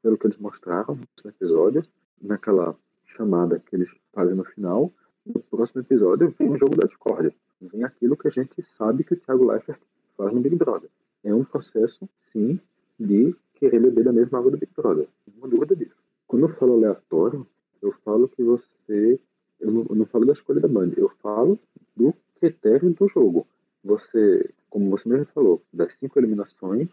pelo 0.01 0.17
que 0.17 0.27
eles 0.27 0.37
mostraram 0.37 0.97
no 1.23 1.29
episódio, 1.29 1.83
naquela 2.21 2.75
chamada 3.05 3.59
que 3.59 3.75
eles 3.75 3.89
fazem 4.11 4.35
no 4.35 4.43
final, 4.43 4.91
no 5.25 5.41
próximo 5.41 5.81
episódio 5.81 6.33
vem 6.37 6.49
o 6.49 6.57
jogo 6.57 6.75
da 6.75 6.87
discórdia. 6.87 7.33
Vem 7.61 7.83
aquilo 7.83 8.17
que 8.17 8.27
a 8.27 8.31
gente 8.31 8.61
sabe 8.63 9.03
que 9.03 9.13
o 9.13 9.17
Thiago 9.17 9.45
Leifert 9.45 9.79
faz 10.17 10.33
no 10.33 10.41
Big 10.41 10.55
Brother. 10.55 10.89
É 11.23 11.33
um 11.33 11.43
processo, 11.43 12.09
sim, 12.31 12.59
de 12.99 13.35
querer 13.55 13.79
beber 13.79 14.03
da 14.03 14.11
mesma 14.11 14.39
água 14.39 14.51
do 14.51 14.57
Big 14.57 14.71
Brother. 14.75 15.07
Não 15.27 15.43
uma 15.43 15.47
dúvida 15.47 15.75
disso. 15.75 15.95
Quando 16.27 16.43
eu 16.43 16.49
falo 16.49 16.73
aleatório, 16.73 17.47
eu 17.81 17.91
falo 18.03 18.27
que 18.27 18.43
você. 18.43 19.19
Eu 19.59 19.71
não, 19.71 19.85
eu 19.89 19.95
não 19.95 20.05
falo 20.05 20.25
da 20.25 20.33
escolha 20.33 20.59
da 20.59 20.67
banda, 20.67 20.93
eu 20.97 21.09
falo 21.21 21.59
do 21.95 22.13
critério 22.39 22.89
do 22.89 23.07
jogo. 23.07 23.47
Você, 23.83 24.49
como 24.69 24.89
você 24.89 25.07
mesmo 25.07 25.25
falou, 25.27 25.61
das 25.71 25.91
cinco 25.99 26.19
eliminações, 26.19 26.89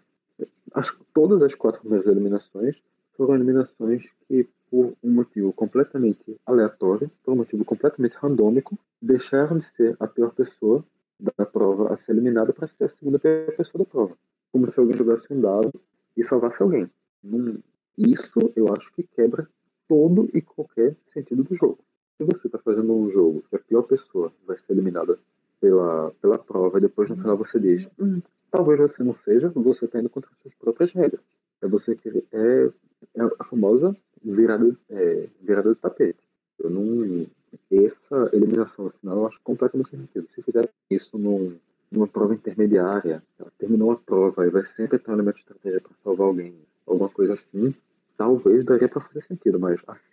as, 0.72 0.86
todas 1.14 1.42
as 1.42 1.54
quatro 1.54 1.80
primeiras 1.80 2.06
eliminações 2.06 2.76
foram 3.16 3.34
eliminações 3.34 4.04
que, 4.26 4.48
por 4.70 4.94
um 5.02 5.10
motivo 5.10 5.52
completamente 5.52 6.38
aleatório, 6.46 7.10
por 7.24 7.32
um 7.32 7.38
motivo 7.38 7.64
completamente 7.64 8.16
randômico, 8.16 8.78
deixaram 9.00 9.58
de 9.58 9.64
ser 9.76 9.96
a 9.98 10.06
pior 10.06 10.32
pessoa 10.32 10.84
da 11.18 11.44
prova 11.44 11.92
a 11.92 11.96
ser 11.96 12.12
eliminada 12.12 12.52
para 12.52 12.66
ser 12.66 12.84
a 12.84 12.88
segunda 12.88 13.18
pior 13.18 13.54
pessoa 13.56 13.84
da 13.84 13.90
prova. 13.90 14.16
Como 14.52 14.70
se 14.70 14.78
alguém 14.78 14.96
jogasse 14.96 15.32
um 15.32 15.40
dado 15.40 15.72
e 16.16 16.22
salvasse 16.24 16.62
alguém. 16.62 16.90
Num, 17.22 17.58
isso 17.96 18.52
eu 18.56 18.72
acho 18.72 18.92
que 18.94 19.02
quebra 19.02 19.48
todo 19.90 20.30
e 20.32 20.40
qualquer 20.40 20.96
sentido 21.12 21.42
do 21.42 21.54
jogo. 21.54 21.78
Se 22.16 22.24
você 22.24 22.46
está 22.46 22.58
fazendo 22.58 22.92
um 22.94 23.10
jogo 23.10 23.42
que 23.50 23.56
a 23.56 23.58
pior 23.58 23.82
pessoa 23.82 24.32
vai 24.46 24.56
ser 24.56 24.72
eliminada 24.72 25.18
pela, 25.60 26.12
pela 26.22 26.38
prova 26.38 26.78
e 26.78 26.82
depois 26.82 27.08
no 27.08 27.16
final 27.16 27.36
você 27.36 27.58
diz, 27.58 27.88
hum, 27.98 28.20
talvez 28.50 28.78
você 28.78 29.02
não 29.02 29.14
seja, 29.24 29.48
você 29.48 29.84
está 29.84 29.98
indo 29.98 30.08
contra 30.08 30.30
as 30.30 30.38
suas 30.42 30.54
próprias 30.54 30.92
regras. 30.92 31.20
É 31.60 31.66
você 31.66 31.96
querer, 31.96 32.24
é, 32.32 32.70
é 33.16 33.22
a 33.38 33.44
famosa 33.44 33.96
virada, 34.22 34.76
é, 34.90 35.26
virada 35.42 35.70
de 35.70 35.80
tapete. 35.80 36.20
Eu 36.58 36.70
não, 36.70 37.26
essa 37.72 38.30
eliminação 38.32 38.84
no 38.84 38.90
final 38.92 39.16
eu 39.16 39.26
acho 39.26 39.40
completamente 39.42 39.90
sem 39.90 39.98
sentido. 39.98 40.28
Se 40.34 40.42
fizesse 40.42 40.72
isso 40.90 41.18
num, 41.18 41.56
numa 41.90 42.06
prova 42.06 42.34
intermediária, 42.34 43.22
ela 43.38 43.50
terminou 43.58 43.90
a 43.90 43.96
prova 43.96 44.46
e 44.46 44.50
vai 44.50 44.62
sempre 44.62 44.98
ter 44.98 45.10
um 45.10 45.14
elemento 45.14 45.36
de 45.36 45.40
estratégia 45.40 45.80
para 45.80 45.90
salvar 46.04 46.28
alguém, 46.28 46.54
alguma 46.86 47.08
coisa 47.08 47.34
assim, 47.34 47.74
talvez 48.20 48.62
daria 48.66 48.86
para 48.86 49.00
fazer 49.00 49.22
sentido, 49.22 49.58
mas 49.58 49.80
assim, 49.86 50.09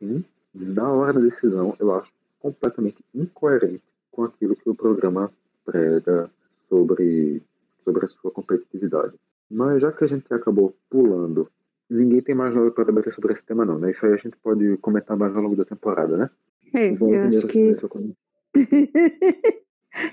na 0.54 0.92
hora 0.92 1.14
da 1.14 1.20
decisão, 1.20 1.76
eu 1.80 1.94
acho 1.94 2.12
completamente 2.40 3.04
incoerente 3.14 3.84
com 4.12 4.24
aquilo 4.24 4.56
que 4.56 4.70
o 4.70 4.76
programa 4.76 5.32
prega 5.66 6.30
sobre, 6.70 7.42
sobre 7.80 8.06
a 8.06 8.08
sua 8.08 8.32
competitividade. 8.32 9.14
Mas 9.50 9.82
já 9.82 9.92
que 9.92 10.04
a 10.04 10.08
gente 10.08 10.32
acabou 10.34 10.76
pulando, 10.90 11.50
ninguém 11.90 12.22
tem 12.22 12.36
mais 12.36 12.54
nada 12.54 12.72
para 12.72 12.86
debater 12.86 13.14
sobre 13.14 13.34
esse 13.34 13.44
tema, 13.44 13.66
não, 13.66 13.80
né? 13.80 13.92
Isso 13.92 14.06
aí 14.06 14.14
a 14.14 14.18
gente 14.18 14.38
pode 14.38 14.78
comentar 14.78 15.18
mais 15.18 15.36
ao 15.36 15.42
longo 15.42 15.56
da 15.56 15.66
temporada, 15.66 16.18
né? 16.18 16.30
É, 16.74 16.92
eu 16.92 17.24
acho 17.28 17.48
que. 17.48 17.76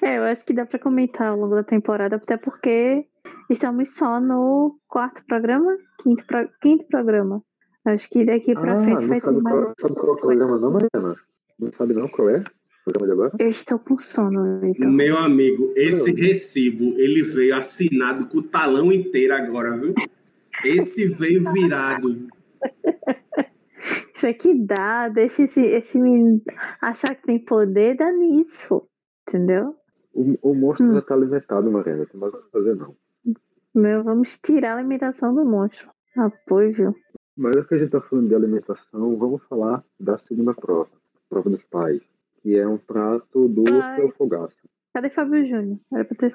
é, 0.03 0.19
eu 0.19 0.23
acho 0.25 0.45
que 0.45 0.53
dá 0.53 0.65
para 0.65 0.79
comentar 0.79 1.29
ao 1.29 1.39
longo 1.39 1.55
da 1.55 1.65
temporada, 1.65 2.17
até 2.17 2.37
porque 2.37 3.07
estamos 3.51 3.97
só 3.97 4.21
no 4.21 4.79
quarto 4.87 5.25
programa, 5.27 5.77
quinto, 6.01 6.25
pro... 6.27 6.49
quinto 6.61 6.87
programa. 6.87 7.43
Acho 7.85 8.09
que 8.09 8.25
daqui 8.25 8.55
pra 8.55 8.79
ah, 8.79 8.83
frente 8.83 9.07
vai 9.07 9.21
ter 9.21 9.31
mais. 9.31 9.57
Qual, 9.57 9.75
sabe 9.79 9.95
qual 9.95 10.09
é 10.09 10.13
o 10.13 10.17
programa, 10.17 10.59
não, 10.59 10.71
Mariana? 10.71 11.17
Não 11.59 11.73
sabe 11.73 11.95
não 11.95 12.09
qual 12.09 12.31
é? 12.31 12.39
O 12.39 12.93
programa 12.93 13.07
de 13.07 13.13
agora? 13.13 13.33
Eu 13.39 13.49
estou 13.49 13.79
com 13.79 13.99
sono, 13.99 14.65
então. 14.65 14.91
Meu 14.91 15.19
amigo, 15.19 15.73
esse 15.77 16.13
recibo, 16.13 16.99
ele 16.99 17.23
veio 17.23 17.55
assinado 17.57 18.27
com 18.27 18.39
o 18.39 18.43
talão 18.43 18.91
inteiro 18.91 19.35
agora, 19.35 19.77
viu? 19.77 19.95
Esse 20.65 21.09
veio 21.09 21.43
virado. 21.53 22.27
Isso 24.15 24.27
aqui 24.27 24.55
dá, 24.55 25.09
deixa 25.09 25.43
esse, 25.43 25.61
esse 25.61 25.99
menino 26.01 26.41
achar 26.81 27.15
que 27.15 27.27
tem 27.27 27.39
poder, 27.39 27.97
dá 27.97 28.11
nisso. 28.11 28.89
Entendeu? 29.29 29.75
O, 30.15 30.51
o 30.51 30.55
monstro 30.55 30.87
hum. 30.87 30.95
já 30.95 31.03
tá 31.03 31.15
alimentado, 31.15 31.71
Mariana. 31.71 32.07
Tem 32.07 32.19
mais 32.19 32.33
o 32.33 32.39
que 32.39 32.51
fazer, 32.51 32.75
não. 32.77 32.97
Meu, 33.75 34.05
vamos 34.05 34.39
tirar 34.39 34.75
a 34.75 34.79
alimentação 34.79 35.35
do 35.35 35.45
monstro. 35.45 35.91
Apoio, 36.17 36.73
viu? 36.73 36.95
Mas 37.37 37.57
já 37.57 37.65
que 37.65 37.75
a 37.75 37.79
gente 37.79 37.87
está 37.87 38.01
falando 38.01 38.29
de 38.29 38.35
alimentação, 38.35 39.17
vamos 39.17 39.43
falar 39.45 39.85
da 39.99 40.17
segunda 40.19 40.55
prova, 40.55 40.91
prova 41.29 41.51
dos 41.51 41.65
pais, 41.65 42.01
que 42.41 42.57
é 42.57 42.67
um 42.67 42.79
prato 42.79 43.49
do 43.49 43.65
seu 43.97 44.11
fogaço. 44.13 44.55
Cadê 44.93 45.11
Fábio 45.11 45.45
Júnior? 45.45 45.79
Era 45.93 46.05
pra 46.05 46.17
ter. 46.17 46.31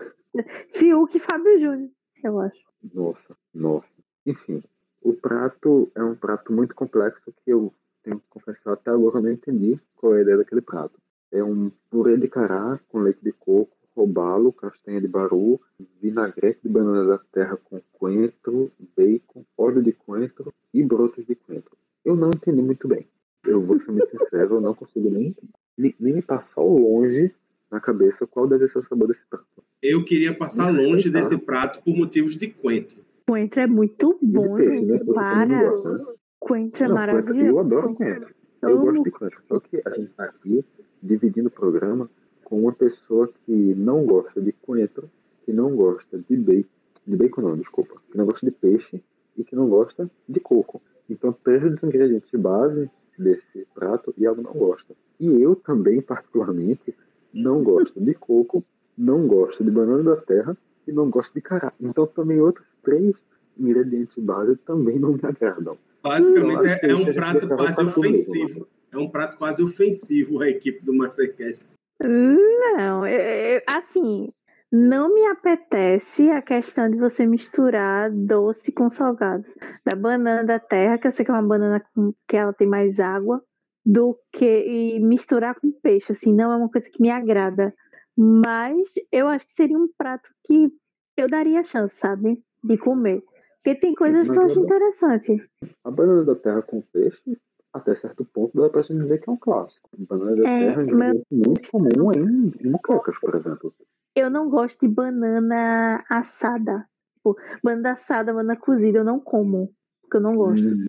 Fiuk 0.72 1.16
e 1.16 1.20
Fábio 1.20 1.58
Júnior, 1.58 1.90
eu 2.24 2.40
acho. 2.40 2.60
Nossa, 2.94 3.38
nossa. 3.54 3.88
Enfim, 4.26 4.62
o 5.02 5.14
prato 5.14 5.90
é 5.96 6.04
um 6.04 6.16
prato 6.16 6.52
muito 6.52 6.76
complexo 6.76 7.34
que 7.44 7.52
eu 7.52 7.74
tenho 8.04 8.20
que 8.20 8.28
confessar 8.30 8.74
até 8.74 8.92
agora 8.92 9.18
eu 9.18 9.24
não 9.24 9.32
entendi 9.32 9.80
qual 9.96 10.16
é 10.16 10.20
a 10.20 10.22
ideia 10.22 10.38
daquele 10.38 10.62
prato. 10.62 11.00
É 11.32 11.44
um 11.44 11.72
purê 11.90 12.18
de 12.18 12.28
cará 12.28 12.80
com 12.90 13.00
leite 13.00 13.24
de 13.24 13.32
coco, 13.32 13.76
robalo, 14.00 14.54
castanha 14.54 15.02
de 15.02 15.08
baru, 15.08 15.60
vinagrete 16.02 16.60
de 16.64 16.70
banana 16.70 17.06
da 17.06 17.18
terra 17.32 17.58
com 17.58 17.82
coentro, 17.92 18.72
bacon, 18.96 19.44
óleo 19.58 19.82
de 19.84 19.92
coentro 19.92 20.54
e 20.74 20.82
brotos 20.84 21.26
de 21.26 21.36
coentro. 21.36 21.76
Eu 22.06 22.16
não 22.16 22.30
entendi 22.30 22.62
muito 22.62 22.88
bem. 22.88 23.06
Eu 23.46 23.62
vou 23.62 23.80
ser 23.80 23.92
muito 23.92 24.10
sincero, 24.10 24.56
eu 24.56 24.62
não 24.62 24.74
consigo 24.74 25.10
nem, 25.10 25.36
nem, 25.78 25.94
nem 26.00 26.14
me 26.16 26.22
passar 26.22 26.62
longe 26.62 27.34
na 27.70 27.80
cabeça 27.80 28.26
qual 28.26 28.48
deve 28.48 28.68
ser 28.70 28.80
o 28.80 28.88
sabor 28.88 29.08
desse 29.08 29.22
prato. 29.30 29.46
Eu 29.82 30.04
queria 30.04 30.36
passar 30.36 30.70
longe 30.70 31.10
desse 31.10 31.38
prato 31.38 31.82
por 31.84 31.96
motivos 31.96 32.36
de 32.36 32.48
coentro. 32.48 33.04
Coentro 33.28 33.62
é 33.62 33.68
muito 33.68 34.18
bom, 34.22 34.56
peixe, 34.56 34.80
gente. 34.80 34.92
né? 34.92 35.14
Para. 35.14 35.70
gosta, 35.70 35.94
né? 35.94 36.06
Coentro 36.40 36.84
é 36.84 36.88
Não, 36.88 36.96
maravilhoso. 36.96 37.46
Eu 37.46 37.60
adoro 37.60 37.94
coentro. 37.96 38.34
Eu 38.62 38.70
Amo. 38.70 38.86
gosto 38.86 39.04
de 39.04 39.12
coentro. 39.12 39.42
Só 39.48 39.60
que 39.60 39.82
a 39.86 39.90
gente 39.92 40.10
está 40.10 40.24
aqui 40.26 40.66
dividindo 41.02 41.48
o 41.48 41.52
programa 41.52 42.10
com 42.50 42.62
uma 42.64 42.74
pessoa 42.74 43.32
que 43.46 43.76
não 43.76 44.04
gosta 44.06 44.42
de 44.42 44.52
coentro, 44.52 45.10
que 45.46 45.54
não 45.54 45.76
gosta 45.76 46.18
de 46.28 46.36
bacon, 46.36 46.68
de 47.06 47.16
bacon 47.16 47.42
não, 47.42 47.56
desculpa, 47.56 48.02
que 48.12 48.18
não 48.18 48.26
gosta 48.26 48.44
de 48.46 48.52
peixe 48.52 49.02
e 49.38 49.44
que 49.44 49.56
não 49.56 49.70
gosta 49.70 50.10
de 50.28 50.40
coco. 50.40 50.82
Então, 51.08 51.32
três 51.44 51.62
dos 51.62 51.84
ingredientes 51.84 52.30
de 52.32 52.38
base 52.50 52.90
desse 53.18 53.68
prato 53.74 54.14
e 54.18 54.26
ela 54.26 54.38
não 54.38 54.54
gosta. 54.54 54.96
E 55.20 55.28
eu 55.28 55.56
também, 55.56 56.02
particularmente, 56.02 56.96
não 57.34 57.64
gosto 57.64 58.00
de 58.00 58.14
coco, 58.14 58.64
não 58.98 59.28
gosto 59.28 59.64
de 59.64 59.70
banana 59.70 60.16
da 60.16 60.18
terra 60.18 60.58
e 60.88 60.92
não 60.92 61.10
gosto 61.10 61.34
de 61.34 61.42
cará. 61.42 61.74
Então, 61.80 62.08
também 62.08 62.40
outros 62.40 62.66
três 62.84 63.14
ingredientes 63.58 64.14
base 64.18 64.56
também 64.58 64.98
não 64.98 65.14
me 65.14 65.20
agradam. 65.24 65.78
Basicamente, 66.02 66.66
é, 66.66 66.92
é 66.92 66.96
um 66.96 67.14
prato 67.14 67.48
quase 67.50 67.82
ofensivo. 67.84 68.68
É 68.92 68.98
um 68.98 69.10
prato 69.10 69.38
quase 69.38 69.62
ofensivo 69.62 70.42
à 70.42 70.50
equipe 70.50 70.84
do 70.84 70.94
Mastercast. 70.96 71.68
Não, 72.02 73.06
é- 73.06 73.58
é- 73.58 73.64
assim, 73.68 74.32
não 74.72 75.14
me 75.14 75.26
apetece 75.28 76.30
a 76.30 76.42
questão 76.42 76.90
de 76.90 76.98
você 76.98 77.26
misturar 77.26 78.12
doce 78.12 78.72
com 78.72 78.88
salgado. 78.90 79.46
Da 79.84 79.96
banana 79.96 80.44
da 80.44 80.60
terra, 80.60 80.98
que 80.98 81.08
eu 81.08 81.12
sei 81.12 81.26
que 81.26 81.32
é 81.32 81.34
uma 81.34 81.48
banana 81.48 81.84
que 82.28 82.38
ela 82.38 82.54
tem 82.54 82.68
mais 82.68 83.00
água, 83.00 83.44
do 83.86 84.18
que 84.32 84.46
e 84.46 85.00
misturar 85.00 85.56
com 85.60 85.72
peixe, 85.72 86.12
assim, 86.12 86.34
não 86.34 86.52
é 86.52 86.58
uma 86.58 86.70
coisa 86.70 86.90
que 86.90 87.02
me 87.02 87.10
agrada. 87.10 87.74
Mas 88.16 88.88
eu 89.12 89.28
acho 89.28 89.46
que 89.46 89.54
seria 89.54 89.78
um 89.78 89.88
prato 89.98 90.30
que 90.44 90.70
eu 91.18 91.28
daria 91.30 91.64
chance, 91.64 91.96
sabe? 91.96 92.44
De 92.64 92.78
comer. 92.78 93.24
Porque 93.64 93.80
tem 93.80 93.96
coisas 93.96 94.30
que 94.30 94.38
eu 94.38 94.44
acho 94.46 94.60
interessante. 94.60 95.50
A 95.84 95.90
banana 95.92 96.24
da 96.24 96.36
terra 96.36 96.62
com 96.62 96.82
peixe, 96.82 97.38
até 97.74 97.94
certo 97.96 98.24
ponto, 98.26 98.56
dá 98.62 98.70
pra 98.70 98.82
gente 98.82 99.00
dizer 99.02 99.20
que 99.20 99.30
é 99.30 99.34
um 99.34 99.38
clássico. 99.38 99.90
A 99.94 100.06
banana 100.16 100.36
da 100.44 100.50
É, 100.50 100.60
terra 100.60 100.82
é 100.84 100.86
um 100.94 100.98
mas- 100.98 101.22
muito 101.32 101.72
comum 101.72 102.12
em, 102.12 102.52
em 102.62 102.70
muquecas, 102.70 103.18
por 103.20 103.36
exemplo. 103.36 103.74
Eu 104.16 104.30
não 104.30 104.50
gosto 104.50 104.80
de 104.82 104.88
banana 104.94 106.04
assada. 106.10 106.86
Tipo, 107.16 107.38
banana 107.64 107.92
assada, 107.92 108.34
banana 108.34 108.60
cozida, 108.60 109.00
eu 109.00 109.04
não 109.04 109.20
como. 109.20 109.74
Porque 110.02 110.18
eu 110.18 110.22
não 110.22 110.36
gosto. 110.36 110.68
Hum, 110.68 110.86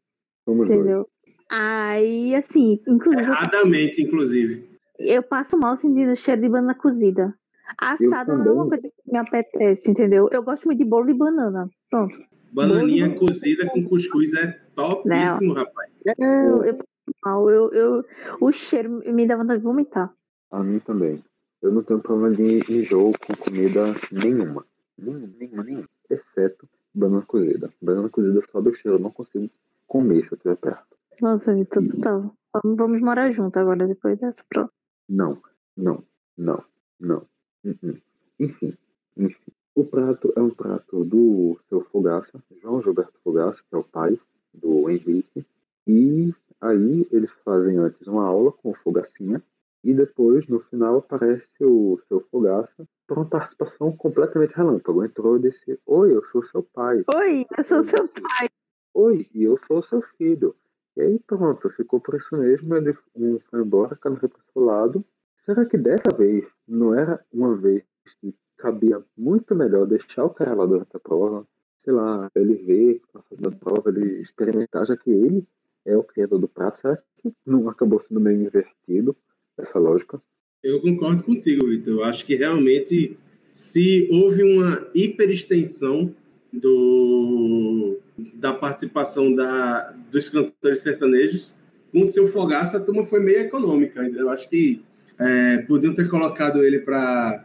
dois. 0.47 0.71
Entendeu? 0.71 1.09
Aí, 1.51 2.35
assim, 2.35 2.81
inclusive, 2.89 3.23
Erradamente, 3.23 4.03
inclusive. 4.03 4.71
eu 4.99 5.23
passo 5.23 5.59
mal 5.59 5.75
sentindo 5.77 6.13
o 6.13 6.17
cheiro 6.17 6.41
de 6.41 6.49
banana 6.49 6.75
cozida. 6.75 7.35
Assada 7.79 8.37
não 8.37 8.47
é 8.47 8.53
uma 8.53 8.69
coisa 8.69 8.83
que 8.83 9.13
me 9.13 9.19
apetece, 9.19 9.91
entendeu? 9.91 10.29
Eu 10.33 10.43
gosto 10.43 10.65
muito 10.67 10.79
de 10.79 10.85
bolo 10.85 11.07
de 11.07 11.15
banana. 11.15 11.69
Pronto. 11.91 12.15
Bananinha 12.53 13.09
Bolo- 13.09 13.19
cozida 13.21 13.67
com 13.69 13.85
cuscuz 13.85 14.35
é 14.35 14.59
topíssimo, 14.75 15.55
rapaz. 15.55 15.91
Não, 16.19 16.65
eu 16.65 16.75
passo 16.75 16.89
mal. 17.25 17.51
Eu, 17.51 17.71
eu, 17.73 18.05
o 18.41 18.51
cheiro 18.51 19.03
me 19.13 19.27
dá 19.27 19.37
vontade 19.37 19.59
de 19.59 19.65
vomitar. 19.65 20.13
A 20.51 20.63
mim 20.63 20.81
também. 20.81 21.23
Eu 21.63 21.73
não 21.73 21.83
tenho 21.83 22.01
problema 22.01 22.35
de 22.35 22.73
enjoo 22.73 23.11
com 23.27 23.37
comida 23.37 23.95
nenhuma. 24.11 24.65
Nenhuma, 24.97 25.31
nenhuma, 25.39 25.65
nenhuma. 25.65 25.89
Exceto 26.09 26.69
banana 26.95 27.23
cozida. 27.23 27.71
Banana 27.81 28.09
cozida 28.09 28.41
sobe 28.51 28.71
o 28.71 28.75
cheiro, 28.75 28.99
eu 28.99 29.03
não 29.03 29.11
consigo 29.11 29.49
comer 29.87 30.23
se 30.23 30.33
eu 30.33 30.37
estiver 30.37 30.57
perto. 30.57 30.97
Nossa, 31.21 31.55
Vitor, 31.55 31.87
total. 31.87 32.35
Vamos, 32.53 32.79
vamos 32.79 33.01
morar 33.01 33.31
junto 33.31 33.59
agora, 33.59 33.87
depois 33.87 34.19
dessa. 34.19 34.45
Pronto. 34.49 34.73
Não, 35.09 35.37
não, 35.77 36.03
não, 36.37 36.65
não. 36.99 37.27
Uh-uh. 37.65 37.99
Enfim, 38.39 38.77
enfim. 39.17 39.53
O 39.75 39.85
prato 39.85 40.33
é 40.37 40.41
um 40.41 40.51
prato 40.51 41.05
do 41.05 41.59
seu 41.69 41.83
Fogaça, 41.85 42.43
João 42.61 42.83
Gilberto 42.83 43.19
Fogaça, 43.23 43.59
que 43.59 43.75
é 43.75 43.79
o 43.79 43.85
pai 43.85 44.19
do 44.53 44.91
Henrique. 44.91 45.45
E 45.87 46.35
aí 46.61 47.07
eles 47.11 47.31
fazem 47.45 47.77
antes 47.77 48.07
uma 48.07 48.25
aula 48.25 48.53
com 48.53 48.71
o 48.71 48.75
Fogacinha. 48.75 49.43
E 49.83 49.95
depois, 49.95 50.47
no 50.47 50.61
final, 50.61 50.99
aparece 50.99 51.47
o 51.63 51.99
seu 52.07 52.21
Fogaça 52.31 52.87
por 53.07 53.19
uma 53.19 53.27
participação 53.27 53.97
completamente 53.97 54.55
relâmpago. 54.55 55.05
Entrou 55.05 55.39
e 55.39 55.43
disse: 55.43 55.81
Oi, 55.87 56.15
eu 56.15 56.23
sou 56.27 56.43
seu 56.43 56.63
pai. 56.63 57.03
Oi, 57.15 57.47
eu 57.57 57.65
sou 57.65 57.83
seu 57.83 58.07
pai. 58.09 58.49
Oi, 58.93 59.27
e 59.35 59.45
eu 59.45 59.57
sou 59.67 59.83
seu 59.83 60.03
filho. 60.19 60.55
E 60.97 61.01
aí 61.01 61.19
pronto, 61.21 61.71
ficou 61.71 61.99
por 61.99 62.15
isso 62.15 62.37
mesmo. 62.37 62.77
Ele 62.77 62.95
um 63.17 63.41
foi 63.41 63.63
embora, 63.63 63.97
cada 63.97 64.17
foi 64.17 64.29
pro 64.29 64.43
seu 64.53 64.63
lado. 64.63 65.05
Será 65.47 65.65
que 65.65 65.79
dessa 65.79 66.15
vez 66.15 66.45
não 66.69 66.95
era 66.95 67.25
uma 67.33 67.57
vez 67.57 67.83
que 68.21 68.35
cabia 68.59 69.03
muito 69.17 69.55
melhor 69.55 69.87
deixar 69.87 70.25
o 70.25 70.31
cara 70.31 70.55
lá 70.55 70.67
durante 70.67 70.95
a 70.95 71.01
prova? 71.01 71.47
Sei 71.83 71.93
lá, 71.95 72.31
ele 72.35 72.55
ver, 72.57 73.01
tá 73.11 73.23
fazendo 73.23 73.49
a 73.49 73.53
prova, 73.53 73.89
ele 73.89 74.21
experimentar, 74.21 74.85
já 74.85 74.95
que 74.95 75.11
ele 75.11 75.49
é 75.87 75.97
o 75.97 76.05
criador 76.05 76.39
do 76.39 76.49
prato. 76.49 76.79
Será 76.83 76.99
que 77.17 77.33
não 77.47 77.67
acabou 77.71 77.99
sendo 77.99 78.21
meio 78.21 78.43
invertido 78.43 79.17
essa 79.63 79.79
lógica? 79.79 80.21
Eu 80.63 80.81
concordo 80.81 81.23
contigo, 81.23 81.67
Vitor. 81.67 81.95
Eu 81.95 82.05
acho 82.05 82.25
que 82.27 82.35
realmente, 82.35 83.17
se 83.53 84.09
houve 84.11 84.43
uma 84.43 84.87
hiperextensão 84.95 86.15
do, 86.53 87.99
da 88.35 88.53
participação 88.53 89.35
da, 89.35 89.95
dos 90.11 90.29
cantores 90.29 90.81
sertanejos, 90.81 91.53
com 91.93 92.03
o 92.03 92.07
seu 92.07 92.27
Fogaça, 92.27 92.79
a 92.79 92.81
turma 92.81 93.03
foi 93.03 93.21
meio 93.21 93.41
econômica. 93.41 94.03
Eu 94.03 94.31
acho 94.31 94.49
que 94.49 94.81
é, 95.19 95.59
podiam 95.59 95.95
ter 95.95 96.09
colocado 96.09 96.63
ele 96.63 96.79
para 96.79 97.45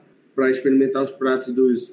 experimentar 0.49 1.03
os 1.03 1.11
pratos 1.11 1.53
dos, 1.53 1.91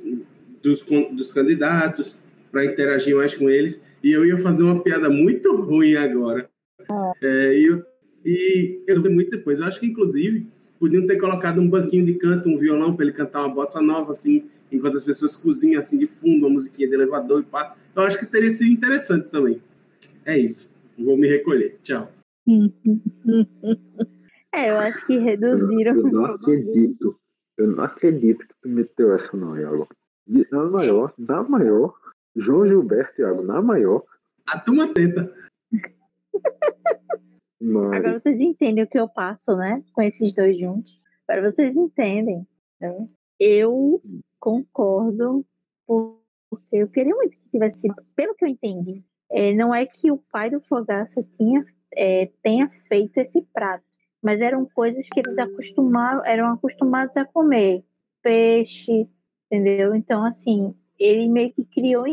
dos, 0.62 0.82
dos 1.12 1.32
candidatos, 1.32 2.14
para 2.50 2.64
interagir 2.64 3.16
mais 3.16 3.34
com 3.34 3.48
eles. 3.48 3.80
E 4.02 4.12
eu 4.12 4.24
ia 4.26 4.36
fazer 4.36 4.62
uma 4.62 4.82
piada 4.82 5.08
muito 5.08 5.56
ruim 5.56 5.96
agora. 5.96 6.48
É, 7.22 7.54
e 7.54 7.64
eu, 7.66 7.82
e 8.24 8.82
eu 8.86 9.02
vi 9.02 9.08
muito 9.08 9.30
depois. 9.30 9.60
Eu 9.60 9.66
acho 9.66 9.80
que, 9.80 9.86
inclusive, 9.86 10.46
podiam 10.78 11.06
ter 11.06 11.18
colocado 11.18 11.60
um 11.60 11.68
banquinho 11.68 12.04
de 12.04 12.14
canto, 12.14 12.48
um 12.48 12.56
violão, 12.56 12.94
para 12.94 13.04
ele 13.04 13.14
cantar 13.14 13.40
uma 13.40 13.54
bossa 13.54 13.80
nova, 13.80 14.12
assim, 14.12 14.44
enquanto 14.70 14.96
as 14.96 15.04
pessoas 15.04 15.36
cozinham, 15.36 15.80
assim, 15.80 15.98
de 15.98 16.06
fundo, 16.06 16.46
uma 16.46 16.54
musiquinha 16.54 16.88
de 16.88 16.94
elevador 16.94 17.40
e 17.40 17.44
pá. 17.44 17.76
Eu 17.94 18.02
acho 18.02 18.18
que 18.18 18.26
teria 18.26 18.50
sido 18.50 18.70
interessante 18.70 19.30
também. 19.30 19.60
É 20.24 20.38
isso. 20.38 20.72
Vou 20.98 21.16
me 21.16 21.28
recolher. 21.28 21.78
Tchau. 21.82 22.10
É, 24.54 24.70
eu 24.70 24.76
acho 24.76 25.06
que 25.06 25.16
reduziram. 25.16 25.96
eu 25.96 26.12
não 26.12 26.26
acredito. 26.26 27.18
Eu 27.56 27.68
não 27.68 27.84
acredito 27.84 28.46
que 28.46 28.54
tu 28.60 28.68
meteu 28.68 29.10
essa 29.14 29.34
não, 29.34 29.58
Iago. 29.58 29.88
Na 30.50 30.64
maior, 30.66 31.14
na 31.18 31.42
maior, 31.42 31.94
João 32.36 32.66
Gilberto, 32.68 33.22
Iago, 33.22 33.42
na 33.42 33.62
maior, 33.62 34.04
A 34.46 34.58
turma 34.60 34.92
tenta. 34.92 35.32
Agora 37.94 38.18
vocês 38.18 38.40
entendem 38.40 38.84
o 38.84 38.86
que 38.88 38.98
eu 38.98 39.08
passo, 39.08 39.56
né? 39.56 39.82
Com 39.92 40.02
esses 40.02 40.32
dois 40.34 40.58
juntos. 40.58 41.00
Agora 41.28 41.48
vocês 41.48 41.76
entendem. 41.76 42.46
né? 42.80 43.06
Eu 43.38 44.00
concordo, 44.40 45.44
por- 45.86 46.20
porque 46.50 46.76
eu 46.76 46.88
queria 46.88 47.14
muito 47.14 47.38
que 47.38 47.48
tivesse 47.48 47.80
sido. 47.82 47.94
Pelo 48.14 48.34
que 48.34 48.44
eu 48.44 48.48
entendi, 48.48 49.02
é, 49.30 49.54
não 49.54 49.74
é 49.74 49.86
que 49.86 50.10
o 50.10 50.18
pai 50.18 50.50
do 50.50 50.60
Fogaça 50.60 51.22
tinha, 51.22 51.64
é, 51.96 52.26
tenha 52.42 52.68
feito 52.68 53.16
esse 53.18 53.40
prato, 53.54 53.84
mas 54.22 54.40
eram 54.40 54.66
coisas 54.66 55.08
que 55.08 55.20
eles 55.20 55.36
acostumavam, 55.38 56.24
eram 56.26 56.52
acostumados 56.52 57.16
a 57.16 57.24
comer. 57.24 57.84
Peixe, 58.22 59.08
entendeu? 59.50 59.94
Então, 59.94 60.24
assim, 60.24 60.74
ele 60.98 61.28
meio 61.28 61.52
que 61.52 61.64
criou 61.64 62.04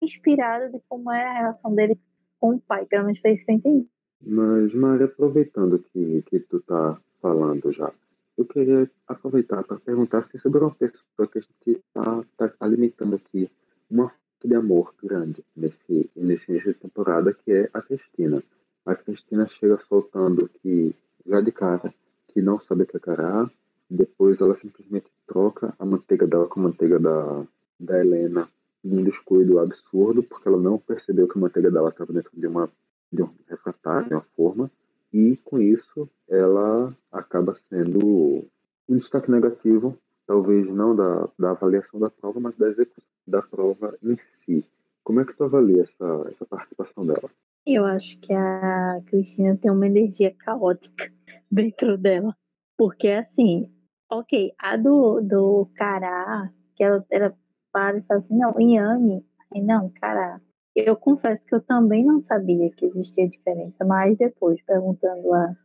inspirado 0.00 0.70
de 0.72 0.80
como 0.88 1.10
era 1.10 1.30
a 1.30 1.34
relação 1.38 1.74
dele 1.74 1.98
com 2.38 2.54
o 2.54 2.60
pai. 2.60 2.86
Pelo 2.86 3.04
menos 3.04 3.18
foi 3.18 3.32
isso 3.32 3.44
que 3.44 3.50
eu 3.52 3.56
entendi. 3.56 3.86
Mas, 4.22 4.74
Mari, 4.74 5.04
aproveitando 5.04 5.78
que, 5.78 6.22
que 6.26 6.40
tu 6.40 6.60
tá 6.60 6.98
falando 7.22 7.72
já, 7.72 7.92
eu 8.36 8.44
queria 8.44 8.90
aproveitar 9.06 9.62
para 9.64 9.78
perguntar 9.78 10.20
se 10.22 10.38
sobre 10.38 10.60
uma 10.60 10.74
pessoa 10.74 11.26
que 11.30 11.38
a 11.38 11.40
gente 11.40 11.82
tá, 11.92 12.24
tá 12.36 12.52
alimentando 12.60 13.16
aqui 13.16 13.50
uma 13.90 14.08
falta 14.08 14.48
de 14.48 14.54
amor 14.54 14.94
grande 15.02 15.44
nesse, 15.56 16.10
nesse 16.16 16.50
início 16.50 16.72
de 16.72 16.78
temporada, 16.78 17.32
que 17.32 17.52
é 17.52 17.70
a 17.72 17.82
Cristina. 17.82 18.42
A 18.86 18.94
Cristina 18.94 19.46
chega 19.46 19.76
soltando 19.76 20.48
que, 20.62 20.94
já 21.26 21.40
de 21.40 21.52
cara, 21.52 21.92
que 22.28 22.40
não 22.40 22.58
sabe 22.58 22.86
que 22.86 22.96
é 22.96 23.50
depois 23.90 24.40
ela 24.40 24.54
simplesmente 24.54 25.06
troca 25.26 25.74
a 25.78 25.84
manteiga 25.84 26.26
dela 26.26 26.46
com 26.46 26.60
a 26.60 26.62
manteiga 26.64 26.98
da, 26.98 27.44
da 27.78 27.98
Helena 27.98 28.48
num 28.82 29.02
descuido 29.02 29.58
absurdo, 29.58 30.22
porque 30.22 30.48
ela 30.48 30.58
não 30.58 30.78
percebeu 30.78 31.28
que 31.28 31.36
a 31.36 31.40
manteiga 31.40 31.70
dela 31.70 31.90
estava 31.90 32.12
dentro 32.12 32.30
de 32.32 32.46
uma 32.46 32.70
de 33.12 33.22
um 33.22 33.30
refratário, 33.48 34.08
de 34.08 34.14
uma 34.14 34.20
forma, 34.36 34.70
e 35.12 35.36
com 35.44 35.60
isso 35.60 36.08
ela 36.28 36.94
acaba 37.10 37.56
sendo 37.68 38.44
um 38.88 38.96
destaque 38.96 39.30
negativo, 39.30 39.96
talvez 40.26 40.68
não 40.68 40.94
da, 40.94 41.28
da 41.38 41.50
avaliação 41.50 41.98
da 41.98 42.10
prova, 42.10 42.40
mas 42.40 42.56
da 42.56 42.68
execução 42.68 43.04
da 43.26 43.42
prova 43.42 43.96
em 44.02 44.16
si. 44.44 44.64
Como 45.02 45.20
é 45.20 45.24
que 45.24 45.34
tu 45.34 45.44
avalia 45.44 45.82
essa, 45.82 46.26
essa 46.28 46.46
participação 46.46 47.06
dela? 47.06 47.30
Eu 47.66 47.84
acho 47.84 48.18
que 48.20 48.32
a 48.32 49.00
Cristina 49.06 49.56
tem 49.56 49.70
uma 49.70 49.86
energia 49.86 50.34
caótica 50.34 51.12
dentro 51.50 51.98
dela. 51.98 52.36
Porque, 52.76 53.08
assim, 53.08 53.72
ok, 54.10 54.52
a 54.58 54.76
do, 54.76 55.20
do 55.20 55.68
Cará, 55.74 56.50
que 56.74 56.82
ela, 56.82 57.04
ela 57.10 57.36
para 57.72 57.98
e 57.98 58.02
fala 58.02 58.18
assim, 58.18 58.36
não, 58.36 58.58
Inhame, 58.58 59.24
aí 59.54 59.62
não, 59.62 59.90
Cará. 59.90 60.40
Eu 60.74 60.96
confesso 60.96 61.44
que 61.46 61.54
eu 61.54 61.60
também 61.60 62.04
não 62.04 62.20
sabia 62.20 62.70
que 62.70 62.84
existia 62.84 63.28
diferença, 63.28 63.84
mas 63.84 64.16
depois, 64.16 64.62
perguntando 64.62 65.32
a, 65.34 65.56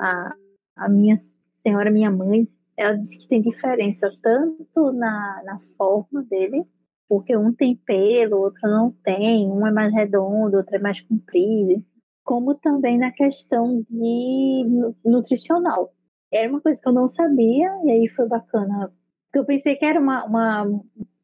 a, 0.00 0.34
a 0.76 0.88
minha 0.88 1.16
senhora, 1.52 1.90
minha 1.90 2.10
mãe, 2.10 2.48
ela 2.76 2.96
disse 2.96 3.18
que 3.18 3.28
tem 3.28 3.42
diferença 3.42 4.10
tanto 4.22 4.92
na, 4.92 5.42
na 5.44 5.58
forma 5.76 6.22
dele, 6.22 6.64
porque 7.08 7.36
um 7.36 7.52
tem 7.52 7.76
pelo, 7.76 8.38
outro 8.38 8.68
não 8.70 8.90
tem, 9.02 9.50
um 9.50 9.66
é 9.66 9.72
mais 9.72 9.92
redondo, 9.92 10.56
outro 10.56 10.76
é 10.76 10.78
mais 10.78 11.00
comprido, 11.00 11.84
como 12.24 12.54
também 12.54 12.98
na 12.98 13.10
questão 13.10 13.84
de 13.88 14.94
nutricional. 15.04 15.92
Era 16.32 16.48
uma 16.48 16.60
coisa 16.60 16.80
que 16.80 16.88
eu 16.88 16.92
não 16.92 17.08
sabia, 17.08 17.70
e 17.84 17.90
aí 17.90 18.08
foi 18.08 18.28
bacana. 18.28 18.92
Porque 19.26 19.38
eu 19.38 19.44
pensei 19.44 19.76
que 19.76 19.84
era 19.84 19.98
uma, 19.98 20.24
uma 20.24 20.66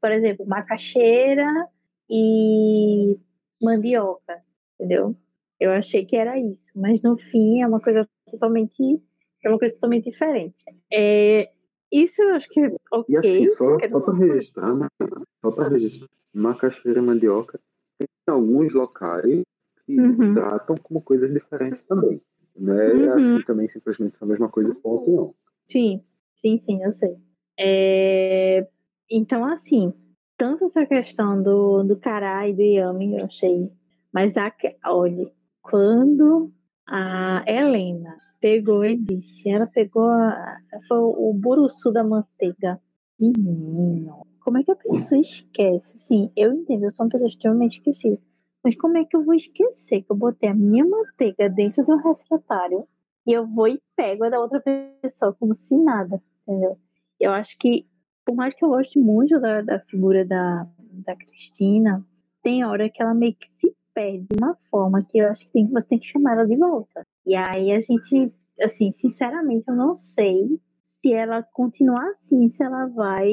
por 0.01 0.11
exemplo, 0.11 0.47
macaxeira 0.47 1.69
e 2.09 3.19
mandioca, 3.61 4.43
entendeu? 4.75 5.17
Eu 5.59 5.71
achei 5.71 6.05
que 6.05 6.17
era 6.17 6.39
isso, 6.39 6.71
mas 6.75 7.01
no 7.03 7.17
fim 7.17 7.63
é 7.63 7.67
uma 7.67 7.81
coisa 7.81 8.09
totalmente 8.31 9.01
é 9.43 9.49
uma 9.49 9.59
coisa 9.59 9.75
totalmente 9.75 10.11
diferente. 10.11 10.57
É, 10.93 11.51
isso 11.93 12.23
eu 12.23 12.35
acho 12.35 12.49
que 12.49 12.61
ok. 12.93 13.15
E 13.15 13.17
assim, 13.17 13.55
só, 13.57 13.79
só 13.79 14.01
para 14.01 14.15
registrar, 14.15 14.75
né? 14.75 14.89
só 15.41 15.51
para 15.51 15.69
registrar, 15.69 16.09
macaxeira 16.33 17.01
e 17.01 17.03
mandioca 17.03 17.61
tem 17.99 18.09
alguns 18.27 18.73
locais 18.73 19.43
que 19.87 20.01
uhum. 20.01 20.35
tratam 20.35 20.77
como 20.83 21.01
coisas 21.03 21.33
diferentes 21.33 21.83
também. 21.87 22.21
Não 22.57 22.79
é 22.79 22.93
uhum. 22.93 23.13
assim 23.13 23.45
também 23.45 23.69
simplesmente 23.69 24.17
a 24.21 24.27
mesma 24.27 24.49
coisa 24.49 24.75
ponto, 24.77 25.11
não. 25.11 25.35
Sim, 25.69 26.03
sim, 26.35 26.57
sim, 26.57 26.83
eu 26.83 26.91
sei. 26.91 27.17
É... 27.59 28.67
Então, 29.11 29.45
assim, 29.45 29.93
tanto 30.45 30.65
essa 30.67 30.85
questão 30.85 31.43
do, 31.43 31.83
do 31.85 31.97
cará 31.97 32.47
e 32.47 32.53
do 32.53 32.61
yami, 32.61 33.17
eu 33.17 33.25
achei. 33.25 33.73
Mas, 34.13 34.37
a, 34.37 34.53
olha, 34.89 35.33
quando 35.63 36.53
a 36.87 37.43
Helena 37.47 38.15
pegou 38.43 38.85
e 38.85 38.95
disse, 38.95 39.49
ela 39.49 39.67
pegou 39.67 40.07
a, 40.07 40.59
foi 40.87 40.99
o 40.99 41.33
buruçu 41.33 41.91
da 41.91 42.05
manteiga. 42.05 42.79
Menino, 43.19 44.27
como 44.41 44.59
é 44.59 44.63
que 44.63 44.71
a 44.71 44.77
pessoa 44.77 45.19
esquece? 45.19 45.97
Sim, 45.97 46.31
eu 46.37 46.53
entendo, 46.53 46.85
eu 46.85 46.91
sou 46.91 47.07
uma 47.07 47.11
pessoa 47.11 47.29
extremamente 47.29 47.79
esquecida. 47.79 48.21
Mas 48.63 48.77
como 48.77 48.99
é 48.99 49.05
que 49.07 49.17
eu 49.17 49.25
vou 49.25 49.35
esquecer 49.35 50.03
que 50.03 50.13
eu 50.13 50.17
botei 50.17 50.51
a 50.51 50.55
minha 50.55 50.85
manteiga 50.85 51.49
dentro 51.49 51.87
do 51.87 51.97
refratário 51.97 52.87
e 53.27 53.33
eu 53.33 53.47
vou 53.47 53.69
e 53.69 53.81
pego 53.97 54.25
a 54.25 54.29
da 54.29 54.39
outra 54.39 54.63
pessoa 55.01 55.33
como 55.33 55.55
se 55.55 55.75
nada, 55.75 56.23
entendeu? 56.47 56.79
Eu 57.19 57.33
acho 57.33 57.57
que 57.57 57.87
por 58.25 58.35
mais 58.35 58.55
que 58.55 58.65
eu 58.65 58.71
goste 58.71 58.99
muito 58.99 59.39
da, 59.41 59.61
da 59.61 59.79
figura 59.81 60.25
da, 60.25 60.67
da 60.79 61.17
Cristina, 61.17 62.05
tem 62.43 62.65
hora 62.65 62.89
que 62.89 63.03
ela 63.03 63.15
meio 63.15 63.35
que 63.35 63.51
se 63.51 63.75
perde 63.95 64.27
de 64.31 64.37
uma 64.37 64.57
forma 64.71 65.05
que 65.05 65.19
eu 65.19 65.29
acho 65.29 65.47
que 65.47 65.53
tem, 65.53 65.67
você 65.69 65.89
tem 65.89 65.99
que 65.99 66.07
chamar 66.07 66.33
ela 66.33 66.47
de 66.47 66.57
volta. 66.57 67.07
E 67.27 67.35
aí 67.35 67.73
a 67.73 67.81
gente, 67.81 68.33
assim, 68.61 68.91
sinceramente, 68.93 69.65
eu 69.69 69.77
não 69.77 69.95
sei 69.95 70.61
se 70.83 71.13
ela 71.13 71.43
continuar 71.43 72.09
assim, 72.09 72.49
se 72.49 72.63
ela 72.63 72.87
vai. 72.87 73.31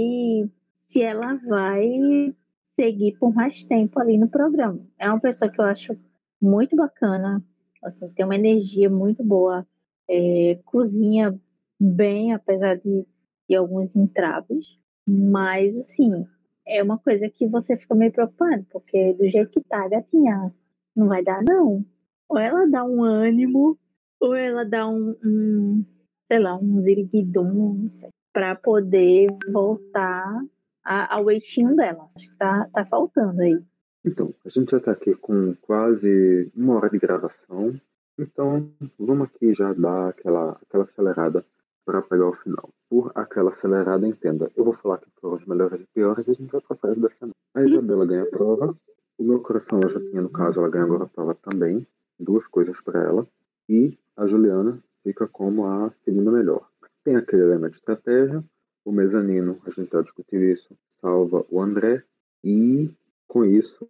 Se 0.74 1.02
ela 1.02 1.36
vai 1.48 2.36
seguir 2.62 3.18
por 3.18 3.34
mais 3.34 3.64
tempo 3.64 4.00
ali 4.00 4.18
no 4.18 4.30
programa. 4.30 4.80
É 5.00 5.08
uma 5.10 5.20
pessoa 5.20 5.50
que 5.50 5.60
eu 5.60 5.66
acho 5.66 5.98
muito 6.42 6.76
bacana, 6.76 7.44
assim, 7.84 8.10
tem 8.12 8.26
uma 8.26 8.36
energia 8.36 8.90
muito 8.90 9.24
boa, 9.24 9.66
é, 10.10 10.60
cozinha 10.66 11.40
bem, 11.80 12.34
apesar 12.34 12.76
de, 12.76 13.06
de 13.50 13.56
alguns 13.56 13.96
entraves. 13.96 14.81
Mas, 15.08 15.76
assim, 15.78 16.28
é 16.68 16.82
uma 16.84 16.98
coisa 16.98 17.30
que 17.30 17.48
você 17.48 17.76
fica 17.76 17.96
meio 17.96 18.12
preocupado, 18.12 18.66
porque 18.72 19.14
do 19.14 19.28
jeito 19.28 19.52
que 19.52 19.62
tá, 19.62 19.88
gatinha, 19.88 20.54
não 20.96 21.08
vai 21.08 21.24
dar, 21.24 21.44
não. 21.44 21.86
Ou 22.30 22.40
ela 22.40 22.68
dá 22.68 22.84
um 22.84 23.04
ânimo, 23.04 23.78
ou 24.20 24.36
ela 24.36 24.64
dá 24.64 24.88
um, 24.88 25.16
um 25.24 25.86
sei 26.26 26.40
lá, 26.40 26.58
um 26.58 26.78
ziriguidum, 26.78 27.88
para 28.32 28.56
poder 28.56 29.28
voltar 29.52 30.42
a, 30.84 31.16
ao 31.16 31.30
eixinho 31.30 31.76
dela. 31.76 32.06
Acho 32.16 32.30
que 32.30 32.38
tá, 32.38 32.70
tá 32.72 32.86
faltando 32.86 33.42
aí. 33.42 33.62
Então, 34.06 34.34
a 34.46 34.50
gente 34.50 34.72
já 34.72 34.80
tá 34.80 34.92
aqui 34.92 35.14
com 35.16 35.54
quase 35.62 36.52
uma 36.56 36.76
hora 36.76 36.90
de 36.90 36.98
gravação. 36.98 37.80
Então, 38.18 38.72
vamos 38.98 39.28
aqui 39.28 39.54
já 39.54 39.74
dar 39.74 40.10
aquela, 40.10 40.52
aquela 40.62 40.84
acelerada 40.84 41.46
para 41.86 42.02
pegar 42.02 42.28
o 42.28 42.36
final. 42.36 42.70
Por 42.90 43.12
aquela 43.16 43.52
acelerada, 43.52 44.08
entenda. 44.08 44.52
Eu 44.56 44.64
vou 44.64 44.74
falar 44.74 45.00
que 45.00 45.10
foram 45.20 45.40
melhores 45.48 45.82
e 45.82 45.88
piores 45.94 46.28
e 46.28 46.32
a 46.32 46.34
gente 46.34 46.52
vai 46.52 46.62
passar 46.62 46.96
da 46.96 47.10
semana. 47.10 47.36
A 47.54 47.64
Isabela 47.64 48.06
ganha 48.06 48.24
a 48.24 48.28
prova. 48.28 48.76
O 49.18 49.24
meu 49.24 49.40
coração 49.40 49.80
ela 49.80 49.92
já 49.92 50.00
tinha, 50.00 50.22
no 50.22 50.30
caso, 50.30 50.60
ela 50.60 50.70
ganha 50.70 50.86
agora 50.86 51.04
a 51.04 51.08
prova 51.08 51.36
também. 51.36 51.86
Duas 52.20 52.46
coisas 52.48 52.80
para 52.82 53.04
ela. 53.04 53.28
E 53.68 53.98
a 54.16 54.28
Juliana 54.28 54.82
fica 55.04 55.28
como 55.28 55.66
a 55.66 55.92
segunda 56.04 56.32
melhor. 56.32 56.68
Tem 57.04 57.16
aquele 57.16 57.44
elemento 57.44 57.72
de 57.72 57.78
estratégia. 57.78 58.44
O 58.84 58.92
mezanino, 58.92 59.60
a 59.66 59.70
gente 59.70 59.92
já 59.92 60.02
discutiu 60.02 60.42
isso, 60.52 60.76
salva 61.00 61.46
o 61.50 61.62
André. 61.62 62.04
E 62.44 62.90
com 63.28 63.46
isso, 63.46 63.88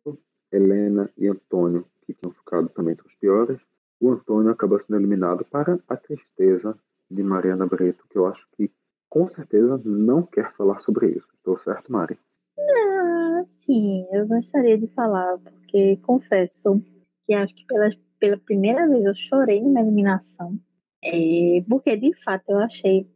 Helena 0.51 1.09
e 1.17 1.27
Antônio, 1.27 1.85
que 2.05 2.13
tinham 2.13 2.33
ficado 2.33 2.67
também 2.69 2.93
entre 2.93 3.07
os 3.07 3.15
piores, 3.15 3.59
o 3.99 4.11
Antônio 4.11 4.51
acaba 4.51 4.79
sendo 4.79 4.97
eliminado 4.97 5.45
para 5.45 5.79
a 5.87 5.95
tristeza 5.95 6.77
de 7.11 7.23
Mariana 7.23 7.67
Brito, 7.67 8.05
que 8.09 8.17
eu 8.17 8.25
acho 8.27 8.45
que 8.55 8.71
com 9.09 9.27
certeza 9.27 9.79
não 9.83 10.23
quer 10.23 10.53
falar 10.55 10.79
sobre 10.79 11.11
isso. 11.11 11.27
Estou 11.35 11.57
certo, 11.57 11.91
Mari? 11.91 12.17
Ah, 12.57 13.43
sim, 13.45 14.07
eu 14.11 14.27
gostaria 14.27 14.77
de 14.77 14.87
falar, 14.87 15.37
porque 15.39 15.97
confesso 15.97 16.81
que 17.25 17.33
acho 17.33 17.53
que 17.53 17.65
pela, 17.65 17.89
pela 18.19 18.37
primeira 18.37 18.87
vez 18.87 19.05
eu 19.05 19.15
chorei 19.15 19.61
numa 19.61 19.81
eliminação. 19.81 20.57
É, 21.03 21.63
porque 21.67 21.97
de 21.97 22.13
fato 22.23 22.49
eu 22.49 22.59
achei. 22.59 23.09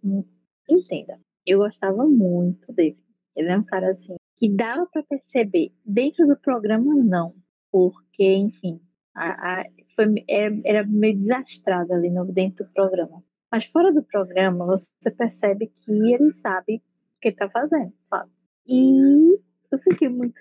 Entenda, 0.69 1.19
eu 1.45 1.59
gostava 1.59 2.05
muito 2.05 2.73
dele. 2.73 2.97
Ele 3.35 3.49
é 3.49 3.57
um 3.57 3.63
cara 3.63 3.89
assim 3.89 4.15
que 4.37 4.49
dava 4.49 4.85
para 4.87 5.03
perceber. 5.03 5.71
Dentro 5.85 6.25
do 6.25 6.37
programa, 6.37 6.93
não. 6.95 7.35
Porque, 7.71 8.33
enfim, 8.33 8.81
a, 9.13 9.61
a, 9.61 9.63
foi, 9.95 10.23
é, 10.29 10.49
era 10.65 10.85
meio 10.85 11.17
desastrado 11.17 11.93
ali 11.93 12.09
no, 12.09 12.25
dentro 12.25 12.65
do 12.65 12.73
programa. 12.73 13.23
Mas 13.51 13.65
fora 13.65 13.93
do 13.93 14.03
programa, 14.03 14.65
você 14.65 15.11
percebe 15.11 15.67
que 15.67 15.91
ele 16.13 16.29
sabe 16.29 16.77
o 16.77 16.81
que 17.21 17.29
está 17.29 17.49
fazendo, 17.49 17.93
sabe? 18.09 18.31
E 18.67 19.39
eu 19.71 19.79
fiquei 19.79 20.09
muito 20.09 20.39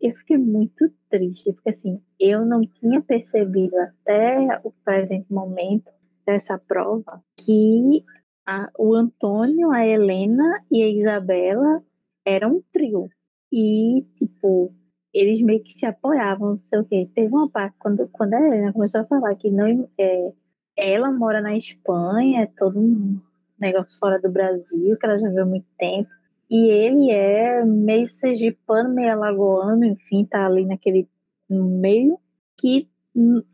eu 0.00 0.14
fiquei 0.14 0.38
muito 0.38 0.88
triste, 1.08 1.52
porque 1.52 1.70
assim, 1.70 2.00
eu 2.20 2.46
não 2.46 2.60
tinha 2.60 3.02
percebido 3.02 3.76
até 3.78 4.60
o 4.62 4.70
presente 4.84 5.32
momento 5.32 5.90
dessa 6.24 6.56
prova 6.56 7.20
que 7.36 8.04
a, 8.46 8.70
o 8.78 8.94
Antônio, 8.94 9.72
a 9.72 9.84
Helena 9.84 10.64
e 10.70 10.82
a 10.82 10.88
Isabela 10.88 11.82
eram 12.24 12.56
um 12.56 12.62
trio. 12.72 13.08
E, 13.52 14.02
tipo, 14.14 14.72
eles 15.12 15.40
meio 15.42 15.62
que 15.62 15.72
se 15.72 15.86
apoiavam, 15.86 16.50
não 16.50 16.56
sei 16.56 16.78
o 16.78 16.84
quê. 16.84 17.10
Teve 17.14 17.34
uma 17.34 17.50
parte, 17.50 17.76
quando, 17.78 18.08
quando 18.08 18.34
a 18.34 18.40
Helena 18.40 18.72
começou 18.72 19.00
a 19.00 19.06
falar 19.06 19.34
que 19.34 19.50
não, 19.50 19.88
é, 19.98 20.32
ela 20.76 21.10
mora 21.10 21.40
na 21.40 21.56
Espanha, 21.56 22.42
é 22.42 22.46
todo 22.46 22.78
um 22.78 23.20
negócio 23.58 23.98
fora 23.98 24.20
do 24.20 24.30
Brasil, 24.30 24.96
que 24.98 25.06
ela 25.06 25.18
já 25.18 25.28
viu 25.28 25.42
há 25.42 25.46
muito 25.46 25.66
tempo. 25.78 26.10
E 26.50 26.70
ele 26.70 27.10
é 27.10 27.64
meio 27.64 28.06
sergipano, 28.06 28.94
meio 28.94 29.12
alagoano, 29.12 29.84
enfim, 29.84 30.24
tá 30.24 30.46
ali 30.46 30.64
naquele 30.64 31.08
meio, 31.48 32.18
que 32.56 32.88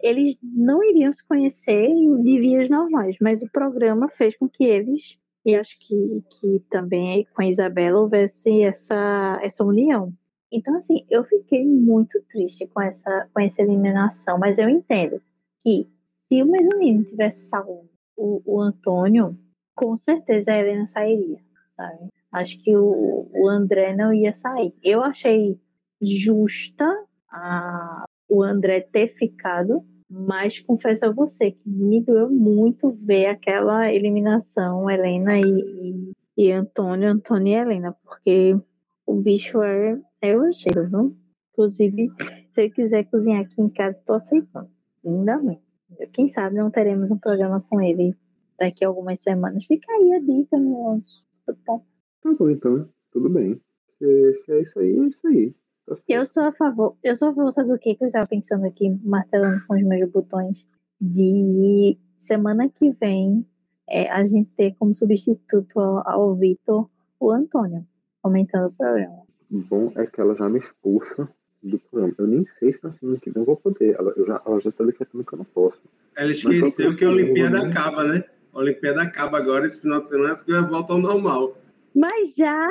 eles 0.02 0.38
não 0.42 0.82
iriam 0.82 1.12
se 1.12 1.24
conhecer 1.24 1.88
de 1.88 2.40
vias 2.40 2.68
normais, 2.68 3.16
mas 3.20 3.42
o 3.42 3.50
programa 3.50 4.08
fez 4.08 4.36
com 4.36 4.48
que 4.48 4.64
eles, 4.64 5.16
e 5.44 5.54
acho 5.54 5.78
que, 5.78 6.24
que 6.28 6.64
também 6.68 7.26
com 7.34 7.42
a 7.42 7.46
Isabela 7.46 8.00
houvesse 8.00 8.62
essa, 8.62 9.38
essa 9.40 9.64
união. 9.64 10.12
Então, 10.50 10.76
assim, 10.76 11.06
eu 11.08 11.24
fiquei 11.24 11.64
muito 11.64 12.20
triste 12.28 12.66
com 12.66 12.82
essa, 12.82 13.28
com 13.32 13.40
essa 13.40 13.62
eliminação, 13.62 14.38
mas 14.38 14.58
eu 14.58 14.68
entendo 14.68 15.22
que 15.62 15.88
se 16.32 16.42
o 16.42 16.46
mezanino 16.46 17.04
tivesse 17.04 17.50
salvo 17.50 17.90
o, 18.16 18.40
o 18.46 18.58
Antônio, 18.58 19.38
com 19.74 19.94
certeza 19.94 20.50
a 20.50 20.58
Helena 20.58 20.86
sairia, 20.86 21.38
sabe? 21.76 22.08
Acho 22.32 22.58
que 22.62 22.74
o, 22.74 23.28
o 23.34 23.48
André 23.48 23.94
não 23.94 24.14
ia 24.14 24.32
sair. 24.32 24.74
Eu 24.82 25.02
achei 25.02 25.60
justa 26.00 26.86
a, 27.30 28.06
o 28.30 28.42
André 28.42 28.80
ter 28.80 29.08
ficado, 29.08 29.84
mas 30.08 30.58
confesso 30.58 31.04
a 31.04 31.12
você 31.12 31.50
que 31.50 31.68
me 31.68 32.00
doeu 32.02 32.30
muito 32.30 32.90
ver 32.90 33.26
aquela 33.26 33.92
eliminação, 33.92 34.90
Helena 34.90 35.38
e, 35.38 35.42
e, 35.42 36.12
e 36.46 36.50
Antônio, 36.50 37.10
Antônio 37.10 37.52
e 37.52 37.56
Helena, 37.56 37.94
porque 38.02 38.58
o 39.04 39.14
bicho 39.16 39.62
é, 39.62 40.00
é 40.22 40.32
viu? 40.32 41.14
Inclusive, 41.52 42.10
se 42.54 42.62
ele 42.62 42.70
quiser 42.70 43.04
cozinhar 43.04 43.42
aqui 43.42 43.60
em 43.60 43.68
casa, 43.68 43.98
estou 43.98 44.16
aceitando. 44.16 44.70
Lindamente. 45.04 45.71
Quem 46.12 46.28
sabe 46.28 46.56
não 46.56 46.70
teremos 46.70 47.10
um 47.10 47.18
programa 47.18 47.60
com 47.68 47.80
ele 47.80 48.14
daqui 48.58 48.84
a 48.84 48.88
algumas 48.88 49.20
semanas. 49.20 49.64
Fica 49.64 49.92
aí 49.92 50.14
a 50.14 50.18
dica, 50.20 50.58
meu 50.58 50.88
anjo. 50.90 51.06
Tá 51.46 52.32
bom, 52.38 52.50
então. 52.50 52.88
Tudo 53.10 53.28
bem. 53.28 53.60
Se, 53.98 54.42
se 54.44 54.52
é 54.52 54.60
isso 54.62 54.78
aí, 54.78 54.98
é 54.98 55.06
isso 55.06 55.26
aí. 55.26 55.54
Tá 55.86 55.96
eu 56.08 56.24
sou 56.24 56.44
a 56.44 56.52
favor. 56.52 56.96
Eu 57.02 57.14
sou 57.14 57.28
a 57.28 57.34
favor, 57.34 57.50
sabe 57.52 57.70
do 57.70 57.78
que, 57.78 57.94
que 57.94 58.04
eu 58.04 58.06
estava 58.06 58.26
pensando 58.26 58.66
aqui, 58.66 58.88
martelando 59.04 59.64
com 59.66 59.74
os 59.74 59.82
meus 59.82 60.10
botões? 60.10 60.64
De 61.00 61.98
semana 62.14 62.68
que 62.68 62.90
vem 62.92 63.44
é, 63.88 64.08
a 64.10 64.24
gente 64.24 64.50
ter 64.56 64.74
como 64.78 64.94
substituto 64.94 65.80
ao, 65.80 66.08
ao 66.08 66.34
Vitor 66.36 66.88
o 67.18 67.30
Antônio, 67.30 67.86
comentando 68.20 68.66
o 68.66 68.72
programa. 68.72 69.22
Bom 69.50 69.92
é 69.96 70.06
que 70.06 70.20
ela 70.20 70.34
já 70.34 70.48
me 70.48 70.58
expulsa 70.58 71.28
do 71.62 71.78
programa. 71.78 72.14
Eu 72.18 72.26
nem 72.26 72.44
sei 72.44 72.72
se 72.72 72.82
na 72.82 72.90
semana 72.90 73.18
que 73.18 73.30
vem 73.30 73.42
eu 73.42 73.46
vou 73.46 73.56
poder. 73.56 73.94
Ela, 73.98 74.12
eu 74.16 74.26
já, 74.26 74.42
ela 74.44 74.60
já 74.60 74.70
está 74.70 74.84
decretando 74.84 75.24
que 75.24 75.32
eu 75.32 75.38
não 75.38 75.44
posso. 75.44 75.80
Ela 76.16 76.30
esqueceu 76.30 76.96
que 76.96 77.04
a 77.04 77.08
Olimpíada 77.08 77.66
acaba, 77.66 78.04
né? 78.04 78.24
A 78.52 78.58
Olimpíada 78.58 79.02
acaba 79.02 79.38
agora, 79.38 79.66
esse 79.66 79.80
final 79.80 80.00
de 80.00 80.08
semana, 80.08 80.32
as 80.32 80.42
coisas 80.42 80.68
voltam 80.68 80.96
ao 80.96 81.02
normal. 81.02 81.56
Mas 81.94 82.34
já! 82.34 82.68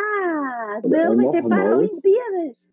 Não, 0.83 1.15
vai 1.15 1.31
ter 1.31 1.47
Paralimpíadas! 1.47 2.69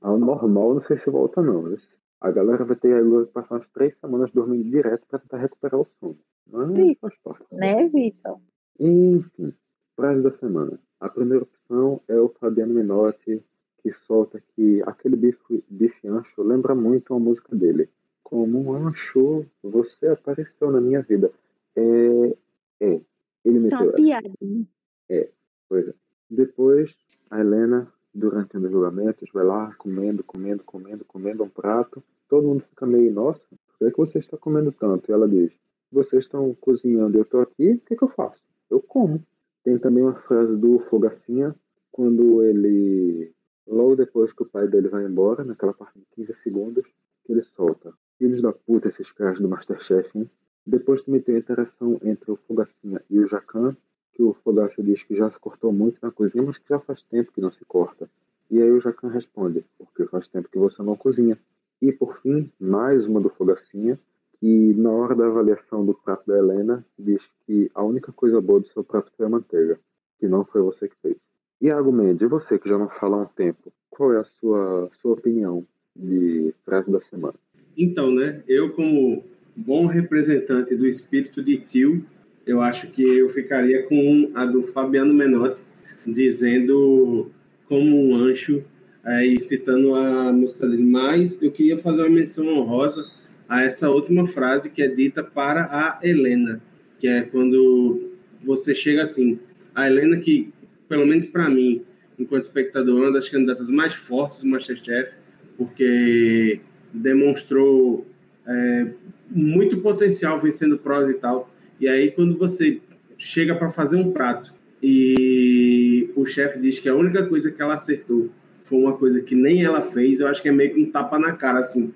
Ao 0.00 0.18
normal, 0.18 0.74
não 0.74 0.80
sei 0.80 0.96
se 0.96 1.10
volta, 1.10 1.42
não. 1.42 1.76
A 2.20 2.30
galera 2.30 2.64
vai 2.64 2.76
ter 2.76 2.94
agora 2.94 3.26
passar 3.26 3.56
umas 3.56 3.68
três 3.68 3.94
semanas 3.96 4.30
dormindo 4.32 4.70
direto 4.70 5.06
para 5.08 5.18
tentar 5.18 5.38
recuperar 5.38 5.80
o 5.80 5.86
sono. 5.98 6.18
Mas 6.50 6.68
Vitor, 6.68 6.96
faz 7.00 7.14
parte. 7.22 7.44
Né, 7.52 7.74
né 7.74 7.88
Vitor? 7.88 8.38
Enfim, 8.78 9.52
frase 9.96 10.22
da 10.22 10.30
semana. 10.30 10.78
A 11.00 11.08
primeira 11.08 11.44
opção 11.44 12.00
é 12.08 12.18
o 12.18 12.28
Fabiano 12.28 12.74
Menotti, 12.74 13.42
que 13.86 13.92
solta 14.04 14.42
que 14.54 14.82
aquele 14.84 15.14
bife, 15.14 15.64
bife 15.70 16.08
ancho 16.08 16.42
lembra 16.42 16.74
muito 16.74 17.14
a 17.14 17.20
música 17.20 17.54
dele. 17.54 17.88
Como 18.24 18.60
um 18.60 18.72
ancho, 18.74 19.44
você 19.62 20.08
apareceu 20.08 20.72
na 20.72 20.80
minha 20.80 21.02
vida. 21.02 21.30
É. 21.76 22.36
É. 22.80 23.00
Ele 23.44 23.60
Só 23.70 23.92
piada. 23.92 24.28
Né? 24.42 24.64
É, 25.08 25.30
pois 25.68 25.86
é. 25.86 25.94
Depois, 26.28 26.92
a 27.30 27.38
Helena, 27.38 27.86
durante 28.12 28.56
os 28.56 28.68
julgamentos, 28.68 29.28
vai 29.32 29.44
lá 29.44 29.72
comendo, 29.78 30.24
comendo, 30.24 30.64
comendo, 30.64 31.04
comendo 31.04 31.44
um 31.44 31.48
prato. 31.48 32.02
Todo 32.28 32.48
mundo 32.48 32.64
fica 32.68 32.84
meio, 32.84 33.12
nossa, 33.12 33.40
por 33.68 33.78
que, 33.78 33.84
é 33.84 33.90
que 33.92 33.96
você 33.96 34.18
está 34.18 34.36
comendo 34.36 34.72
tanto? 34.72 35.08
E 35.08 35.12
ela 35.12 35.28
diz, 35.28 35.52
vocês 35.92 36.24
estão 36.24 36.52
cozinhando, 36.60 37.16
eu 37.16 37.22
estou 37.22 37.40
aqui, 37.40 37.74
o 37.74 37.78
que, 37.78 37.94
é 37.94 37.96
que 37.96 38.02
eu 38.02 38.08
faço? 38.08 38.42
Eu 38.68 38.80
como. 38.80 39.22
Tem 39.62 39.78
também 39.78 40.02
uma 40.02 40.14
frase 40.14 40.56
do 40.56 40.80
Fogacinha, 40.90 41.54
quando 41.92 42.42
ele, 42.42 43.32
logo 43.66 43.96
depois 43.96 44.32
que 44.32 44.42
o 44.42 44.46
pai 44.46 44.68
dele 44.68 44.88
vai 44.88 45.04
embora, 45.04 45.44
naquela 45.44 45.74
parte 45.74 45.98
de 45.98 46.06
15 46.14 46.32
segundos, 46.34 46.84
que 47.24 47.32
ele 47.32 47.40
solta. 47.40 47.92
Filhos 48.18 48.40
da 48.40 48.52
puta, 48.52 48.88
esses 48.88 49.10
caras 49.12 49.38
do 49.38 49.48
Masterchef, 49.48 50.16
hein? 50.16 50.30
Depois 50.66 51.02
também 51.02 51.20
tem 51.20 51.36
a 51.36 51.38
interação 51.38 51.98
entre 52.02 52.30
o 52.30 52.36
Fogacinha 52.36 53.00
e 53.08 53.18
o 53.18 53.28
Jacan, 53.28 53.76
que 54.12 54.22
o 54.22 54.32
Fogaça 54.32 54.82
diz 54.82 55.02
que 55.02 55.14
já 55.14 55.28
se 55.28 55.38
cortou 55.38 55.72
muito 55.72 55.98
na 56.02 56.10
cozinha, 56.10 56.44
mas 56.44 56.58
que 56.58 56.68
já 56.68 56.78
faz 56.78 57.02
tempo 57.02 57.30
que 57.32 57.40
não 57.40 57.50
se 57.50 57.64
corta. 57.64 58.08
E 58.50 58.60
aí 58.60 58.70
o 58.70 58.80
Jacan 58.80 59.08
responde, 59.08 59.64
porque 59.78 60.06
faz 60.06 60.26
tempo 60.26 60.48
que 60.48 60.58
você 60.58 60.82
não 60.82 60.96
cozinha. 60.96 61.38
E 61.80 61.92
por 61.92 62.18
fim, 62.20 62.50
mais 62.58 63.06
uma 63.06 63.20
do 63.20 63.28
Fogacinha, 63.28 63.98
que 64.40 64.74
na 64.74 64.90
hora 64.90 65.14
da 65.14 65.26
avaliação 65.26 65.84
do 65.84 65.94
prato 65.94 66.26
da 66.26 66.38
Helena, 66.38 66.84
diz 66.98 67.22
que 67.46 67.70
a 67.74 67.82
única 67.82 68.12
coisa 68.12 68.40
boa 68.40 68.60
do 68.60 68.68
seu 68.68 68.82
prato 68.82 69.12
foi 69.16 69.26
a 69.26 69.28
manteiga, 69.28 69.78
que 70.18 70.26
não 70.26 70.44
foi 70.44 70.62
você 70.62 70.88
que 70.88 70.96
fez. 71.02 71.16
Iago 71.60 71.92
Mendes, 71.92 72.28
você 72.28 72.58
que 72.58 72.68
já 72.68 72.76
não 72.76 72.88
fala 72.88 73.16
há 73.16 73.20
um 73.22 73.26
tempo, 73.26 73.72
qual 73.90 74.12
é 74.12 74.18
a 74.18 74.24
sua, 74.24 74.90
sua 75.00 75.12
opinião 75.12 75.64
de 75.94 76.52
frase 76.64 76.90
da 76.90 77.00
semana? 77.00 77.34
Então, 77.76 78.10
né, 78.10 78.42
eu 78.46 78.70
como 78.70 79.24
bom 79.54 79.86
representante 79.86 80.74
do 80.74 80.86
espírito 80.86 81.42
de 81.42 81.56
tio, 81.56 82.04
eu 82.46 82.60
acho 82.60 82.88
que 82.88 83.02
eu 83.02 83.28
ficaria 83.30 83.82
com 83.84 84.30
a 84.34 84.44
do 84.44 84.62
Fabiano 84.62 85.12
Menotti, 85.12 85.64
dizendo 86.06 87.30
como 87.66 87.96
um 87.96 88.14
ancho, 88.14 88.62
aí 89.02 89.40
citando 89.40 89.94
a 89.94 90.32
música 90.32 90.68
dele. 90.68 90.84
Mas 90.84 91.42
eu 91.42 91.50
queria 91.50 91.78
fazer 91.78 92.02
uma 92.02 92.10
menção 92.10 92.46
honrosa 92.48 93.04
a 93.48 93.62
essa 93.62 93.90
última 93.90 94.26
frase 94.26 94.70
que 94.70 94.82
é 94.82 94.88
dita 94.88 95.24
para 95.24 95.64
a 95.64 95.98
Helena, 96.02 96.60
que 97.00 97.08
é 97.08 97.22
quando 97.22 98.00
você 98.44 98.74
chega 98.74 99.02
assim. 99.02 99.38
A 99.74 99.86
Helena, 99.86 100.16
que, 100.18 100.52
pelo 100.88 101.06
menos 101.06 101.26
para 101.26 101.48
mim, 101.48 101.82
enquanto 102.18 102.44
espectador, 102.44 103.00
uma 103.00 103.12
das 103.12 103.28
candidatas 103.28 103.70
mais 103.70 103.94
fortes 103.94 104.40
do 104.40 104.46
Masterchef, 104.46 105.14
porque 105.56 106.60
demonstrou 106.92 108.06
é, 108.46 108.86
muito 109.30 109.78
potencial 109.78 110.38
vencendo 110.38 110.78
provas 110.78 111.10
e 111.10 111.14
tal. 111.14 111.50
E 111.80 111.88
aí, 111.88 112.10
quando 112.10 112.36
você 112.36 112.80
chega 113.18 113.54
para 113.54 113.70
fazer 113.70 113.96
um 113.96 114.12
prato 114.12 114.52
e 114.82 116.10
o 116.14 116.24
chefe 116.26 116.58
diz 116.60 116.78
que 116.78 116.88
a 116.88 116.94
única 116.94 117.26
coisa 117.26 117.50
que 117.50 117.60
ela 117.60 117.74
acertou 117.74 118.30
foi 118.64 118.78
uma 118.78 118.94
coisa 118.94 119.20
que 119.22 119.34
nem 119.34 119.62
ela 119.62 119.80
fez, 119.80 120.20
eu 120.20 120.26
acho 120.26 120.42
que 120.42 120.48
é 120.48 120.52
meio 120.52 120.74
que 120.74 120.80
um 120.80 120.90
tapa 120.90 121.18
na 121.18 121.32
cara, 121.32 121.60
assim. 121.60 121.92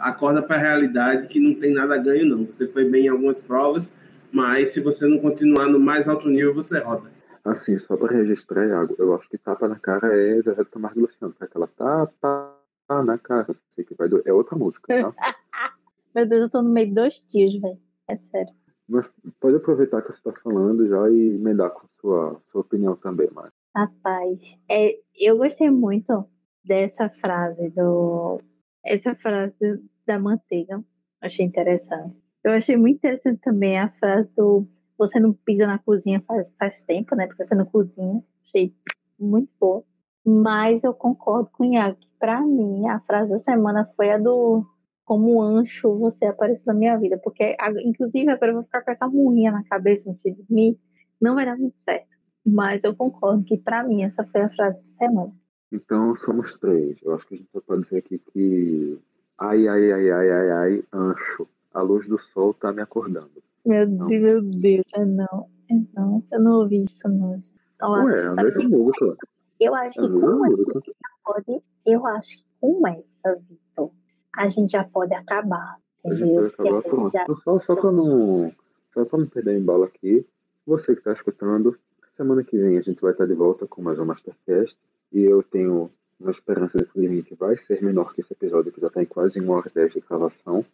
Acorda 0.00 0.40
para 0.40 0.56
a 0.56 0.58
realidade 0.58 1.28
que 1.28 1.38
não 1.38 1.54
tem 1.54 1.72
nada 1.72 1.94
a 1.94 1.98
ganho, 1.98 2.24
não. 2.24 2.46
Você 2.46 2.66
foi 2.66 2.84
bem 2.84 3.06
em 3.06 3.08
algumas 3.08 3.40
provas, 3.40 3.90
mas 4.32 4.70
se 4.70 4.80
você 4.80 5.06
não 5.06 5.18
continuar 5.18 5.68
no 5.68 5.78
mais 5.78 6.08
alto 6.08 6.28
nível, 6.28 6.54
você 6.54 6.78
roda. 6.78 7.10
Assim, 7.44 7.78
só 7.78 7.96
para 7.96 8.16
registrar, 8.16 8.66
Iago, 8.66 8.94
eu 8.98 9.14
acho 9.14 9.28
que 9.28 9.38
tapa 9.38 9.66
na 9.66 9.78
cara 9.78 10.14
é 10.14 10.40
Zé 10.42 10.54
do 10.54 10.66
Camargo 10.66 11.00
Luciano, 11.00 11.34
tá? 11.34 11.46
aquela 11.46 11.66
tapa 11.66 12.56
na 13.04 13.18
cara, 13.18 13.54
que 13.76 13.94
vai 13.94 14.08
do... 14.08 14.22
é 14.26 14.32
outra 14.32 14.56
música, 14.56 14.86
tá? 14.88 15.14
Meu 16.14 16.26
Deus, 16.26 16.42
eu 16.42 16.50
tô 16.50 16.62
no 16.62 16.70
meio 16.70 16.88
de 16.88 16.94
dois 16.94 17.20
tios, 17.20 17.58
velho. 17.60 17.78
É 18.08 18.16
sério. 18.16 18.52
Mas 18.88 19.06
pode 19.38 19.56
aproveitar 19.56 20.02
que 20.02 20.10
você 20.10 20.18
está 20.18 20.32
falando 20.42 20.88
já 20.88 21.08
e 21.08 21.36
emendar 21.36 21.70
com 21.70 21.86
sua, 22.00 22.42
sua 22.50 22.60
opinião 22.62 22.96
também, 22.96 23.30
Mari. 23.30 23.52
Rapaz, 23.74 24.56
é, 24.68 24.98
eu 25.16 25.38
gostei 25.38 25.70
muito 25.70 26.28
dessa 26.64 27.08
frase 27.08 27.70
do. 27.70 28.40
Essa 28.84 29.14
frase 29.14 29.80
da 30.04 30.18
manteiga. 30.18 30.82
Achei 31.20 31.46
interessante. 31.46 32.20
Eu 32.42 32.52
achei 32.52 32.76
muito 32.76 32.96
interessante 32.96 33.40
também 33.42 33.78
a 33.78 33.88
frase 33.88 34.34
do 34.34 34.66
você 35.00 35.18
não 35.18 35.32
pisa 35.32 35.66
na 35.66 35.78
cozinha 35.78 36.22
faz, 36.26 36.46
faz 36.58 36.82
tempo, 36.82 37.16
né? 37.16 37.26
Porque 37.26 37.42
você 37.42 37.54
não 37.54 37.64
cozinha. 37.64 38.22
Achei 38.44 38.74
muito 39.18 39.50
bom. 39.58 39.82
Mas 40.24 40.84
eu 40.84 40.92
concordo 40.92 41.48
com 41.50 41.64
o 41.64 41.72
Iago 41.72 41.96
que, 41.98 42.08
pra 42.18 42.42
mim, 42.42 42.86
a 42.86 43.00
frase 43.00 43.30
da 43.30 43.38
semana 43.38 43.90
foi 43.96 44.10
a 44.10 44.18
do 44.18 44.62
como 45.02 45.42
ancho 45.42 45.96
você 45.96 46.26
apareceu 46.26 46.72
na 46.72 46.78
minha 46.78 46.98
vida. 46.98 47.18
Porque, 47.18 47.56
inclusive, 47.82 48.30
agora 48.30 48.50
eu 48.50 48.56
vou 48.56 48.64
ficar 48.64 48.82
com 48.82 48.90
essa 48.90 49.08
murrinha 49.08 49.50
na 49.50 49.64
cabeça 49.64 50.10
antes 50.10 50.22
de 50.22 50.32
dormir. 50.32 50.78
Não 51.18 51.34
vai 51.34 51.46
dar 51.46 51.56
muito 51.56 51.78
certo. 51.78 52.18
Mas 52.46 52.84
eu 52.84 52.94
concordo 52.94 53.42
que, 53.42 53.56
para 53.56 53.82
mim, 53.82 54.02
essa 54.02 54.24
foi 54.26 54.42
a 54.42 54.50
frase 54.50 54.82
de 54.82 54.88
semana. 54.88 55.32
Então, 55.72 56.14
somos 56.14 56.52
três. 56.58 56.98
Eu 57.02 57.14
acho 57.14 57.26
que 57.26 57.36
a 57.36 57.38
gente 57.38 57.48
pode 57.66 57.82
dizer 57.82 57.98
aqui 57.98 58.18
que. 58.18 58.98
Ai, 59.38 59.66
ai, 59.66 59.92
ai, 59.92 60.10
ai, 60.10 60.30
ai, 60.30 60.50
ai, 60.50 60.84
ancho. 60.92 61.48
A 61.72 61.80
luz 61.80 62.06
do 62.06 62.18
sol 62.18 62.52
tá 62.52 62.70
me 62.70 62.82
acordando. 62.82 63.42
Meu 63.64 63.88
não. 63.88 64.06
Deus, 64.06 64.22
meu 64.22 64.42
Deus, 64.42 64.86
é 64.94 65.04
não. 65.04 65.48
É 65.70 65.74
não. 65.94 66.24
Eu 66.32 66.42
não 66.42 66.52
ouvi 66.60 66.84
isso, 66.84 67.08
não. 67.08 67.42
Então, 67.74 67.92
Ué, 68.04 68.26
a 68.26 68.34
mesma 68.34 68.68
música. 68.68 69.16
Eu 69.60 69.74
acho 69.74 70.00
que 70.00 70.08
com 70.08 70.46
essa, 70.46 70.82
pode, 71.24 71.62
eu 71.86 72.06
acho 72.06 72.38
que 72.38 72.44
com 72.60 72.88
essa, 72.88 73.40
Vitor, 73.48 73.90
a 74.36 74.48
gente 74.48 74.72
já 74.72 74.84
pode 74.84 75.14
acabar. 75.14 75.76
Entendeu? 76.04 76.46
Acabar, 76.46 76.82
pronto. 76.82 77.12
Já... 77.12 77.26
Só, 77.44 77.60
só 77.60 77.76
para 77.76 77.92
não, 77.92 78.52
só 78.94 79.06
não 79.18 79.26
perder 79.26 79.58
em 79.58 79.64
bala 79.64 79.86
aqui, 79.86 80.26
você 80.66 80.94
que 80.94 81.00
está 81.00 81.12
escutando, 81.12 81.76
semana 82.16 82.44
que 82.44 82.58
vem 82.58 82.76
a 82.76 82.82
gente 82.82 83.00
vai 83.00 83.12
estar 83.12 83.26
de 83.26 83.34
volta 83.34 83.66
com 83.66 83.82
mais 83.82 83.98
um 83.98 84.04
Mastercast. 84.04 84.76
E 85.12 85.22
eu 85.22 85.42
tenho 85.42 85.90
uma 86.20 86.30
esperança 86.30 86.78
de 86.78 86.84
que 86.84 86.98
o 86.98 87.02
limite 87.02 87.34
vai 87.34 87.56
ser 87.56 87.82
menor 87.82 88.14
que 88.14 88.20
esse 88.20 88.32
episódio, 88.32 88.70
que 88.70 88.80
já 88.80 88.88
está 88.88 89.02
em 89.02 89.06
quase 89.06 89.40
uma 89.40 89.56
hora 89.56 89.68
e 89.68 89.74
dez 89.74 89.92
de 89.92 90.00
gravação. 90.00 90.64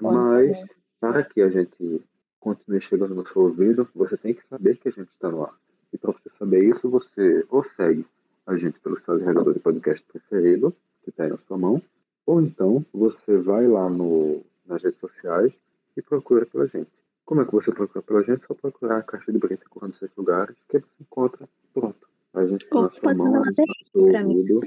Mas, 0.00 0.56
para 1.04 1.22
que 1.22 1.42
a 1.42 1.50
gente 1.50 2.00
continue 2.40 2.80
chegando 2.80 3.14
no 3.14 3.28
seu 3.28 3.42
ouvido, 3.42 3.86
você 3.94 4.16
tem 4.16 4.32
que 4.32 4.42
saber 4.48 4.78
que 4.78 4.88
a 4.88 4.90
gente 4.90 5.10
está 5.10 5.30
no 5.30 5.42
ar. 5.42 5.54
E 5.92 5.98
para 5.98 6.12
você 6.12 6.30
saber 6.38 6.64
isso, 6.64 6.88
você 6.88 7.44
ou 7.50 7.62
segue 7.62 8.06
a 8.46 8.56
gente 8.56 8.80
pelo 8.80 8.98
seu 8.98 9.12
agregador 9.12 9.52
de 9.52 9.60
podcast 9.60 10.02
preferido, 10.10 10.74
que 11.02 11.10
está 11.10 11.24
aí 11.24 11.30
na 11.30 11.36
sua 11.46 11.58
mão, 11.58 11.82
ou 12.24 12.40
então 12.40 12.82
você 12.90 13.36
vai 13.36 13.68
lá 13.68 13.90
no, 13.90 14.40
nas 14.66 14.82
redes 14.82 14.98
sociais 14.98 15.52
e 15.94 16.00
procura 16.00 16.46
pela 16.46 16.66
gente. 16.66 16.90
Como 17.26 17.42
é 17.42 17.44
que 17.44 17.52
você 17.52 17.70
procura 17.70 18.00
pela 18.00 18.22
gente? 18.22 18.46
Só 18.46 18.54
procurar 18.54 18.98
a 18.98 19.02
caixa 19.02 19.30
de 19.30 19.38
brita 19.38 19.66
com 19.68 19.90
seis 19.92 20.10
lugares, 20.16 20.56
que 20.70 20.78
você 20.78 20.86
encontra. 21.02 21.46
Pronto. 21.74 22.08
A 22.32 22.46
gente 22.46 22.66
Ou 22.70 22.82
nossa 22.82 23.00
pode 23.02 23.18
mão, 23.18 23.26
mandar 23.26 23.40
uma 23.40 23.52
DM 23.52 24.10
pra 24.10 24.24
mim. 24.24 24.60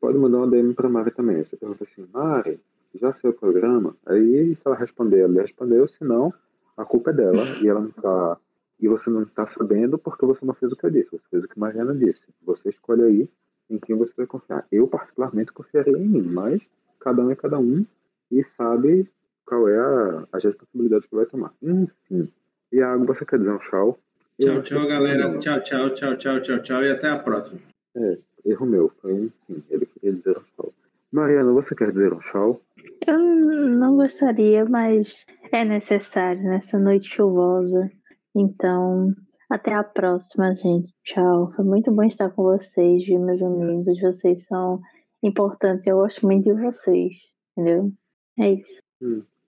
Pode 0.00 0.18
mandar 0.18 0.38
uma 0.38 0.48
DM 0.48 0.74
pra 0.74 0.88
Mari 0.88 1.12
também. 1.12 1.42
Você 1.42 1.56
pergunta 1.56 1.84
assim, 1.84 2.04
Mari, 2.12 2.60
já 2.98 3.12
saiu 3.12 3.32
o 3.32 3.38
programa? 3.38 3.96
Aí 4.06 4.54
se 4.54 4.62
ela 4.64 4.76
responder, 4.76 5.20
ela 5.20 5.42
respondeu, 5.42 5.86
se 5.86 6.04
não, 6.04 6.32
a 6.76 6.84
culpa 6.84 7.10
é 7.10 7.14
dela 7.14 7.42
e 7.62 7.68
ela 7.68 7.80
não 7.80 7.90
tá. 7.90 8.38
E 8.80 8.88
você 8.88 9.08
não 9.08 9.22
está 9.22 9.44
sabendo 9.44 9.98
porque 9.98 10.26
você 10.26 10.44
não 10.44 10.54
fez 10.54 10.72
o 10.72 10.76
que 10.76 10.84
eu 10.84 10.90
disse, 10.90 11.10
você 11.10 11.24
fez 11.30 11.44
o 11.44 11.48
que 11.48 11.58
a 11.58 11.60
Mariana 11.60 11.94
disse. 11.94 12.24
Você 12.42 12.68
escolhe 12.68 13.02
aí 13.02 13.30
em 13.70 13.78
quem 13.78 13.96
você 13.96 14.12
vai 14.16 14.26
confiar. 14.26 14.66
Eu, 14.70 14.86
particularmente, 14.88 15.52
confiaria 15.52 15.96
em 15.96 16.06
mim, 16.06 16.22
mas 16.22 16.66
cada 17.00 17.22
um 17.22 17.30
é 17.30 17.36
cada 17.36 17.58
um 17.58 17.84
e 18.30 18.42
sabe 18.44 19.08
qual 19.46 19.68
é 19.68 19.78
a, 19.78 20.26
as 20.32 20.42
responsabilidades 20.42 21.06
que 21.06 21.14
vai 21.14 21.26
tomar. 21.26 21.52
Enfim. 21.62 22.28
A 22.74 22.86
água, 22.86 23.06
você 23.06 23.24
quer 23.24 23.38
dizer 23.38 23.52
um 23.52 23.58
tchau? 23.58 23.98
Tchau, 24.40 24.62
tchau, 24.62 24.88
galera. 24.88 25.38
Tchau, 25.38 25.60
tchau, 25.60 25.90
tchau, 25.90 26.16
tchau, 26.16 26.40
tchau, 26.40 26.58
tchau. 26.60 26.82
E 26.82 26.90
até 26.90 27.08
a 27.08 27.18
próxima. 27.18 27.60
É, 27.94 28.18
erro 28.44 28.66
meu. 28.66 28.90
Foi 29.00 29.12
um 29.12 29.30
sim. 29.46 29.62
Ele 29.70 29.86
queria 29.86 30.12
dizer 30.12 30.36
um 30.36 30.42
tchau. 30.56 30.72
Mariana, 31.12 31.52
você 31.52 31.74
quer 31.74 31.90
dizer 31.90 32.12
um 32.12 32.18
tchau? 32.18 32.60
Eu 33.06 33.18
não 33.18 33.96
gostaria, 33.96 34.64
mas 34.64 35.26
é 35.52 35.64
necessário 35.64 36.42
nessa 36.42 36.78
noite 36.78 37.08
chuvosa. 37.08 37.90
Então, 38.34 39.14
até 39.50 39.74
a 39.74 39.84
próxima, 39.84 40.54
gente. 40.54 40.92
Tchau. 41.02 41.52
Foi 41.54 41.64
muito 41.64 41.92
bom 41.92 42.02
estar 42.04 42.30
com 42.30 42.42
vocês, 42.44 43.04
viu, 43.04 43.20
meus 43.20 43.42
amigos. 43.42 44.00
Vocês 44.00 44.44
são 44.46 44.80
importantes. 45.22 45.86
Eu 45.86 45.98
gosto 45.98 46.26
muito 46.26 46.44
de 46.44 46.60
vocês. 46.60 47.12
Entendeu? 47.52 47.92
É 48.38 48.52
isso. 48.52 48.82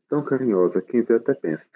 Tão 0.08 0.22
carinhosa, 0.22 0.82
quem 0.82 1.02
vê 1.02 1.14
até 1.14 1.34
pensa. 1.34 1.66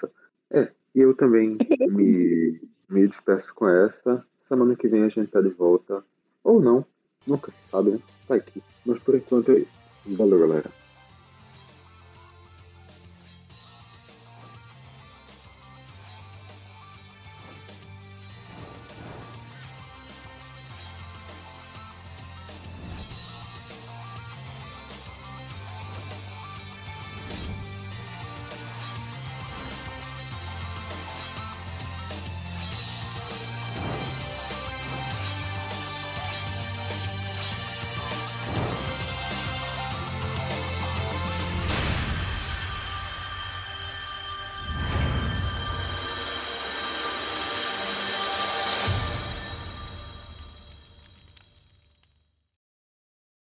É, 0.50 0.70
e 0.94 1.00
eu 1.00 1.16
também 1.16 1.56
me, 1.88 2.60
me 2.88 3.06
despeço 3.06 3.54
com 3.54 3.68
essa. 3.68 4.24
Semana 4.48 4.76
que 4.76 4.88
vem 4.88 5.04
a 5.04 5.08
gente 5.08 5.30
tá 5.30 5.40
de 5.40 5.48
volta. 5.48 6.04
Ou 6.44 6.60
não. 6.60 6.84
Nunca 7.26 7.50
se 7.50 7.70
sabe, 7.70 7.92
né? 7.92 7.98
Tá 8.28 8.34
aqui. 8.34 8.62
Mas 8.84 8.98
por 8.98 9.14
enquanto 9.14 9.52
é 9.52 9.58
isso. 9.60 9.80
Valeu, 10.16 10.38
galera. 10.38 10.79